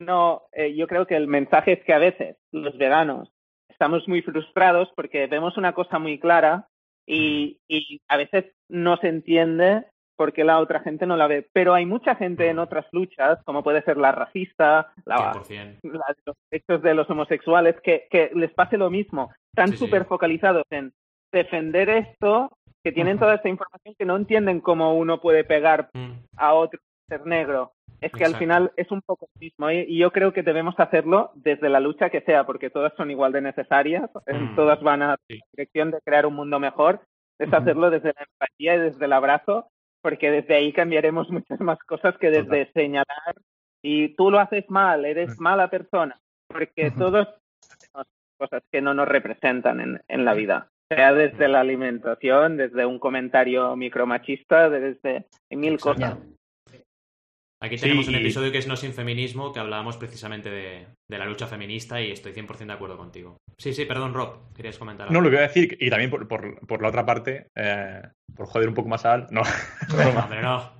[0.00, 3.30] No, eh, yo creo que el mensaje es que a veces los veganos
[3.70, 6.66] estamos muy frustrados porque vemos una cosa muy clara
[7.06, 9.86] y, y a veces no se entiende
[10.16, 11.48] porque la otra gente no la ve.
[11.52, 15.78] Pero hay mucha gente en otras luchas, como puede ser la racista, la, 100%.
[15.82, 19.32] la de los derechos de los homosexuales, que, que les pase lo mismo.
[19.52, 19.84] Están Sí, sí.
[19.84, 20.92] súper focalizados en
[21.32, 22.50] defender esto,
[22.84, 26.12] que tienen toda esta información que no entienden cómo uno puede pegar Mm.
[26.36, 27.72] a otro ser negro.
[28.00, 29.84] Es que al final es un poco lo mismo ¿eh?
[29.88, 33.30] y yo creo que debemos hacerlo desde la lucha que sea, porque todas son igual
[33.32, 34.56] de necesarias, Mm.
[34.56, 35.38] todas van a Sí.
[35.38, 37.00] la dirección de crear un mundo mejor,
[37.38, 39.68] es hacerlo desde la empatía y desde el abrazo,
[40.02, 43.34] porque desde ahí cambiaremos muchas más cosas que desde señalar
[43.82, 45.42] y tú lo haces mal, eres Mm.
[45.42, 46.18] mala persona,
[46.48, 47.28] porque todos
[47.70, 48.06] hacemos
[48.36, 52.98] cosas que no nos representan en, en la vida, sea desde la alimentación, desde un
[52.98, 56.00] comentario micromachista, desde mil Exacto.
[56.00, 56.18] cosas.
[57.60, 60.86] Aquí Sí, tenemos un y- episodio que es No sin feminismo, que hablábamos precisamente de,
[61.12, 63.36] de la lucha feminista y estoy 100% de acuerdo contigo.
[63.58, 65.12] Sí, sí, perdón, Rob, querías comentar algo.
[65.14, 68.02] No, lo que voy a decir, y también por, por, por la otra parte, eh,
[68.34, 69.42] por joder un poco más a Al, no,
[69.96, 70.72] No, hombre, no.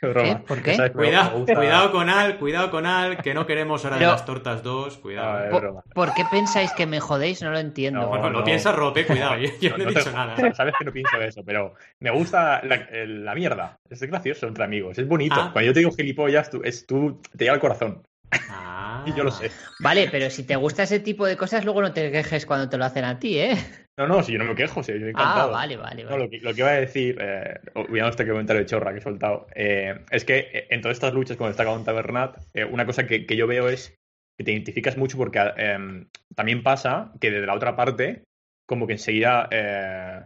[0.00, 0.38] broma.
[0.40, 0.44] ¿Qué?
[0.46, 0.74] ¿Por qué?
[0.74, 4.62] Sabes Cuidado, cuidado con Al, cuidado con Al, que no queremos hora de las tortas
[4.62, 5.44] 2, No, cuidado.
[5.44, 7.42] es ¿Por, qué pensáis que me jodéis?
[7.42, 8.00] No lo entiendo.
[8.00, 8.44] No, Bueno, lo no.
[8.44, 10.54] piensa Rob, eh, cuidado, yo, yo no he No te- dicho nada.
[10.54, 13.78] Sabes que no pienso eso, pero me gusta la, la mierda.
[13.90, 15.36] Es gracioso entre amigos, es bonito.
[15.36, 15.50] Ah.
[15.52, 18.02] Cuando yo te digo gilipollas, tú, es, tú te llega al corazón.
[18.32, 19.02] Ah.
[19.06, 19.50] Y yo lo sé.
[19.78, 22.76] Vale, pero si te gusta ese tipo de cosas, luego no te quejes cuando te
[22.76, 23.56] lo hacen a ti, ¿eh?
[23.98, 25.52] No, no, si yo no me quejo, si yo he Ah, encantado.
[25.52, 26.24] vale, vale, No, vale.
[26.24, 29.02] lo, que, lo que iba a decir, eh, olvidando este comentario de chorra que he
[29.02, 32.86] soltado, eh, es que eh, en todas estas luchas, cuando está contando Bernat, eh, una
[32.86, 33.94] cosa que, que yo veo es
[34.38, 36.06] que te identificas mucho porque eh,
[36.36, 38.22] también pasa que desde la otra parte,
[38.66, 40.20] como que enseguida, eh,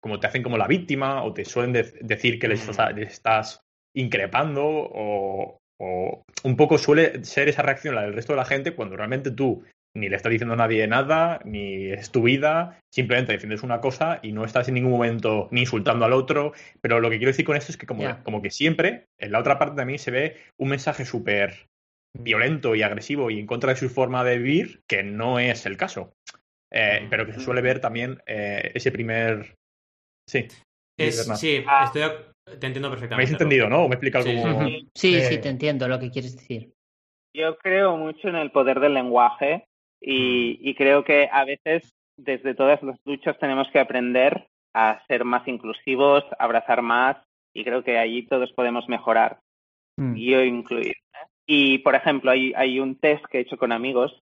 [0.00, 2.70] como te hacen como la víctima o te suelen de- decir que les Mm.
[2.70, 3.60] estás, les estás
[3.94, 8.74] increpando o, o un poco suele ser esa reacción la del resto de la gente
[8.74, 13.32] cuando realmente tú ni le estás diciendo a nadie nada, ni es tu vida, simplemente
[13.32, 16.52] defiendes una cosa y no estás en ningún momento ni insultando al otro.
[16.82, 19.38] Pero lo que quiero decir con esto es que como, como que siempre, en la
[19.38, 21.66] otra parte también se ve un mensaje súper
[22.18, 25.78] violento y agresivo y en contra de su forma de vivir, que no es el
[25.78, 26.12] caso.
[26.70, 27.08] Eh, Mm.
[27.08, 29.54] pero que se suele ver también eh, ese primer...
[30.28, 30.46] Sí.
[30.98, 31.84] Es- sí, Ah.
[31.86, 32.02] estoy,
[32.46, 33.14] te entiendo ¿Me perfectamente.
[33.14, 33.82] habéis entendido, no?
[33.84, 34.88] ¿O me he explicado Sí.
[34.94, 36.72] Sí, sí, te entiendo lo que quieres decir.
[37.34, 39.66] Yo creo mucho en el poder del lenguaje
[40.00, 45.24] y, y creo que a veces desde todas las luchas tenemos que aprender a ser
[45.24, 47.16] más inclusivos, abrazar más
[47.54, 49.38] y creo que allí todos podemos mejorar,
[49.98, 50.14] Mm.
[50.14, 50.92] yo incluido.
[51.46, 54.22] Y por ejemplo, hay, hay un test que he hecho con amigos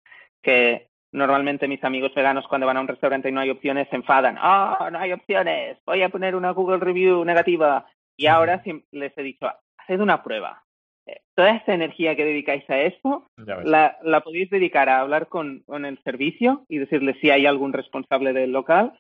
[0.44, 3.96] que normalmente mis amigos veganos cuando van a un restaurante y no hay opciones se
[3.96, 4.36] enfadan.
[4.40, 7.88] Ah, no hay opciones, voy a poner una Google Review negativa.
[8.18, 9.48] Y ahora les he dicho,
[9.78, 10.64] haced una prueba.
[11.06, 15.60] Eh, Toda esta energía que dedicáis a esto, la, la podéis dedicar a hablar con,
[15.66, 19.00] con el servicio y decirle si hay algún responsable del local.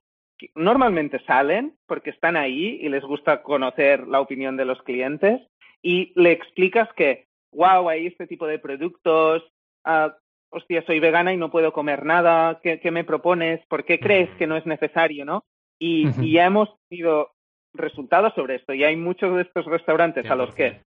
[0.53, 5.41] Normalmente salen porque están ahí y les gusta conocer la opinión de los clientes
[5.81, 9.43] y le explicas que, wow, hay este tipo de productos,
[9.85, 10.17] ah,
[10.49, 13.65] hostia, soy vegana y no puedo comer nada, ¿qué, qué me propones?
[13.67, 15.45] ¿Por qué crees que no es necesario, no?
[15.79, 17.31] Y, y ya hemos tenido
[17.77, 20.81] resultados sobre esto y hay muchos de estos restaurantes a los que 100%.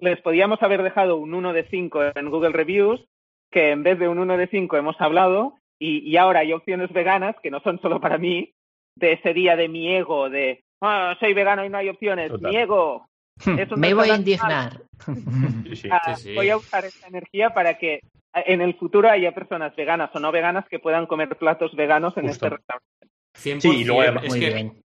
[0.00, 3.04] les podíamos haber dejado un 1 de 5 en Google Reviews,
[3.50, 6.92] que en vez de un 1 de 5 hemos hablado, y, y ahora hay opciones
[6.92, 8.52] veganas que no son solo para mí,
[8.98, 12.50] de ese día de mi ego, de ah, soy vegano y no hay opciones, Total.
[12.50, 13.06] mi ego.
[13.46, 14.80] Un Me voy a indignar.
[15.66, 15.88] Sí, sí.
[15.90, 16.34] Ah, Sí.
[16.34, 18.00] Voy a usar esa energía para que
[18.34, 22.28] en el futuro haya personas veganas o no veganas que puedan comer platos veganos en
[22.28, 22.46] Justo.
[22.46, 23.08] este restaurante.
[23.34, 23.60] 100%.
[23.60, 24.82] Sí, y luego además- es Muy que bien.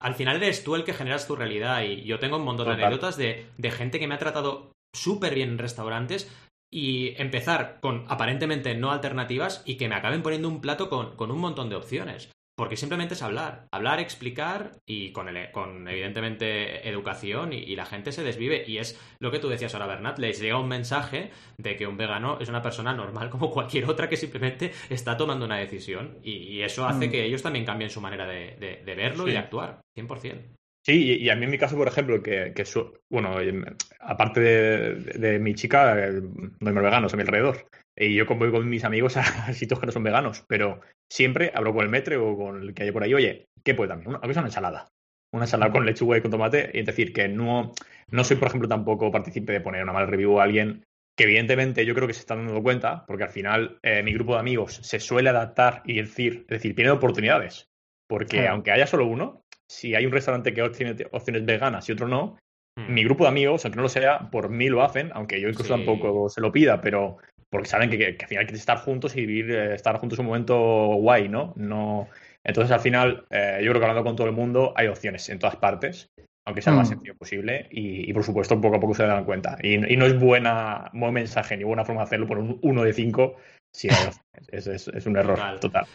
[0.00, 2.72] Al final eres tú el que generas tu realidad y yo tengo un montón de
[2.72, 2.86] Total.
[2.86, 6.30] anécdotas de, de gente que me ha tratado súper bien en restaurantes
[6.72, 11.30] y empezar con aparentemente no alternativas y que me acaben poniendo un plato con, con
[11.30, 12.30] un montón de opciones.
[12.60, 17.86] Porque simplemente es hablar, hablar, explicar y con, el- con evidentemente educación y, y la
[17.86, 18.64] gente se desvive.
[18.66, 21.96] Y es lo que tú decías ahora, Bernat, les llega un mensaje de que un
[21.96, 26.18] vegano es una persona normal como cualquier otra que simplemente está tomando una decisión.
[26.22, 27.10] Y, y eso hace Mm.
[27.10, 30.54] que ellos también cambien su manera de, de- de verlo y de actuar, 100%.
[30.84, 33.64] Sí, y, a mí en mi caso, por ejemplo, que, que su- bueno, em,
[34.00, 37.66] aparte de, de mi chica, no hay más veganos a mi alrededor.
[38.00, 39.22] Y yo como voy con mis amigos a
[39.52, 40.80] sitios que no son veganos, pero
[41.12, 43.90] siempre hablo con el metre o con el que haya por ahí, oye, ¿qué puede
[43.90, 44.08] también?
[44.08, 44.88] Una, una ensalada.
[45.32, 46.70] Una ensalada con lechuga y con tomate.
[46.72, 47.72] Y es decir, que no,
[48.10, 50.82] no soy, por ejemplo, tampoco partícipe de poner una mala review a alguien
[51.16, 54.32] que evidentemente yo creo que se están dando cuenta, porque al final eh, mi grupo
[54.32, 57.68] de amigos se suele adaptar y decir, es decir, tiene oportunidades.
[58.08, 58.52] Porque Claro.
[58.52, 62.38] aunque haya solo uno, si hay un restaurante que tiene opciones veganas y otro no,
[62.76, 62.94] Mm.
[62.94, 65.64] mi grupo de amigos, aunque no lo sea, por mí lo hacen, aunque yo incluso
[65.74, 65.84] Sí.
[65.84, 67.18] tampoco se lo pida, pero
[67.50, 69.96] porque saben que, que- que al final hay que estar juntos y vivir, eh, estar
[69.98, 70.56] juntos un momento
[70.96, 71.52] guay, ¿no?
[71.56, 72.08] no
[72.44, 75.38] Entonces, al final, eh, yo creo que hablando con todo el mundo, hay opciones en
[75.38, 76.08] todas partes.
[76.46, 76.92] aunque sea lo más Mm.
[76.92, 79.58] sencillo posible, y, y, por supuesto poco a poco se dan cuenta.
[79.62, 82.82] Y, y no es buena, buen mensaje ni buena forma de hacerlo por un 1
[82.82, 83.36] de 5
[83.72, 85.60] si es, es, es, un error Total.
[85.60, 85.86] total.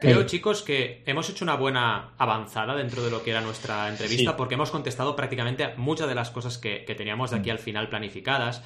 [0.00, 0.26] Creo, Sí.
[0.26, 4.36] chicos, que hemos hecho una buena avanzada dentro de lo que era nuestra entrevista, Sí.
[4.38, 7.52] porque hemos contestado prácticamente a muchas de las cosas que, que teníamos de aquí Mm.
[7.52, 8.62] al final planificadas.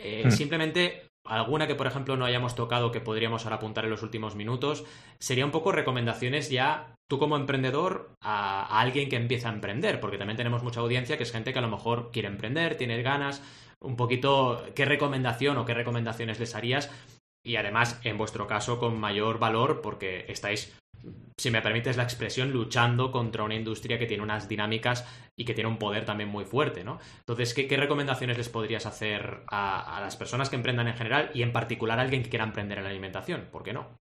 [0.00, 0.30] Eh, Mm.
[0.30, 4.34] Simplemente alguna que, por ejemplo, no hayamos tocado que podríamos ahora apuntar en los últimos
[4.34, 4.84] minutos,
[5.18, 10.00] sería un poco recomendaciones ya tú como emprendedor a, a alguien que empieza a emprender,
[10.00, 13.00] porque también tenemos mucha audiencia que es gente que a lo mejor quiere emprender, tiene
[13.02, 13.42] ganas,
[13.80, 16.90] un poquito qué recomendación o qué recomendaciones les harías
[17.44, 20.76] y además en vuestro caso con mayor valor porque estáis
[21.36, 25.04] si me permites la expresión, luchando contra una industria que tiene unas dinámicas
[25.36, 26.98] y que tiene un poder también muy fuerte, ¿no?
[27.18, 31.42] Entonces, ¿qué, qué recomendaciones les podrías hacer a, las personas que emprendan en general y
[31.42, 33.48] en particular a alguien que quiera emprender en la alimentación?
[33.50, 33.98] ¿Por qué no?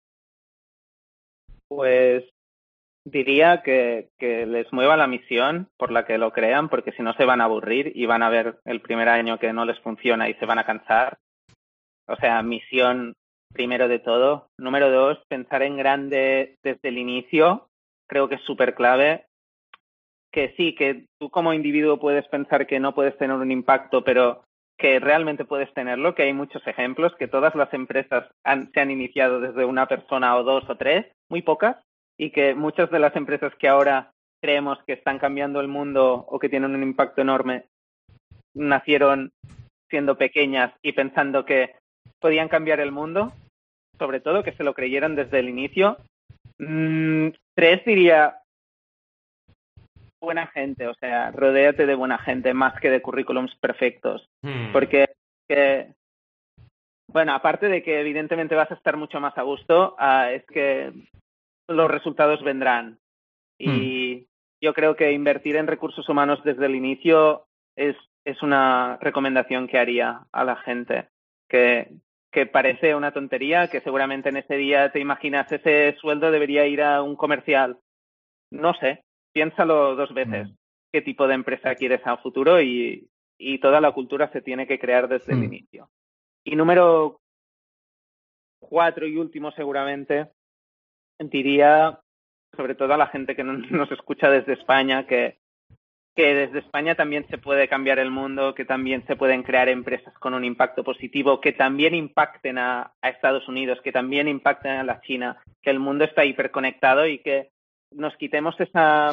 [1.68, 2.24] Pues
[3.06, 7.14] diría que, que, les mueva la misión por la que lo crean, porque si no
[7.14, 10.30] se van a aburrir y van a ver el primer año que no les funciona
[10.30, 11.18] y se van a cansar.
[12.08, 13.16] O sea, misión
[13.54, 14.48] primero de todo.
[14.60, 17.68] Número dos, pensar en grande desde el inicio.
[18.08, 19.26] Creo que es súper clave.
[20.32, 24.44] Que sí, que tú como individuo puedes pensar que no puedes tener un impacto, pero
[24.78, 28.92] que realmente puedes tenerlo, que hay muchos ejemplos, que todas las empresas han, se han
[28.92, 31.78] iniciado desde una persona o dos o tres, muy pocas,
[32.20, 34.12] y que muchas de las empresas que ahora
[34.42, 37.66] creemos que están cambiando el mundo o que tienen un impacto enorme
[38.54, 39.32] nacieron
[39.90, 41.76] siendo pequeñas y pensando que
[42.20, 43.34] podían cambiar el mundo,
[43.98, 45.98] sobre todo que se lo creyeran desde el inicio.
[46.60, 48.42] Mm, tres diría
[50.20, 54.72] buena gente, o sea, rodéate de buena gente más que de currículums perfectos, Hmm.
[54.74, 55.08] porque
[55.48, 55.94] que,
[57.12, 60.92] bueno, aparte de que evidentemente vas a estar mucho más a gusto, uh, es que
[61.70, 63.00] los resultados vendrán.
[63.60, 64.26] Y mm.
[64.64, 67.46] yo creo que invertir en recursos humanos desde el inicio
[67.76, 67.96] es,
[68.26, 71.08] es una recomendación que haría a la gente.
[71.50, 71.90] Que,
[72.38, 76.84] que parece una tontería, que seguramente en ese día te imaginas ese sueldo debería ir
[76.84, 77.80] a un comercial.
[78.52, 79.04] No sé,
[79.34, 80.48] piénsalo dos veces.
[80.48, 80.54] Mm.
[80.94, 82.62] ¿Qué tipo de empresa quieres a futuro?
[82.62, 83.10] Y,
[83.40, 85.38] y toda la cultura se tiene que crear desde mm.
[85.40, 85.90] el inicio.
[86.46, 87.22] Y número
[88.60, 90.30] cuatro y último seguramente,
[91.18, 92.00] diría
[92.56, 95.40] sobre todo a la gente que no, nos escucha desde España que,
[96.18, 100.12] que desde España también se puede cambiar el mundo, que también se pueden crear empresas
[100.16, 104.84] con un impacto positivo, que también impacten a, a Estados Unidos, que también impacten a
[104.84, 107.50] la China, que el mundo está hiperconectado y que
[107.92, 109.12] nos quitemos esa,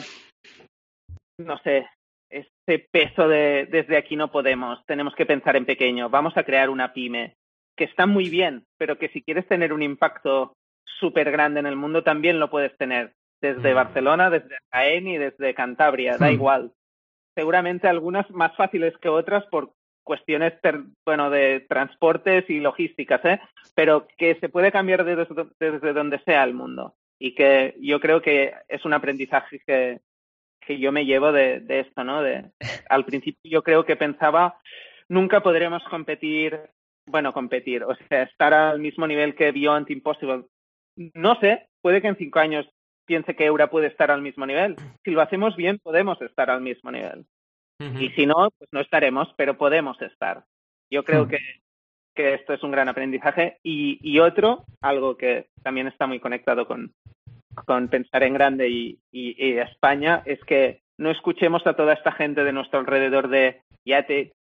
[1.38, 1.86] no sé,
[2.30, 6.70] ese peso de desde aquí no podemos, tenemos que pensar en pequeño, vamos a crear
[6.70, 7.34] una pyme,
[7.76, 10.54] que está muy bien, pero que si quieres tener un impacto
[10.98, 13.12] súper grande en el mundo también lo puedes tener
[13.42, 13.76] desde mm.
[13.76, 16.32] Barcelona, desde Jaén y desde Cantabria, da mm.
[16.32, 16.72] igual.
[17.34, 19.72] Seguramente algunas más fáciles que otras por
[20.04, 20.52] cuestiones
[21.04, 23.40] bueno de transportes y logísticas, ¿eh?
[23.74, 25.26] pero que se puede cambiar desde,
[25.58, 30.00] desde donde sea el mundo y que yo creo que es un aprendizaje que,
[30.60, 32.22] que yo me llevo de, de esto, ¿no?
[32.22, 32.50] De,
[32.88, 34.60] al principio yo creo que pensaba
[35.08, 36.58] nunca podremos competir,
[37.06, 40.44] bueno, competir, o sea, estar al mismo nivel que Beyond Impossible.
[40.96, 42.66] No sé, puede que en cinco años
[43.06, 44.76] piense que Eura puede estar al mismo nivel.
[45.04, 47.26] Si lo hacemos bien, podemos estar al mismo nivel.
[47.80, 48.02] Uh -huh.
[48.02, 50.44] Y si no, pues no estaremos, pero podemos estar.
[50.90, 51.30] Yo creo uh -huh.
[51.30, 51.38] que,
[52.14, 53.58] que, esto es un gran aprendizaje.
[53.62, 56.92] Y, y, otro, algo que también está muy conectado con,
[57.66, 62.12] con pensar en grande y, y, y, España, es que no escuchemos a toda esta
[62.12, 64.32] gente de nuestro alrededor de ya te,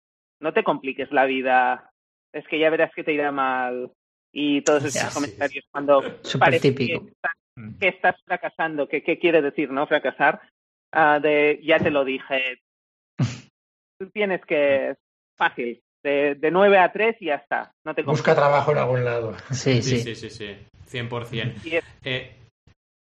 [0.41, 1.91] no te compliques la vida,
[2.33, 3.91] es que ya verás que te irá mal.
[4.35, 5.71] Y todos esos comentarios sí.
[5.71, 7.05] cuando Súper típico.
[7.05, 7.13] Que,
[7.79, 10.41] que estás fracasando, que qué quiere decir no fracasar,
[10.95, 12.59] uh, de ya te lo dije.
[14.01, 14.95] Tú tienes que
[15.37, 17.71] fácil, de, de 9 a 3 y ya está.
[17.87, 19.37] No te Busca trabajo en algún lado.
[19.51, 19.99] Sí, sí.
[19.99, 20.57] Sí, sí, sí.
[20.89, 20.99] sí.
[20.99, 21.65] 100%.
[21.65, 22.37] Y es, eh,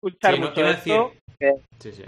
[0.01, 2.03] escuchar sí, no, mucho a esto, decir- que, sí, sí.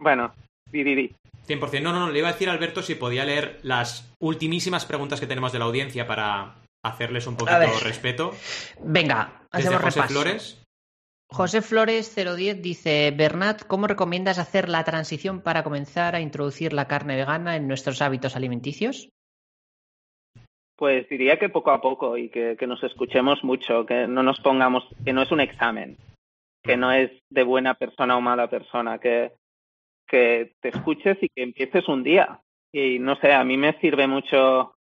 [0.00, 0.32] bueno,
[0.70, 1.14] di, di, di.
[1.46, 1.82] 100%.
[1.82, 5.20] No, no, no, le iba a decir a Alberto si podía leer las ultimísimas preguntas
[5.20, 8.32] que tenemos de la audiencia para hacerles un poquito de respeto.
[8.82, 10.14] Venga, Desde hacemos José repaso.
[10.14, 10.64] Flores.
[11.30, 16.88] José Flores 010 dice, Bernat, ¿cómo recomiendas hacer la transición para comenzar a introducir la
[16.88, 19.10] carne vegana en nuestros hábitos alimenticios?
[20.76, 24.40] Pues diría que poco a poco y que, que nos escuchemos mucho, que no nos
[24.40, 25.98] pongamos, que no es un examen,
[26.62, 29.32] que no es de buena persona o mala persona, que,
[30.06, 32.40] que te escuches y que empieces un día.
[32.72, 34.77] Y no sé, a mí me sirve mucho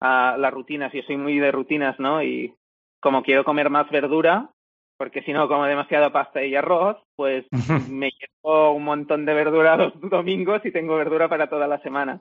[0.00, 2.22] a las rutinas, yo soy muy de rutinas, ¿no?
[2.22, 2.54] Y
[3.00, 4.50] como quiero comer más verdura,
[4.96, 7.46] porque si no como demasiada pasta y arroz, pues
[7.90, 12.20] me llevo un montón de verdura los domingos y tengo verdura para toda la semana.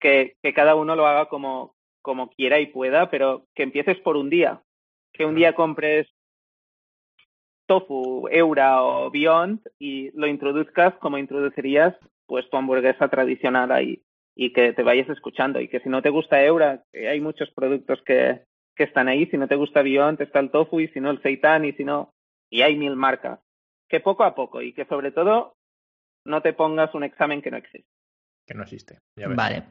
[0.00, 4.16] Que, que cada uno lo haga como, como quiera y pueda, pero que empieces por
[4.16, 4.62] un día.
[5.12, 6.06] Que un día compres
[7.66, 11.94] tofu, eura o beyond y lo introduzcas como introducirías
[12.26, 14.02] pues tu hamburguesa tradicional ahí
[14.40, 17.50] y que te vayas escuchando y que si no te gusta eura, que hay muchos
[17.50, 18.44] productos que,
[18.76, 21.20] que están ahí, si no te gusta beyond está el tofu y si no el
[21.22, 22.14] seitan y si no
[22.48, 23.40] y hay mil marcas.
[23.88, 25.54] Que poco a poco y que sobre todo
[26.24, 27.88] no te pongas un examen que no existe.
[28.46, 28.98] Que no existe.
[29.16, 29.64] Vale.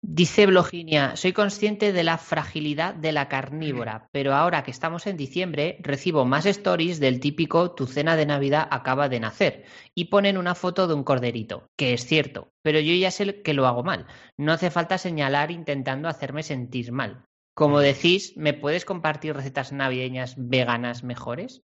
[0.00, 5.16] Dice Bloginia, soy consciente de la fragilidad de la carnívora, pero ahora que estamos en
[5.16, 9.64] diciembre recibo más stories del típico tu cena de Navidad acaba de nacer
[9.96, 13.54] y ponen una foto de un corderito, que es cierto, pero yo ya sé que
[13.54, 14.06] lo hago mal.
[14.36, 17.24] No hace falta señalar intentando hacerme sentir mal.
[17.54, 21.62] Como decís, ¿me puedes compartir recetas navideñas veganas mejores?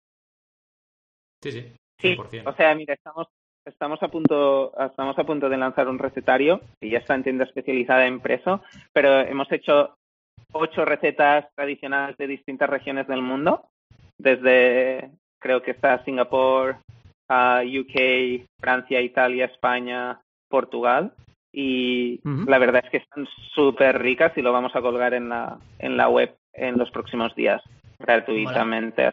[1.41, 1.73] Sí, sí.
[2.01, 3.29] Sí, o sea, mira, estamos
[3.67, 7.45] Estamos a punto, estamos a punto de lanzar un recetario que ya está en tienda
[7.45, 8.63] especializada en preso,
[8.93, 9.97] pero hemos hecho
[10.53, 13.65] ocho recetas tradicionales de distintas regiones del mundo,
[14.19, 15.11] desde
[15.41, 16.77] creo que está Singapur,
[17.31, 21.13] UK, Francia, Italia, España, Portugal.
[21.51, 25.59] Y la verdad es que están súper ricas y lo vamos a colgar en la,
[25.79, 27.63] en la web en los próximos días
[27.99, 29.13] gratuitamente.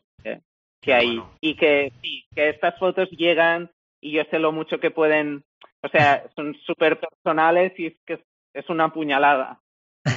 [0.81, 3.69] que, hay, y que sí, que estas fotos llegan
[4.01, 5.43] y yo sé lo mucho que pueden,
[5.81, 8.23] o sea, son súper personales y es que
[8.53, 9.59] es una puñalada.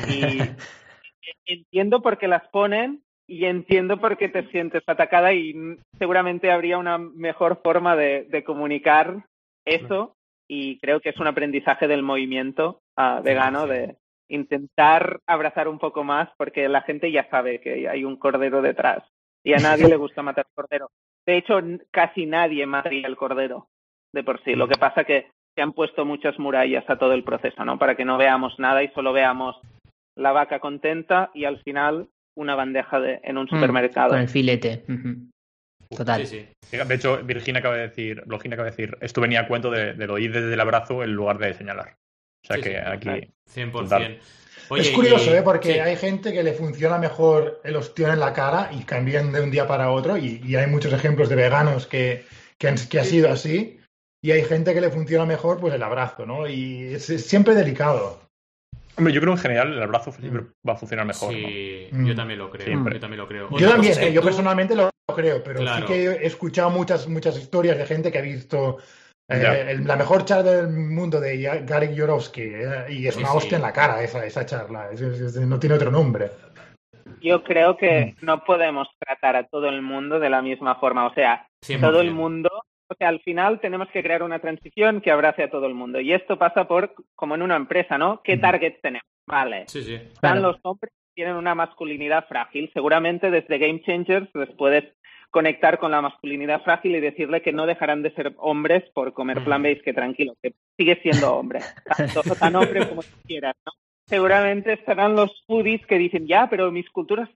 [0.09, 0.39] Y
[1.47, 5.55] entiendo por qué las ponen y entiendo por qué te sientes atacada y
[5.99, 9.25] seguramente habría una mejor forma de, de comunicar
[9.65, 10.17] eso
[10.49, 13.97] y creo que es un aprendizaje del movimiento uh, vegano de
[14.29, 19.03] intentar abrazar un poco más porque la gente ya sabe que hay un cordero detrás
[19.43, 20.91] y a nadie le gusta matar cordero.
[21.27, 23.69] De hecho, casi nadie mataría el cordero
[24.15, 24.55] de por sí.
[24.55, 27.79] Lo que pasa que se han puesto muchas murallas a todo el proceso, ¿no?
[27.79, 29.57] Para que no veamos nada y solo veamos
[30.17, 34.11] la vaca contenta y al final una bandeja de, en un mm, supermercado.
[34.11, 34.85] con el filete.
[35.91, 36.27] Total.
[36.27, 36.77] Sí, sí.
[36.77, 39.95] De hecho, Virginia acaba de decir, Virginia acaba de decir, esto venía a cuento de,
[39.95, 41.97] de oír desde el abrazo en lugar de señalar.
[42.43, 43.33] O sea que aquí.
[43.55, 44.19] 100%.
[44.77, 45.43] es curioso, ¿eh?
[45.43, 49.41] porque hay gente que le funciona mejor el ostión en la cara y cambian de
[49.41, 50.17] un día para otro.
[50.17, 52.25] Y, hay muchos ejemplos de veganos que,
[52.59, 53.79] que, han, que ha sido así
[54.25, 56.49] y hay gente que le funciona mejor pues el abrazo, ¿no?
[56.49, 58.23] Y es, siempre delicado.
[58.97, 61.31] Hombre, yo creo que en general el abrazo siempre va a funcionar mejor.
[61.31, 62.67] Sí, yo también lo creo.
[62.67, 63.51] Yo también lo creo.
[63.51, 64.15] yo también, ¿eh?
[64.15, 68.17] yo personalmente lo creo, pero sí que he escuchado muchas, muchas historias de gente que
[68.17, 68.79] ha visto
[69.29, 73.63] eh, la mejor charla del mundo de Gary Yorovsky eh, y es una hostia en
[73.63, 74.89] la cara esa, esa charla,
[75.47, 76.31] no tiene otro nombre.
[77.21, 81.13] Yo creo que no podemos tratar a todo el mundo de la misma forma, o
[81.13, 81.47] sea,
[81.79, 82.49] todo el mundo
[82.89, 86.01] o sea, al final tenemos que crear una transición que abrace a todo el mundo.
[86.01, 88.21] Y esto pasa por, como en una empresa, ¿no?
[88.23, 89.07] ¿Qué target tenemos?
[89.27, 89.65] Vale.
[89.69, 89.95] Sí, sí.
[89.95, 92.71] Están los hombres que tienen una masculinidad frágil.
[92.75, 94.85] Seguramente desde Game Changers les puedes
[95.31, 99.43] conectar con la masculinidad frágil y decirle que no dejarán de ser hombres por comer
[99.43, 101.61] plan base, que tranquilo, que sigue siendo hombre.
[101.97, 103.73] Tanto tan hombre como quieras, ¿no?
[104.07, 107.29] Seguramente estarán los foodies que dicen, ya, pero mis culturas,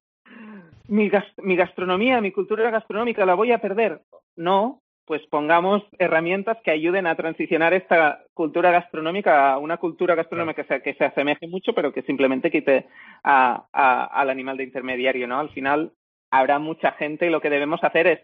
[0.87, 4.03] mi, mi gastronomía, mi cultura gastronómica la voy a perder.
[4.37, 10.63] No, pues pongamos herramientas que ayuden a transicionar esta cultura gastronómica a una cultura gastronómica
[10.63, 12.87] que se, que se asemeje mucho, pero que simplemente quite
[13.25, 15.41] a, al animal de intermediario, ¿no?
[15.41, 15.93] Al final
[16.31, 18.21] habrá mucha gente y lo que debemos hacer es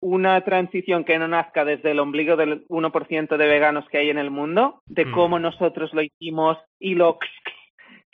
[0.00, 4.18] una transición que no nazca desde el ombligo del 1% de veganos que hay en
[4.18, 5.12] el mundo, de mm.
[5.12, 7.18] cómo nosotros lo hicimos y lo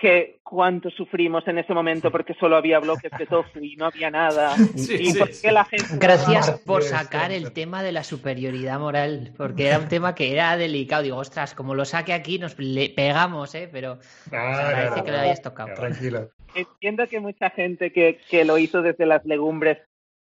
[0.01, 4.11] que cuánto sufrimos en ese momento porque solo había bloques de tofu y no había
[4.11, 4.55] nada.
[4.75, 5.13] y
[5.51, 5.87] la gente...
[5.99, 10.57] Gracias por sacar el tema de la superioridad moral, porque era un tema que era
[10.57, 11.03] delicado.
[11.03, 13.69] Digo, ostras, como lo saque aquí nos le pegamos, ¿eh?
[13.71, 13.99] Pero
[14.31, 15.75] parece que lo hayas tocado.
[15.75, 16.31] Tranquilo.
[16.55, 19.79] Entiendo que mucha gente que, que lo hizo desde las legumbres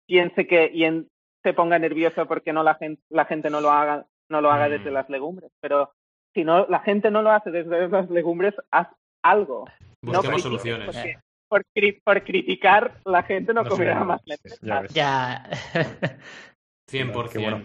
[0.07, 0.85] piense que y
[1.43, 4.69] se ponga nerviosa porque no la gente, la gente no lo haga no lo haga
[4.69, 4.95] desde mm.
[4.95, 5.93] las legumbres, pero
[6.35, 8.89] si no la gente no lo hace desde las legumbres, haz
[9.23, 9.67] algo.
[10.03, 10.97] Busquemos soluciones.
[11.49, 11.65] por,
[12.05, 14.93] por, criticar, la gente no, comerá más lentejas.
[14.93, 15.49] Ya.
[16.91, 17.41] 100%.
[17.41, 17.65] Bueno.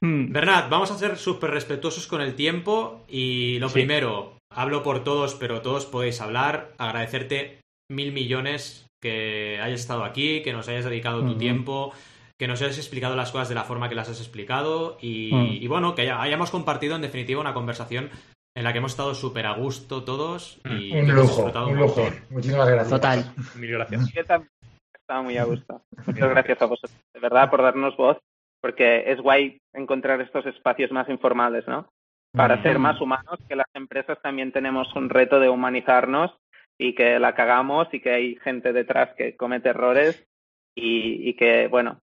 [0.00, 0.32] Hmm.
[0.32, 5.36] Bernat, vamos a ser súper respetuosos con el tiempo y lo primero, hablo por todos,
[5.36, 11.24] pero todos podéis hablar, agradecerte mil millones que hayas estado aquí, que nos hayas dedicado
[11.24, 11.92] tu tiempo,
[12.38, 15.66] que nos hayas explicado las cosas de la forma que las has explicado y, y
[15.68, 18.10] bueno, que hayamos compartido en definitiva una conversación
[18.54, 22.02] en la que hemos estado súper a gusto todos y un lujo, un lujo.
[22.30, 22.90] Muchísimas gracias.
[22.90, 23.24] Total.
[23.56, 24.14] Mil gracias.
[24.94, 25.82] estaba muy a gusto.
[26.06, 28.18] Muchas gracias a vosotros, de verdad, por darnos voz,
[28.60, 31.88] porque es guay encontrar estos espacios más informales, ¿no?
[32.34, 36.34] Para ser más humanos, que las empresas también tenemos un reto de humanizarnos
[36.78, 40.24] y que la cagamos y que hay gente detrás que comete errores
[40.74, 41.98] y, y que, bueno,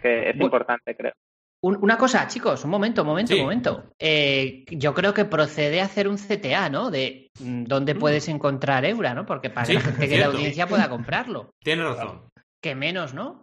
[0.00, 1.12] que es importante, creo.
[1.60, 3.38] Un- una cosa, chicos, un momento, un momento, Sí.
[3.38, 3.84] un momento.
[3.98, 6.90] Eh, yo creo que procede a hacer un CTA, ¿no?
[6.90, 9.26] De mm, dónde puedes encontrar Eura, ¿no?
[9.26, 11.50] Porque para Sí, que la gente que la audiencia pueda comprarlo.
[11.62, 12.28] Tienes razón.
[12.62, 13.42] Que menos, ¿no?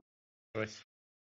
[0.53, 0.81] Pues,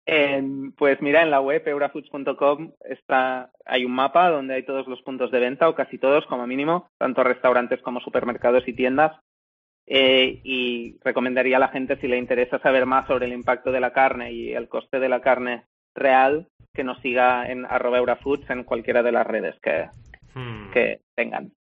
[0.07, 0.43] Eh,
[0.77, 5.31] pues mira, en la web eurafoods.com está, hay un mapa donde hay todos los puntos
[5.31, 9.17] de venta, o casi todos como mínimo, tanto restaurantes como supermercados y tiendas.
[9.87, 13.79] Eh, y recomendaría a la gente, si le interesa saber más sobre el impacto de
[13.79, 15.65] la carne y el coste de la carne
[15.95, 19.89] real, que nos siga en arroba eurafoods en cualquiera de las redes que,
[20.33, 20.71] Hmm.
[20.71, 21.51] que tengan.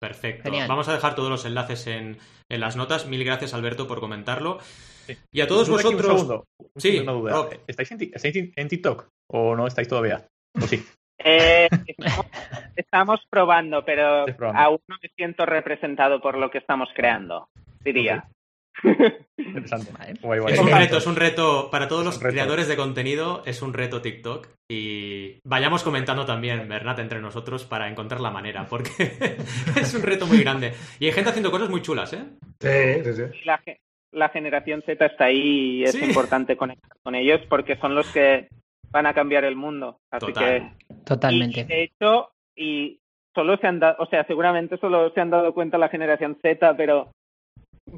[0.00, 0.42] Perfecto.
[0.44, 0.68] Genial.
[0.68, 2.18] Vamos a dejar todos los enlaces en,
[2.50, 3.06] en las notas.
[3.06, 4.58] Mil gracias, Alberto, por comentarlo.
[4.60, 5.16] Sí.
[5.32, 6.22] Y a todos vosotros.
[6.24, 6.46] un
[6.76, 7.32] Sí, segundo, una duda.
[7.32, 7.60] Rob.
[7.66, 10.26] ¿Estáis, en, estáis en- TikTok o no estáis todavía?
[10.56, 10.84] ¿O sí?
[11.26, 12.26] Eh, estamos,
[12.76, 14.60] estamos probando, pero probando.
[14.60, 17.48] aún no me siento representado por lo que estamos creando,
[17.82, 18.24] diría.
[19.36, 19.92] Interesante.
[19.98, 20.14] Vale.
[20.20, 20.54] Guay, guay.
[20.54, 24.00] Es un reto, es un reto para todos los creadores de contenido, es un reto
[24.02, 28.90] TikTok y vayamos comentando también, Bernat, entre nosotros para encontrar la manera, porque
[29.80, 30.72] es un reto muy grande.
[30.98, 32.24] Y hay gente haciendo cosas muy chulas, ¿eh?
[32.60, 33.38] Sí, sí, sí.
[33.42, 33.60] Y la,
[34.12, 36.04] la generación Z está ahí y es Sí.
[36.04, 38.48] importante conectar con ellos porque son los que
[38.90, 39.98] van a cambiar el mundo.
[40.10, 40.72] Así Total.
[40.88, 41.60] que, Totalmente.
[41.60, 43.00] y, de hecho, y
[43.34, 46.76] solo se han dado, o sea, seguramente solo se han dado cuenta la generación Z,
[46.76, 47.10] pero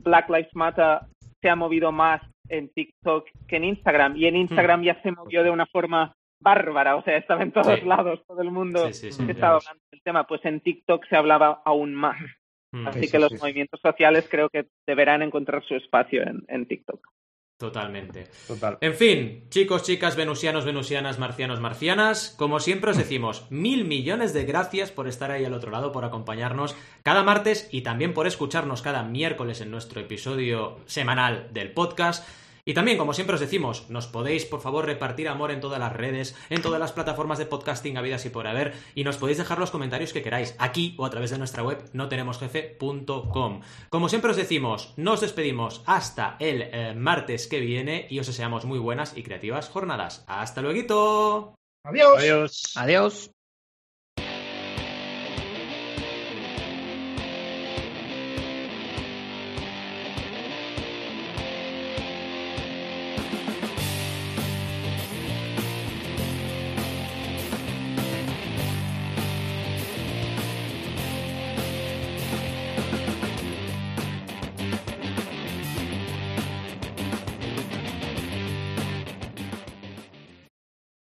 [0.02, 1.00] Black Lives Matter
[1.40, 5.42] se ha movido más en TikTok que en Instagram y en Instagram ya se movió
[5.42, 7.84] de una forma bárbara, o sea, estaba en todos Sí.
[7.86, 9.20] lados, todo el mundo Sí, sí, sí.
[9.22, 12.18] que ya estaba hablando del tema, pues en TikTok se hablaba aún más.
[12.72, 16.44] Mm, Así Sí, que sí, los movimientos sociales creo que deberán encontrar su espacio en,
[16.48, 17.06] en TikTok.
[17.58, 18.28] Totalmente.
[18.46, 18.76] Total.
[18.82, 24.44] En fin, chicos, chicas, venusianos, venusianas, marcianos, marcianas, como siempre os decimos, mil millones de
[24.44, 28.82] gracias por estar ahí al otro lado, por acompañarnos cada martes y también por escucharnos
[28.82, 32.28] cada miércoles en nuestro episodio semanal del podcast.
[32.68, 35.92] Y también, como siempre os decimos, nos podéis, por favor, repartir amor en todas las
[35.92, 39.60] redes, en todas las plataformas de podcasting habidas y por haber, y nos podéis dejar
[39.60, 43.60] los comentarios que queráis, aquí o a través de nuestra web notenemosjefe.com.
[43.88, 48.64] Como siempre os decimos, nos despedimos hasta el eh, martes que viene y os deseamos
[48.64, 50.24] muy buenas y creativas jornadas.
[50.26, 51.54] ¡Hasta luego!
[51.84, 52.18] Adiós.
[52.18, 52.72] Adiós.
[52.74, 53.35] Adiós.